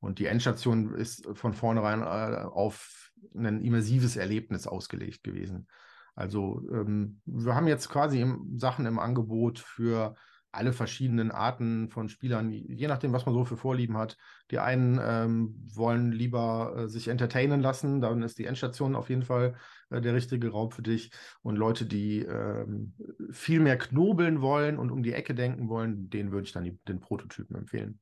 Und 0.00 0.18
die 0.18 0.26
Endstation 0.26 0.94
ist 0.94 1.26
von 1.34 1.54
vornherein 1.54 2.02
äh, 2.02 2.44
auf 2.44 3.05
ein 3.34 3.60
immersives 3.60 4.16
Erlebnis 4.16 4.66
ausgelegt 4.66 5.22
gewesen. 5.22 5.68
Also 6.14 6.62
ähm, 6.72 7.20
wir 7.26 7.54
haben 7.54 7.68
jetzt 7.68 7.88
quasi 7.88 8.20
im, 8.20 8.58
Sachen 8.58 8.86
im 8.86 8.98
Angebot 8.98 9.58
für 9.58 10.14
alle 10.56 10.72
verschiedenen 10.72 11.30
Arten 11.30 11.90
von 11.90 12.08
Spielern, 12.08 12.50
je 12.50 12.88
nachdem, 12.88 13.12
was 13.12 13.26
man 13.26 13.34
so 13.34 13.44
für 13.44 13.58
Vorlieben 13.58 13.98
hat. 13.98 14.16
Die 14.50 14.58
einen 14.58 14.98
ähm, 15.02 15.54
wollen 15.74 16.12
lieber 16.12 16.74
äh, 16.76 16.88
sich 16.88 17.08
entertainen 17.08 17.60
lassen, 17.60 18.00
dann 18.00 18.22
ist 18.22 18.38
die 18.38 18.46
Endstation 18.46 18.96
auf 18.96 19.10
jeden 19.10 19.22
Fall 19.22 19.56
äh, 19.90 20.00
der 20.00 20.14
richtige 20.14 20.48
Raum 20.48 20.70
für 20.70 20.82
dich. 20.82 21.10
Und 21.42 21.56
Leute, 21.56 21.84
die 21.84 22.20
ähm, 22.20 22.94
viel 23.30 23.60
mehr 23.60 23.76
knobeln 23.76 24.40
wollen 24.40 24.78
und 24.78 24.90
um 24.90 25.02
die 25.02 25.12
Ecke 25.12 25.34
denken 25.34 25.68
wollen, 25.68 26.08
denen 26.08 26.32
würde 26.32 26.46
ich 26.46 26.52
dann 26.52 26.64
die, 26.64 26.78
den 26.88 27.00
Prototypen 27.00 27.56
empfehlen. 27.56 28.00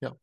Ja, 0.00 0.16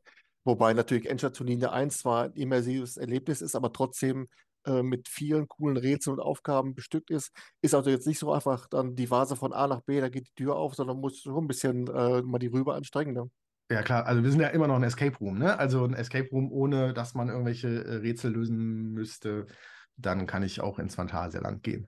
wobei 0.44 0.74
natürlich 0.74 1.10
Endstation 1.10 1.48
Linie 1.48 1.72
1 1.72 2.00
zwar 2.00 2.26
ein 2.26 2.34
immersives 2.34 2.98
Erlebnis 2.98 3.42
ist, 3.42 3.56
aber 3.56 3.72
trotzdem 3.72 4.28
äh, 4.66 4.84
mit 4.84 5.08
vielen 5.08 5.48
coolen 5.48 5.78
Rätseln 5.78 6.18
und 6.18 6.24
Aufgaben 6.24 6.76
bestückt 6.76 7.10
ist, 7.10 7.32
ist 7.62 7.74
also 7.74 7.90
jetzt 7.90 8.06
nicht 8.06 8.20
so 8.20 8.32
einfach 8.32 8.68
dann 8.68 8.96
die 8.96 9.10
Vase 9.10 9.36
von 9.36 9.54
A 9.54 9.68
nach 9.68 9.82
B, 9.82 10.00
da 10.00 10.10
geht 10.10 10.28
die 10.28 10.44
Tür 10.44 10.56
auf, 10.56 10.76
sondern 10.76 11.00
muss 11.00 11.22
schon 11.22 11.46
ein 11.46 11.48
bisschen 11.48 11.88
äh, 11.88 12.22
mal 12.22 12.40
die 12.40 12.48
Rübe 12.48 12.74
anstrengen. 12.74 13.14
Ne? 13.14 13.30
Ja, 13.72 13.82
klar, 13.82 14.06
also 14.06 14.22
wir 14.22 14.30
sind 14.30 14.42
ja 14.42 14.50
immer 14.50 14.68
noch 14.68 14.76
ein 14.76 14.84
Escape 14.84 15.18
Room, 15.18 15.40
ne? 15.40 15.58
Also 15.58 15.86
ein 15.86 15.94
Escape 15.94 16.30
Room, 16.30 16.52
ohne 16.52 16.94
dass 16.94 17.14
man 17.14 17.30
irgendwelche 17.30 17.70
äh, 17.86 17.96
Rätsel 17.96 18.34
lösen 18.34 18.92
müsste, 18.92 19.48
dann 19.96 20.28
kann 20.28 20.44
ich 20.44 20.62
auch 20.62 20.78
ins 20.78 20.96
Phantasialand 20.96 21.64
gehen. 21.64 21.88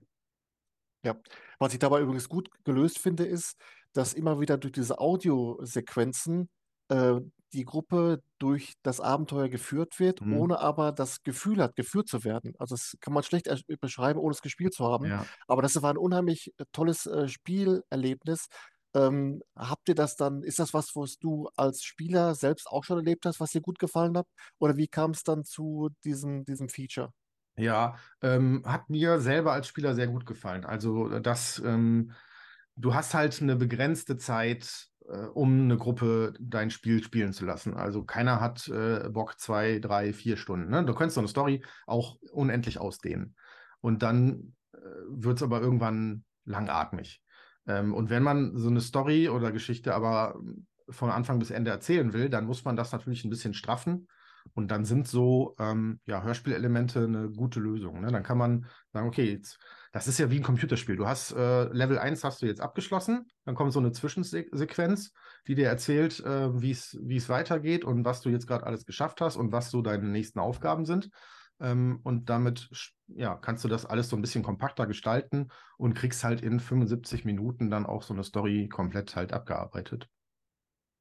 Ja, 1.04 1.20
was 1.58 1.74
ich 1.74 1.78
dabei 1.78 2.00
übrigens 2.00 2.28
gut 2.28 2.48
gelöst 2.64 2.98
finde, 2.98 3.24
ist, 3.26 3.60
dass 3.92 4.14
immer 4.14 4.40
wieder 4.40 4.56
durch 4.56 4.72
diese 4.72 4.98
Audiosequenzen 4.98 6.48
äh, 6.88 7.20
die 7.52 7.64
Gruppe 7.64 8.22
durch 8.38 8.74
das 8.82 9.00
Abenteuer 9.00 9.48
geführt 9.48 10.00
wird, 10.00 10.20
Mhm. 10.20 10.32
ohne 10.32 10.58
aber 10.58 10.90
das 10.92 11.22
Gefühl 11.22 11.62
hat, 11.62 11.76
geführt 11.76 12.08
zu 12.08 12.24
werden. 12.24 12.54
Also 12.58 12.74
das 12.74 12.96
kann 13.00 13.14
man 13.14 13.22
schlecht 13.22 13.48
beschreiben, 13.80 14.18
ohne 14.18 14.32
es 14.32 14.42
gespielt 14.42 14.74
zu 14.74 14.84
haben. 14.86 15.08
Ja. 15.08 15.28
Aber 15.46 15.62
das 15.62 15.80
war 15.80 15.90
ein 15.90 15.98
unheimlich 15.98 16.52
äh, 16.58 16.64
tolles 16.72 17.06
äh, 17.06 17.28
Spielerlebnis. 17.28 18.48
Ähm, 18.96 19.42
habt 19.56 19.88
ihr 19.88 19.94
das 19.94 20.16
dann, 20.16 20.42
ist 20.42 20.58
das 20.58 20.72
was, 20.74 20.94
was 20.96 21.18
du 21.18 21.48
als 21.56 21.82
Spieler 21.84 22.34
selbst 22.34 22.66
auch 22.68 22.84
schon 22.84 22.98
erlebt 22.98 23.26
hast, 23.26 23.40
was 23.40 23.50
dir 23.50 23.60
gut 23.60 23.78
gefallen 23.78 24.16
hat? 24.16 24.26
Oder 24.58 24.76
wie 24.76 24.88
kam 24.88 25.10
es 25.12 25.22
dann 25.24 25.44
zu 25.44 25.90
diesem, 26.04 26.44
diesem 26.44 26.68
Feature? 26.68 27.12
Ja, 27.56 27.96
ähm, 28.20 28.62
hat 28.66 28.90
mir 28.90 29.20
selber 29.20 29.52
als 29.52 29.68
Spieler 29.68 29.94
sehr 29.94 30.08
gut 30.08 30.26
gefallen. 30.26 30.64
Also, 30.64 31.20
dass 31.20 31.60
ähm, 31.64 32.12
du 32.76 32.94
hast 32.94 33.14
halt 33.14 33.40
eine 33.40 33.54
begrenzte 33.56 34.16
Zeit, 34.16 34.88
äh, 34.93 34.93
um 35.34 35.62
eine 35.62 35.76
Gruppe 35.76 36.34
dein 36.40 36.70
Spiel 36.70 37.02
spielen 37.02 37.32
zu 37.32 37.44
lassen. 37.44 37.74
Also 37.74 38.04
keiner 38.04 38.40
hat 38.40 38.68
äh, 38.68 39.08
Bock 39.10 39.38
zwei, 39.38 39.78
drei, 39.78 40.12
vier 40.12 40.36
Stunden. 40.36 40.70
Ne? 40.70 40.84
Du 40.84 40.94
könntest 40.94 41.14
so 41.14 41.20
eine 41.20 41.28
Story 41.28 41.62
auch 41.86 42.16
unendlich 42.32 42.78
ausdehnen. 42.78 43.36
Und 43.80 44.02
dann 44.02 44.54
äh, 44.72 44.78
wird 45.08 45.36
es 45.36 45.42
aber 45.42 45.60
irgendwann 45.60 46.24
langatmig. 46.44 47.22
Ähm, 47.66 47.94
und 47.94 48.10
wenn 48.10 48.22
man 48.22 48.56
so 48.56 48.68
eine 48.68 48.80
Story 48.80 49.28
oder 49.28 49.52
Geschichte 49.52 49.94
aber 49.94 50.40
von 50.88 51.10
Anfang 51.10 51.38
bis 51.38 51.50
Ende 51.50 51.70
erzählen 51.70 52.12
will, 52.12 52.28
dann 52.28 52.46
muss 52.46 52.64
man 52.64 52.76
das 52.76 52.92
natürlich 52.92 53.24
ein 53.24 53.30
bisschen 53.30 53.54
straffen. 53.54 54.08
Und 54.52 54.70
dann 54.70 54.84
sind 54.84 55.08
so 55.08 55.54
ähm, 55.58 56.00
ja, 56.04 56.22
Hörspielelemente 56.22 57.04
eine 57.04 57.30
gute 57.30 57.60
Lösung. 57.60 58.00
Ne? 58.02 58.12
Dann 58.12 58.22
kann 58.22 58.36
man 58.36 58.66
sagen, 58.92 59.08
okay, 59.08 59.32
jetzt, 59.32 59.58
das 59.94 60.08
ist 60.08 60.18
ja 60.18 60.28
wie 60.28 60.38
ein 60.38 60.42
Computerspiel. 60.42 60.96
Du 60.96 61.06
hast 61.06 61.30
äh, 61.30 61.64
Level 61.72 62.00
1 62.00 62.24
hast 62.24 62.42
du 62.42 62.46
jetzt 62.46 62.60
abgeschlossen, 62.60 63.30
dann 63.44 63.54
kommt 63.54 63.72
so 63.72 63.78
eine 63.78 63.92
Zwischensequenz, 63.92 65.12
die 65.46 65.54
dir 65.54 65.68
erzählt, 65.68 66.18
äh, 66.18 66.60
wie 66.60 66.72
es 66.72 67.28
weitergeht 67.28 67.84
und 67.84 68.04
was 68.04 68.20
du 68.20 68.28
jetzt 68.28 68.48
gerade 68.48 68.66
alles 68.66 68.86
geschafft 68.86 69.20
hast 69.20 69.36
und 69.36 69.52
was 69.52 69.70
so 69.70 69.82
deine 69.82 70.08
nächsten 70.08 70.40
Aufgaben 70.40 70.84
sind. 70.84 71.10
Ähm, 71.60 72.00
und 72.02 72.28
damit 72.28 72.70
ja, 73.06 73.36
kannst 73.36 73.62
du 73.62 73.68
das 73.68 73.86
alles 73.86 74.08
so 74.08 74.16
ein 74.16 74.20
bisschen 74.20 74.42
kompakter 74.42 74.88
gestalten 74.88 75.50
und 75.78 75.94
kriegst 75.94 76.24
halt 76.24 76.40
in 76.42 76.58
75 76.58 77.24
Minuten 77.24 77.70
dann 77.70 77.86
auch 77.86 78.02
so 78.02 78.14
eine 78.14 78.24
Story 78.24 78.68
komplett 78.68 79.14
halt 79.14 79.32
abgearbeitet. 79.32 80.08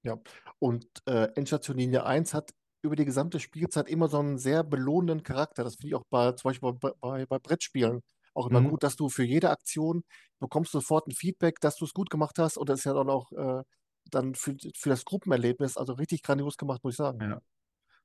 Ja, 0.03 0.19
und 0.59 0.85
äh, 1.07 1.29
Endstation 1.33 1.77
Linie 1.77 2.05
1 2.05 2.35
hat 2.35 2.51
über 2.83 2.95
die 2.95 3.05
gesamte 3.05 3.39
Spielzeit 3.39 3.89
immer 3.89 4.07
so 4.07 4.19
einen 4.19 4.37
sehr 4.37 4.63
belohnenden 4.63 5.23
Charakter. 5.23 5.63
Das 5.63 5.77
finde 5.77 5.87
ich 5.87 5.95
auch 5.95 6.05
bei, 6.11 6.33
zum 6.33 6.49
Beispiel 6.49 6.73
bei, 6.73 6.91
bei, 7.01 7.25
bei 7.25 7.39
Brettspielen 7.39 8.03
auch 8.33 8.47
immer 8.47 8.61
Mhm. 8.61 8.69
gut, 8.69 8.83
dass 8.83 8.95
du 8.95 9.09
für 9.09 9.23
jede 9.23 9.49
Aktion 9.49 10.03
bekommst 10.39 10.71
sofort 10.71 11.07
ein 11.07 11.11
Feedback, 11.13 11.59
dass 11.61 11.75
du 11.77 11.85
es 11.85 11.93
gut 11.93 12.09
gemacht 12.09 12.39
hast. 12.39 12.57
Und 12.57 12.69
das 12.69 12.79
ist 12.79 12.85
ja 12.85 12.93
dann 12.93 13.09
auch 13.09 13.31
äh, 13.31 13.63
dann 14.11 14.35
für, 14.35 14.55
für 14.75 14.89
das 14.89 15.05
Gruppenerlebnis, 15.05 15.77
also 15.77 15.93
richtig 15.93 16.23
grandios 16.23 16.57
gemacht, 16.57 16.83
muss 16.83 16.93
ich 16.93 16.97
sagen. 16.97 17.19
Ja. 17.21 17.41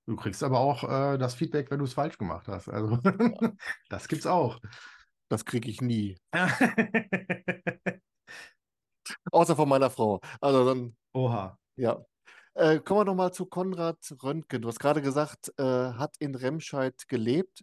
Du 0.07 0.17
kriegst 0.17 0.43
aber 0.43 0.59
auch 0.61 0.85
äh, 0.85 1.19
das 1.19 1.35
Feedback, 1.35 1.71
wenn 1.71 1.79
du 1.81 1.85
es 1.85 1.93
falsch 1.95 2.19
gemacht 2.19 2.49
hast. 2.49 2.69
Also 2.69 2.99
Ja, 3.05 3.13
das 3.89 4.09
gibt's 4.09 4.27
auch. 4.27 4.61
das 5.29 5.45
kriege 5.45 5.69
ich 5.71 5.81
nie. 5.81 6.17
Außer 9.33 9.57
von 9.57 9.69
meiner 9.69 9.91
Frau. 9.91 10.21
Also 10.41 10.65
dann, 10.67 10.97
Oha. 11.15 11.59
ja. 11.77 12.05
Äh, 12.55 12.81
kommen 12.81 13.01
wir 13.01 13.05
nochmal 13.07 13.33
zu 13.33 13.47
Konrad 13.47 13.99
Röntgen. 14.23 14.63
Du 14.63 14.69
hast 14.69 14.81
gerade 14.81 15.03
gesagt, 15.03 15.53
äh, 15.59 15.63
hat 15.65 16.17
in 16.19 16.35
Remscheid 16.35 17.09
gelebt 17.09 17.63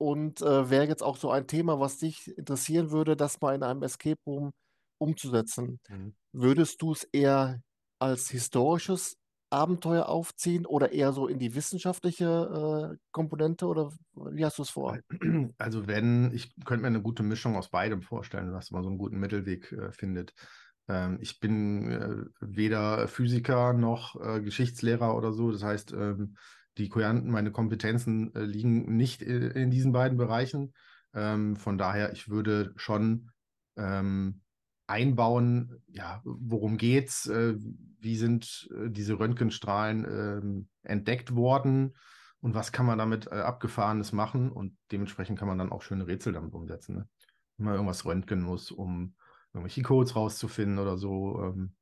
und 0.00 0.40
äh, 0.40 0.70
wäre 0.70 0.86
jetzt 0.88 1.02
auch 1.02 1.16
so 1.16 1.30
ein 1.30 1.46
Thema, 1.46 1.78
was 1.78 1.98
dich 1.98 2.36
interessieren 2.38 2.90
würde, 2.90 3.16
das 3.16 3.40
mal 3.40 3.54
in 3.54 3.62
einem 3.62 3.82
Escape 3.82 4.20
Room 4.26 4.52
umzusetzen. 4.98 5.78
Mhm. 5.88 6.14
Würdest 6.32 6.80
du 6.80 6.92
es 6.92 7.04
eher 7.04 7.60
als 7.98 8.30
historisches 8.30 9.18
Abenteuer 9.50 10.08
aufziehen 10.08 10.64
oder 10.64 10.92
eher 10.92 11.12
so 11.12 11.26
in 11.26 11.38
die 11.38 11.54
wissenschaftliche 11.54 12.92
äh, 12.94 12.96
Komponente 13.10 13.66
oder 13.66 13.92
wie 14.14 14.44
hast 14.44 14.58
du 14.58 14.62
es 14.62 14.70
vor? 14.70 14.98
Also 15.58 15.86
wenn, 15.86 16.32
ich 16.32 16.54
könnte 16.64 16.82
mir 16.82 16.88
eine 16.88 17.02
gute 17.02 17.22
Mischung 17.22 17.56
aus 17.56 17.68
beidem 17.68 18.00
vorstellen, 18.00 18.52
dass 18.52 18.70
man 18.70 18.82
so 18.82 18.88
einen 18.88 18.98
guten 18.98 19.18
Mittelweg 19.18 19.70
äh, 19.72 19.92
findet. 19.92 20.32
Ähm, 20.88 21.18
ich 21.20 21.40
bin 21.40 21.90
äh, 21.90 22.24
weder 22.40 23.06
Physiker 23.08 23.74
noch 23.74 24.18
äh, 24.20 24.40
Geschichtslehrer 24.40 25.14
oder 25.14 25.32
so. 25.32 25.50
Das 25.50 25.62
heißt, 25.62 25.92
ähm, 25.92 26.36
die 26.78 26.88
Kurianten, 26.88 27.30
meine 27.30 27.50
Kompetenzen 27.52 28.34
äh, 28.34 28.42
liegen 28.42 28.96
nicht 28.96 29.22
i- 29.22 29.26
in 29.54 29.70
diesen 29.70 29.92
beiden 29.92 30.16
Bereichen. 30.18 30.72
Ähm, 31.14 31.56
von 31.56 31.78
daher, 31.78 32.12
ich 32.12 32.28
würde 32.28 32.72
schon 32.76 33.30
ähm, 33.76 34.42
einbauen, 34.86 35.82
ja, 35.88 36.20
worum 36.24 36.76
geht's, 36.76 37.26
äh, 37.26 37.54
wie 38.00 38.16
sind 38.16 38.68
äh, 38.74 38.90
diese 38.90 39.18
Röntgenstrahlen 39.18 40.04
ähm, 40.04 40.68
entdeckt 40.82 41.34
worden 41.34 41.96
und 42.40 42.54
was 42.54 42.72
kann 42.72 42.86
man 42.86 42.98
damit 42.98 43.26
äh, 43.26 43.36
Abgefahrenes 43.40 44.12
machen 44.12 44.50
und 44.50 44.76
dementsprechend 44.90 45.38
kann 45.38 45.48
man 45.48 45.58
dann 45.58 45.70
auch 45.72 45.82
schöne 45.82 46.06
Rätsel 46.06 46.32
damit 46.32 46.54
umsetzen. 46.54 46.96
Ne? 46.96 47.08
Wenn 47.56 47.66
man 47.66 47.74
irgendwas 47.74 48.04
röntgen 48.04 48.42
muss, 48.42 48.70
um 48.70 49.14
irgendwelche 49.52 49.82
Codes 49.82 50.16
rauszufinden 50.16 50.78
oder 50.78 50.96
so. 50.96 51.40
Ähm, 51.42 51.74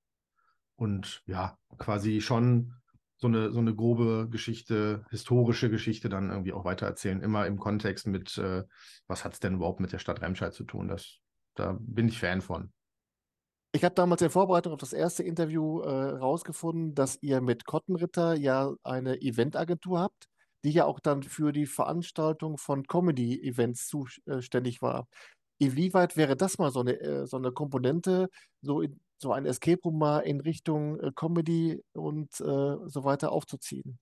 und 0.76 1.22
ja, 1.26 1.59
quasi 1.78 2.20
schon 2.20 2.74
so 3.19 3.27
eine, 3.27 3.51
so 3.51 3.59
eine 3.59 3.75
grobe 3.75 4.29
Geschichte, 4.31 5.05
historische 5.11 5.71
Geschichte 5.71 6.09
dann 6.09 6.31
irgendwie 6.31 6.53
auch 6.53 6.64
weitererzählen, 6.64 7.21
immer 7.21 7.47
im 7.47 7.59
Kontext 7.59 8.07
mit, 8.07 8.39
äh, 8.39 8.62
was 9.09 9.25
hat 9.25 9.35
es 9.35 9.41
denn 9.41 9.55
überhaupt 9.55 9.81
mit 9.81 9.93
der 9.93 9.99
Stadt 9.99 10.23
Remscheid 10.23 10.55
zu 10.55 10.64
tun? 10.64 10.89
Das, 10.89 11.19
da 11.55 11.77
bin 11.81 12.09
ich 12.09 12.21
Fan 12.21 12.41
von. 12.41 12.73
Ich 13.73 13.85
habe 13.85 13.95
damals 13.95 14.23
in 14.23 14.31
Vorbereitung 14.31 14.73
auf 14.73 14.81
das 14.81 14.93
erste 14.93 15.25
Interview 15.25 15.81
äh, 15.81 16.11
rausgefunden, 16.11 16.95
dass 16.95 17.19
ihr 17.21 17.41
mit 17.41 17.66
Kottenritter 17.66 18.35
ja 18.35 18.73
eine 18.83 19.21
Eventagentur 19.21 20.01
habt, 20.01 20.29
die 20.64 20.71
ja 20.71 20.85
auch 20.85 21.01
dann 21.01 21.23
für 21.23 21.53
die 21.53 21.66
Veranstaltung 21.66 22.57
von 22.57 22.87
Comedy-Events 22.87 23.89
zuständig 23.89 24.81
war. 24.81 25.07
Inwieweit 25.59 26.16
wäre 26.16 26.37
das 26.37 26.59
mal 26.59 26.71
so 26.71 26.81
eine, 26.81 26.99
äh, 27.01 27.27
so 27.27 27.37
eine 27.37 27.53
Komponente, 27.53 28.29
so, 28.62 28.81
in, 28.81 29.01
so 29.19 29.33
ein 29.33 29.47
Escape 29.47 29.81
Room 29.85 29.99
mal 29.99 30.21
in 30.21 30.41
Richtung 30.41 30.99
äh, 31.01 31.12
Comedy 31.14 31.83
und 31.93 32.41
äh, 32.41 32.77
so 32.87 33.05
weiter 33.05 33.33
aufzuziehen? 33.33 33.99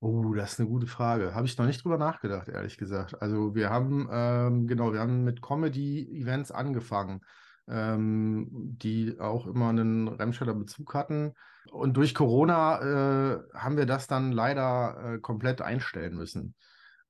Oh, 0.00 0.32
das 0.34 0.52
ist 0.52 0.60
eine 0.60 0.68
gute 0.68 0.86
Frage. 0.86 1.34
Habe 1.34 1.46
ich 1.46 1.58
noch 1.58 1.66
nicht 1.66 1.82
drüber 1.82 1.98
nachgedacht, 1.98 2.48
ehrlich 2.48 2.78
gesagt. 2.78 3.20
Also 3.20 3.56
wir 3.56 3.68
haben, 3.68 4.08
ähm, 4.12 4.68
genau, 4.68 4.92
wir 4.92 5.00
haben 5.00 5.24
mit 5.24 5.42
Comedy-Events 5.42 6.52
angefangen, 6.52 7.20
ähm, 7.66 8.46
die 8.52 9.18
auch 9.18 9.48
immer 9.48 9.70
einen 9.70 10.06
Remscheider 10.06 10.54
Bezug 10.54 10.94
hatten. 10.94 11.34
Und 11.72 11.96
durch 11.96 12.14
Corona 12.14 12.80
äh, 12.80 13.42
haben 13.54 13.76
wir 13.76 13.86
das 13.86 14.06
dann 14.06 14.30
leider 14.30 15.14
äh, 15.14 15.18
komplett 15.18 15.62
einstellen 15.62 16.14
müssen. 16.14 16.54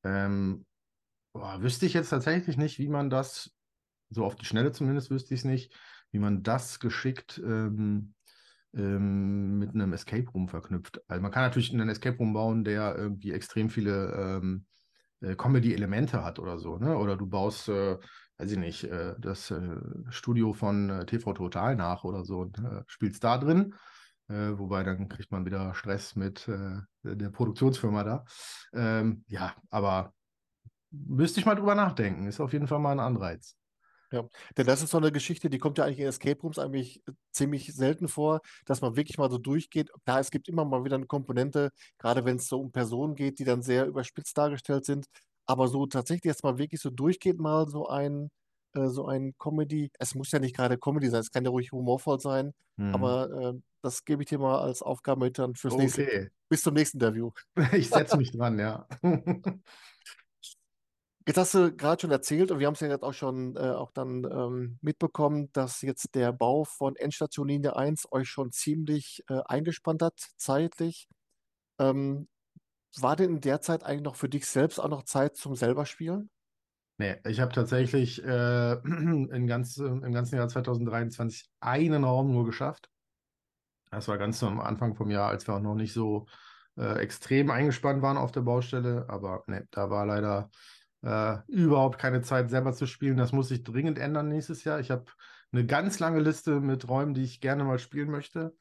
Ähm, 0.02 0.64
boah, 1.34 1.60
wüsste 1.60 1.84
ich 1.84 1.92
jetzt 1.92 2.08
tatsächlich 2.08 2.56
nicht, 2.56 2.78
wie 2.78 2.88
man 2.88 3.10
das, 3.10 3.50
so 4.08 4.24
auf 4.24 4.34
die 4.34 4.46
Schnelle 4.46 4.72
zumindest 4.72 5.10
wüsste 5.10 5.34
ich 5.34 5.40
es 5.40 5.44
nicht, 5.44 5.74
wie 6.10 6.18
man 6.18 6.42
das 6.42 6.80
geschickt 6.80 7.40
ähm, 7.44 8.14
ähm, 8.74 9.58
mit 9.58 9.74
einem 9.74 9.92
Escape 9.92 10.28
Room 10.30 10.48
verknüpft. 10.48 11.00
Also 11.08 11.22
man 11.22 11.30
kann 11.30 11.42
natürlich 11.42 11.72
einen 11.72 11.88
Escape 11.88 12.18
Room 12.18 12.32
bauen, 12.32 12.64
der 12.64 12.96
irgendwie 12.96 13.32
extrem 13.32 13.70
viele 13.70 14.12
ähm, 14.12 14.66
äh, 15.20 15.34
Comedy-Elemente 15.34 16.22
hat 16.24 16.38
oder 16.38 16.58
so, 16.58 16.78
ne? 16.78 16.96
Oder 16.96 17.16
du 17.16 17.26
baust, 17.26 17.68
äh, 17.68 17.98
weiß 18.38 18.52
ich 18.52 18.58
nicht, 18.58 18.84
äh, 18.84 19.14
das 19.18 19.50
äh, 19.50 19.76
Studio 20.10 20.52
von 20.52 20.90
äh, 20.90 21.06
TV 21.06 21.32
Total 21.32 21.76
nach 21.76 22.04
oder 22.04 22.24
so 22.24 22.40
und 22.40 22.58
äh, 22.58 22.82
spielst 22.86 23.24
da 23.24 23.38
drin. 23.38 23.74
Wobei 24.30 24.82
dann 24.82 25.08
kriegt 25.08 25.32
man 25.32 25.46
wieder 25.46 25.72
Stress 25.72 26.14
mit 26.14 26.46
der 26.46 27.30
Produktionsfirma 27.30 28.04
da. 28.04 28.24
Ähm, 28.74 29.24
ja, 29.26 29.54
aber 29.70 30.12
müsste 30.90 31.40
ich 31.40 31.46
mal 31.46 31.54
drüber 31.54 31.74
nachdenken. 31.74 32.26
Ist 32.26 32.38
auf 32.38 32.52
jeden 32.52 32.66
Fall 32.66 32.78
mal 32.78 32.92
ein 32.92 33.00
Anreiz. 33.00 33.57
Ja, 34.12 34.26
denn 34.56 34.66
das 34.66 34.82
ist 34.82 34.90
so 34.90 34.96
eine 34.98 35.12
Geschichte, 35.12 35.50
die 35.50 35.58
kommt 35.58 35.76
ja 35.78 35.84
eigentlich 35.84 35.98
in 36.00 36.06
Escape 36.06 36.40
Rooms 36.40 36.58
eigentlich 36.58 37.02
äh, 37.06 37.12
ziemlich 37.32 37.74
selten 37.74 38.08
vor, 38.08 38.40
dass 38.64 38.80
man 38.80 38.96
wirklich 38.96 39.18
mal 39.18 39.30
so 39.30 39.36
durchgeht. 39.38 39.90
Klar, 40.04 40.20
es 40.20 40.30
gibt 40.30 40.48
immer 40.48 40.64
mal 40.64 40.84
wieder 40.84 40.96
eine 40.96 41.06
Komponente, 41.06 41.70
gerade 41.98 42.24
wenn 42.24 42.36
es 42.36 42.48
so 42.48 42.58
um 42.60 42.72
Personen 42.72 43.14
geht, 43.16 43.38
die 43.38 43.44
dann 43.44 43.60
sehr 43.62 43.86
überspitzt 43.86 44.36
dargestellt 44.38 44.84
sind. 44.86 45.06
Aber 45.46 45.68
so 45.68 45.86
tatsächlich 45.86 46.24
jetzt 46.24 46.42
mal 46.44 46.58
wirklich 46.58 46.80
so 46.80 46.90
durchgeht, 46.90 47.38
mal 47.38 47.68
so 47.68 47.86
ein, 47.88 48.30
äh, 48.74 48.88
so 48.88 49.06
ein 49.06 49.34
Comedy, 49.38 49.90
es 49.98 50.14
muss 50.14 50.30
ja 50.30 50.38
nicht 50.38 50.56
gerade 50.56 50.78
Comedy 50.78 51.08
sein, 51.10 51.20
es 51.20 51.30
kann 51.30 51.44
ja 51.44 51.50
ruhig 51.50 51.72
humorvoll 51.72 52.20
sein, 52.20 52.52
Mhm. 52.78 52.94
aber 52.94 53.30
äh, 53.56 53.60
das 53.82 54.04
gebe 54.04 54.22
ich 54.22 54.28
dir 54.28 54.38
mal 54.38 54.58
als 54.60 54.82
Aufgabe 54.82 55.24
mit 55.26 55.38
dann 55.38 55.54
fürs 55.54 55.76
nächste, 55.76 56.00
Okay, 56.00 56.30
bis 56.48 56.62
zum 56.62 56.74
nächsten 56.74 56.98
Interview. 56.98 57.30
ich 57.74 57.90
setze 57.90 58.16
mich 58.16 58.32
dran, 58.32 58.58
ja. 58.58 58.86
Jetzt 61.28 61.36
hast 61.36 61.52
du 61.52 61.76
gerade 61.76 62.00
schon 62.00 62.10
erzählt 62.10 62.50
und 62.50 62.58
wir 62.58 62.66
haben 62.66 62.72
es 62.72 62.80
ja 62.80 62.88
jetzt 62.88 63.02
auch 63.02 63.12
schon 63.12 63.54
äh, 63.54 63.58
auch 63.58 63.90
dann 63.90 64.24
ähm, 64.24 64.78
mitbekommen, 64.80 65.50
dass 65.52 65.82
jetzt 65.82 66.14
der 66.14 66.32
Bau 66.32 66.64
von 66.64 66.96
Endstation 66.96 67.48
Linie 67.48 67.76
1 67.76 68.10
euch 68.12 68.30
schon 68.30 68.50
ziemlich 68.50 69.22
äh, 69.28 69.42
eingespannt 69.44 70.00
hat, 70.00 70.18
zeitlich. 70.38 71.06
Ähm, 71.78 72.28
war 72.96 73.14
denn 73.14 73.34
in 73.34 73.40
der 73.42 73.60
Zeit 73.60 73.84
eigentlich 73.84 74.04
noch 74.04 74.16
für 74.16 74.30
dich 74.30 74.46
selbst 74.46 74.78
auch 74.78 74.88
noch 74.88 75.02
Zeit 75.02 75.36
zum 75.36 75.54
selber 75.54 75.84
Spielen? 75.84 76.30
Nee, 76.96 77.16
ich 77.26 77.40
habe 77.40 77.52
tatsächlich 77.52 78.24
äh, 78.24 78.72
im, 78.82 79.46
ganz, 79.46 79.76
im 79.76 80.10
ganzen 80.14 80.36
Jahr 80.36 80.48
2023 80.48 81.46
einen 81.60 82.04
Raum 82.04 82.32
nur 82.32 82.46
geschafft. 82.46 82.88
Das 83.90 84.08
war 84.08 84.16
ganz 84.16 84.42
am 84.42 84.60
Anfang 84.60 84.96
vom 84.96 85.10
Jahr, 85.10 85.28
als 85.28 85.46
wir 85.46 85.56
auch 85.56 85.60
noch 85.60 85.74
nicht 85.74 85.92
so 85.92 86.24
äh, 86.78 86.98
extrem 87.00 87.50
eingespannt 87.50 88.00
waren 88.00 88.16
auf 88.16 88.32
der 88.32 88.40
Baustelle. 88.40 89.04
Aber 89.08 89.44
nee, 89.46 89.60
da 89.70 89.90
war 89.90 90.06
leider 90.06 90.48
äh, 91.02 91.38
überhaupt 91.48 91.98
keine 91.98 92.22
Zeit, 92.22 92.50
selber 92.50 92.72
zu 92.72 92.86
spielen. 92.86 93.16
Das 93.16 93.32
muss 93.32 93.48
sich 93.48 93.62
dringend 93.64 93.98
ändern 93.98 94.28
nächstes 94.28 94.64
Jahr. 94.64 94.80
Ich 94.80 94.90
habe 94.90 95.04
eine 95.52 95.64
ganz 95.66 95.98
lange 95.98 96.20
Liste 96.20 96.60
mit 96.60 96.88
Räumen, 96.88 97.14
die 97.14 97.24
ich 97.24 97.40
gerne 97.40 97.64
mal 97.64 97.78
spielen 97.78 98.10
möchte. 98.10 98.54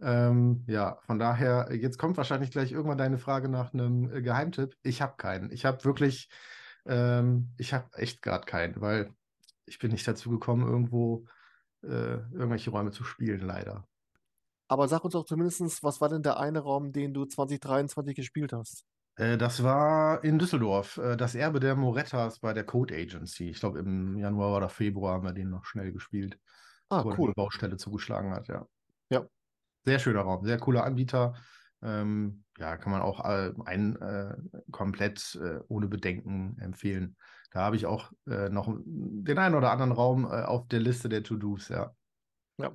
Ähm, 0.00 0.64
ja, 0.66 0.98
von 1.02 1.18
daher, 1.18 1.68
jetzt 1.72 1.98
kommt 1.98 2.16
wahrscheinlich 2.16 2.50
gleich 2.50 2.72
irgendwann 2.72 2.98
deine 2.98 3.18
Frage 3.18 3.48
nach 3.48 3.74
einem 3.74 4.10
äh, 4.10 4.22
Geheimtipp. 4.22 4.74
Ich 4.82 5.02
habe 5.02 5.14
keinen. 5.16 5.50
Ich 5.50 5.66
habe 5.66 5.84
wirklich, 5.84 6.30
ähm, 6.86 7.52
ich 7.58 7.74
habe 7.74 7.86
echt 7.98 8.22
gerade 8.22 8.46
keinen, 8.46 8.80
weil 8.80 9.12
ich 9.66 9.78
bin 9.78 9.90
nicht 9.90 10.08
dazu 10.08 10.30
gekommen, 10.30 10.66
irgendwo 10.66 11.26
äh, 11.82 12.16
irgendwelche 12.32 12.70
Räume 12.70 12.92
zu 12.92 13.04
spielen, 13.04 13.40
leider. 13.40 13.86
Aber 14.68 14.88
sag 14.88 15.04
uns 15.04 15.12
doch 15.12 15.24
zumindest, 15.24 15.82
was 15.82 16.00
war 16.00 16.08
denn 16.08 16.22
der 16.22 16.38
eine 16.38 16.60
Raum, 16.60 16.92
den 16.92 17.12
du 17.12 17.24
2023 17.26 18.14
gespielt 18.14 18.52
hast? 18.52 18.84
Äh, 19.20 19.36
das 19.36 19.62
war 19.62 20.24
in 20.24 20.38
Düsseldorf, 20.38 20.96
äh, 20.96 21.16
das 21.16 21.34
Erbe 21.34 21.60
der 21.60 21.76
Morettas 21.76 22.38
bei 22.38 22.54
der 22.54 22.64
Code 22.64 22.94
Agency. 22.94 23.50
Ich 23.50 23.60
glaube, 23.60 23.78
im 23.80 24.16
Januar 24.16 24.56
oder 24.56 24.68
Februar 24.68 25.14
haben 25.14 25.24
wir 25.24 25.32
den 25.32 25.50
noch 25.50 25.64
schnell 25.66 25.92
gespielt, 25.92 26.38
Ah, 26.88 27.02
dann 27.02 27.18
cool. 27.18 27.28
die 27.28 27.34
Baustelle 27.34 27.76
zugeschlagen 27.76 28.32
hat, 28.32 28.48
ja. 28.48 28.66
Ja. 29.10 29.26
Sehr 29.84 29.98
schöner 29.98 30.22
Raum, 30.22 30.44
sehr 30.44 30.58
cooler 30.58 30.84
Anbieter. 30.84 31.34
Ähm, 31.82 32.44
ja, 32.58 32.76
kann 32.76 32.92
man 32.92 33.02
auch 33.02 33.24
äh, 33.24 33.52
ein, 33.64 33.96
äh, 34.00 34.36
komplett 34.70 35.38
äh, 35.42 35.60
ohne 35.68 35.88
Bedenken 35.88 36.58
empfehlen. 36.58 37.16
Da 37.52 37.60
habe 37.60 37.76
ich 37.76 37.86
auch 37.86 38.12
äh, 38.26 38.48
noch 38.48 38.74
den 38.84 39.38
einen 39.38 39.54
oder 39.54 39.70
anderen 39.70 39.92
Raum 39.92 40.26
auf 40.26 40.68
der 40.68 40.80
Liste 40.80 41.08
der 41.08 41.22
To-Dos, 41.22 41.68
ja. 41.68 41.94
Ja. 42.58 42.72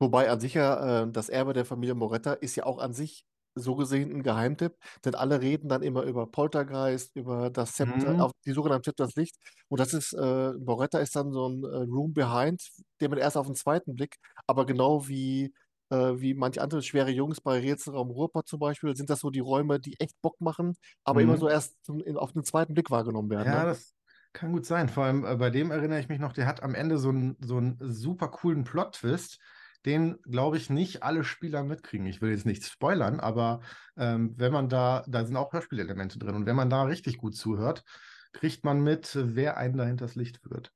Wobei 0.00 0.30
an 0.30 0.40
sich 0.40 0.54
ja 0.54 1.06
das 1.06 1.28
Erbe 1.28 1.52
der 1.52 1.64
Familie 1.64 1.94
Moretta 1.94 2.32
ist 2.32 2.56
ja 2.56 2.66
auch 2.66 2.78
an 2.78 2.92
sich 2.92 3.27
so 3.58 3.74
gesehen 3.76 4.10
ein 4.12 4.22
Geheimtipp, 4.22 4.74
denn 5.04 5.14
alle 5.14 5.40
reden 5.40 5.68
dann 5.68 5.82
immer 5.82 6.02
über 6.02 6.26
Poltergeist, 6.30 7.14
über 7.16 7.50
das 7.50 7.72
Zepter, 7.74 8.14
Mhm. 8.14 8.20
auf 8.20 8.32
die 8.46 8.52
dem 8.52 8.82
Zepter 8.82 9.06
des 9.06 9.14
Lichts. 9.16 9.38
Und 9.68 9.80
das 9.80 9.92
ist, 9.94 10.12
äh, 10.12 10.52
Moretta 10.54 10.98
ist 10.98 11.16
dann 11.16 11.32
so 11.32 11.48
ein 11.48 11.62
äh, 11.64 11.76
Room 11.90 12.12
Behind, 12.14 12.62
den 13.00 13.10
man 13.10 13.18
erst 13.18 13.36
auf 13.36 13.46
den 13.46 13.54
zweiten 13.56 13.94
Blick, 13.94 14.16
aber 14.46 14.66
genau 14.66 15.08
wie, 15.08 15.52
äh, 15.90 15.96
wie 16.20 16.34
manche 16.34 16.60
andere 16.62 16.82
schwere 16.82 17.10
Jungs 17.10 17.40
bei 17.40 17.58
Rätselraum 17.60 18.10
Ruhrpott 18.10 18.48
zum 18.48 18.60
Beispiel, 18.60 18.96
sind 18.96 19.10
das 19.10 19.20
so 19.20 19.30
die 19.30 19.40
Räume, 19.40 19.80
die 19.80 19.98
echt 20.00 20.20
Bock 20.22 20.40
machen, 20.40 20.74
aber 21.04 21.22
immer 21.22 21.36
Mhm. 21.36 21.38
so 21.38 21.48
erst 21.48 21.76
zum, 21.84 22.00
in, 22.00 22.16
auf 22.16 22.32
den 22.32 22.44
zweiten 22.44 22.74
Blick 22.74 22.90
wahrgenommen 22.90 23.30
werden. 23.30 23.50
Ja, 23.50 23.64
Ne? 23.64 23.64
das, 23.64 23.94
Kann 24.34 24.52
gut 24.52 24.66
sein. 24.66 24.88
Vor 24.88 25.04
allem 25.04 25.24
äh, 25.24 25.36
bei 25.36 25.50
dem 25.50 25.70
erinnere 25.70 26.00
ich 26.00 26.08
mich 26.08 26.18
noch, 26.18 26.32
der 26.32 26.46
hat 26.46 26.62
am 26.62 26.74
Ende 26.74 26.98
so 26.98 27.08
einen 27.10 27.36
so 27.40 27.56
einen 27.56 27.78
super 27.80 28.28
coolen 28.28 28.64
Plot-Twist, 28.64 29.38
den, 29.86 30.20
glaube 30.22 30.56
ich, 30.56 30.70
nicht 30.70 31.02
alle 31.02 31.24
Spieler 31.24 31.62
mitkriegen. 31.62 32.06
Ich 32.06 32.20
will 32.20 32.30
jetzt 32.30 32.46
nichts 32.46 32.68
spoilern, 32.70 33.20
aber 33.20 33.60
ähm, 33.96 34.34
wenn 34.36 34.52
man 34.52 34.68
da, 34.68 35.04
da 35.06 35.24
sind 35.24 35.36
auch 35.36 35.52
Hörspielelemente 35.52 36.18
drin 36.18 36.34
und 36.34 36.46
wenn 36.46 36.56
man 36.56 36.70
da 36.70 36.82
richtig 36.84 37.18
gut 37.18 37.36
zuhört, 37.36 37.84
kriegt 38.32 38.64
man 38.64 38.80
mit, 38.82 39.16
wer 39.20 39.56
einen 39.56 39.76
dahinter 39.76 40.06
das 40.06 40.14
Licht 40.14 40.40
führt. 40.42 40.72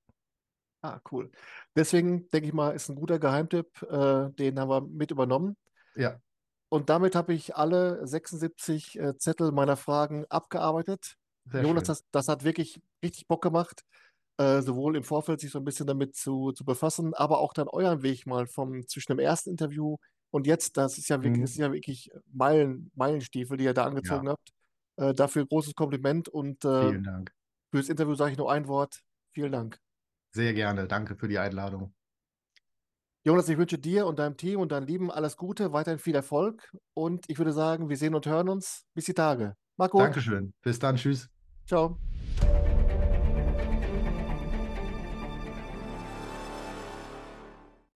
Ah, 0.80 1.00
cool. 1.12 1.30
Deswegen 1.76 2.28
denke 2.30 2.48
ich 2.48 2.53
mal, 2.53 2.70
ist 2.74 2.88
ein 2.88 2.96
guter 2.96 3.18
Geheimtipp. 3.18 3.82
Äh, 3.82 4.30
den 4.30 4.59
haben 4.59 4.68
wir 4.68 4.80
mit 4.80 5.11
übernommen. 5.12 5.57
Ja, 5.94 6.20
Und 6.68 6.88
damit 6.88 7.14
habe 7.14 7.34
ich 7.34 7.55
alle 7.55 8.05
76 8.07 8.98
äh, 8.98 9.16
Zettel 9.16 9.53
meiner 9.53 9.76
Fragen 9.76 10.24
abgearbeitet. 10.28 11.16
sehr 11.44 11.62
Jonas, 11.62 11.82
schön. 11.82 11.86
das, 11.86 12.05
das 12.11 12.28
hat 12.28 12.44
wirklich 12.44 12.80
richtig 13.03 13.28
Bock 13.28 13.42
gemacht, 13.42 13.82
äh, 14.43 14.62
sowohl 14.62 14.97
im 14.97 15.05
Vorfeld 15.05 15.40
sich 15.40 15.51
so 15.51 15.59
ein 15.59 15.64
bisschen 15.64 15.86
damit 15.86 16.14
zu, 16.16 16.53
zu 16.53 16.64
befassen, 16.64 17.14
aber 17.14 17.38
auch 17.40 17.53
dann 17.55 17.68
euren 17.68 18.03
Weg 18.03 18.26
mal 18.26 18.47
vom 18.47 18.86
zwischen 18.88 19.12
dem 19.12 19.18
ersten 19.20 19.51
Interview 19.51 19.97
und 20.30 20.47
jetzt, 20.47 20.76
das 20.76 20.99
ist 20.99 21.09
ja 21.09 21.22
wirklich, 21.22 21.43
das 21.43 21.51
Mhm. 21.51 21.55
sind 21.55 21.62
ja 21.64 21.72
wirklich 21.72 22.11
Meilen, 22.32 22.90
Meilenstiefel, 22.95 23.57
die 23.57 23.64
ihr 23.64 23.74
da 23.74 23.84
angezogen 23.84 24.26
Ja, 24.26 24.32
habt. 24.32 24.49
Äh, 24.97 25.14
dafür 25.14 25.47
großes 25.47 25.74
Kompliment 25.74 26.28
und 26.28 26.64
äh, 26.64 26.88
vielen 26.90 27.05
Dank. 27.05 27.32
fürs 27.70 27.88
Interview 27.88 28.14
sage 28.14 28.32
ich 28.32 28.38
nur 28.38 28.51
ein 28.53 28.66
Wort. 28.68 29.01
Vielen 29.34 29.53
Dank. 29.53 29.78
Sehr 30.34 30.53
gerne. 30.55 30.86
Danke 30.86 31.16
für 31.16 31.28
die 31.28 31.38
Einladung. 31.38 31.95
Jonas, 33.24 33.49
ich 33.49 33.57
wünsche 33.57 33.78
dir 33.78 34.07
und 34.07 34.18
deinem 34.18 34.36
Team 34.36 34.59
und 34.61 34.72
deinen 34.72 34.86
Lieben 34.86 35.11
alles 35.11 35.36
Gute, 35.36 35.72
weiterhin 35.72 35.99
viel 36.01 36.14
Erfolg 36.14 36.70
und 36.95 37.24
ich 37.28 37.38
würde 37.38 37.53
sagen, 37.53 37.88
wir 37.88 37.97
sehen 37.97 38.14
und 38.14 38.26
hören 38.26 38.49
uns. 38.49 38.84
Bis 38.95 39.05
die 39.05 39.14
Tage. 39.14 39.55
Gut. 39.78 40.01
Dankeschön. 40.01 40.53
Bis 40.62 40.78
dann. 40.78 40.97
Tschüss. 40.97 41.28
Ciao. 41.66 41.99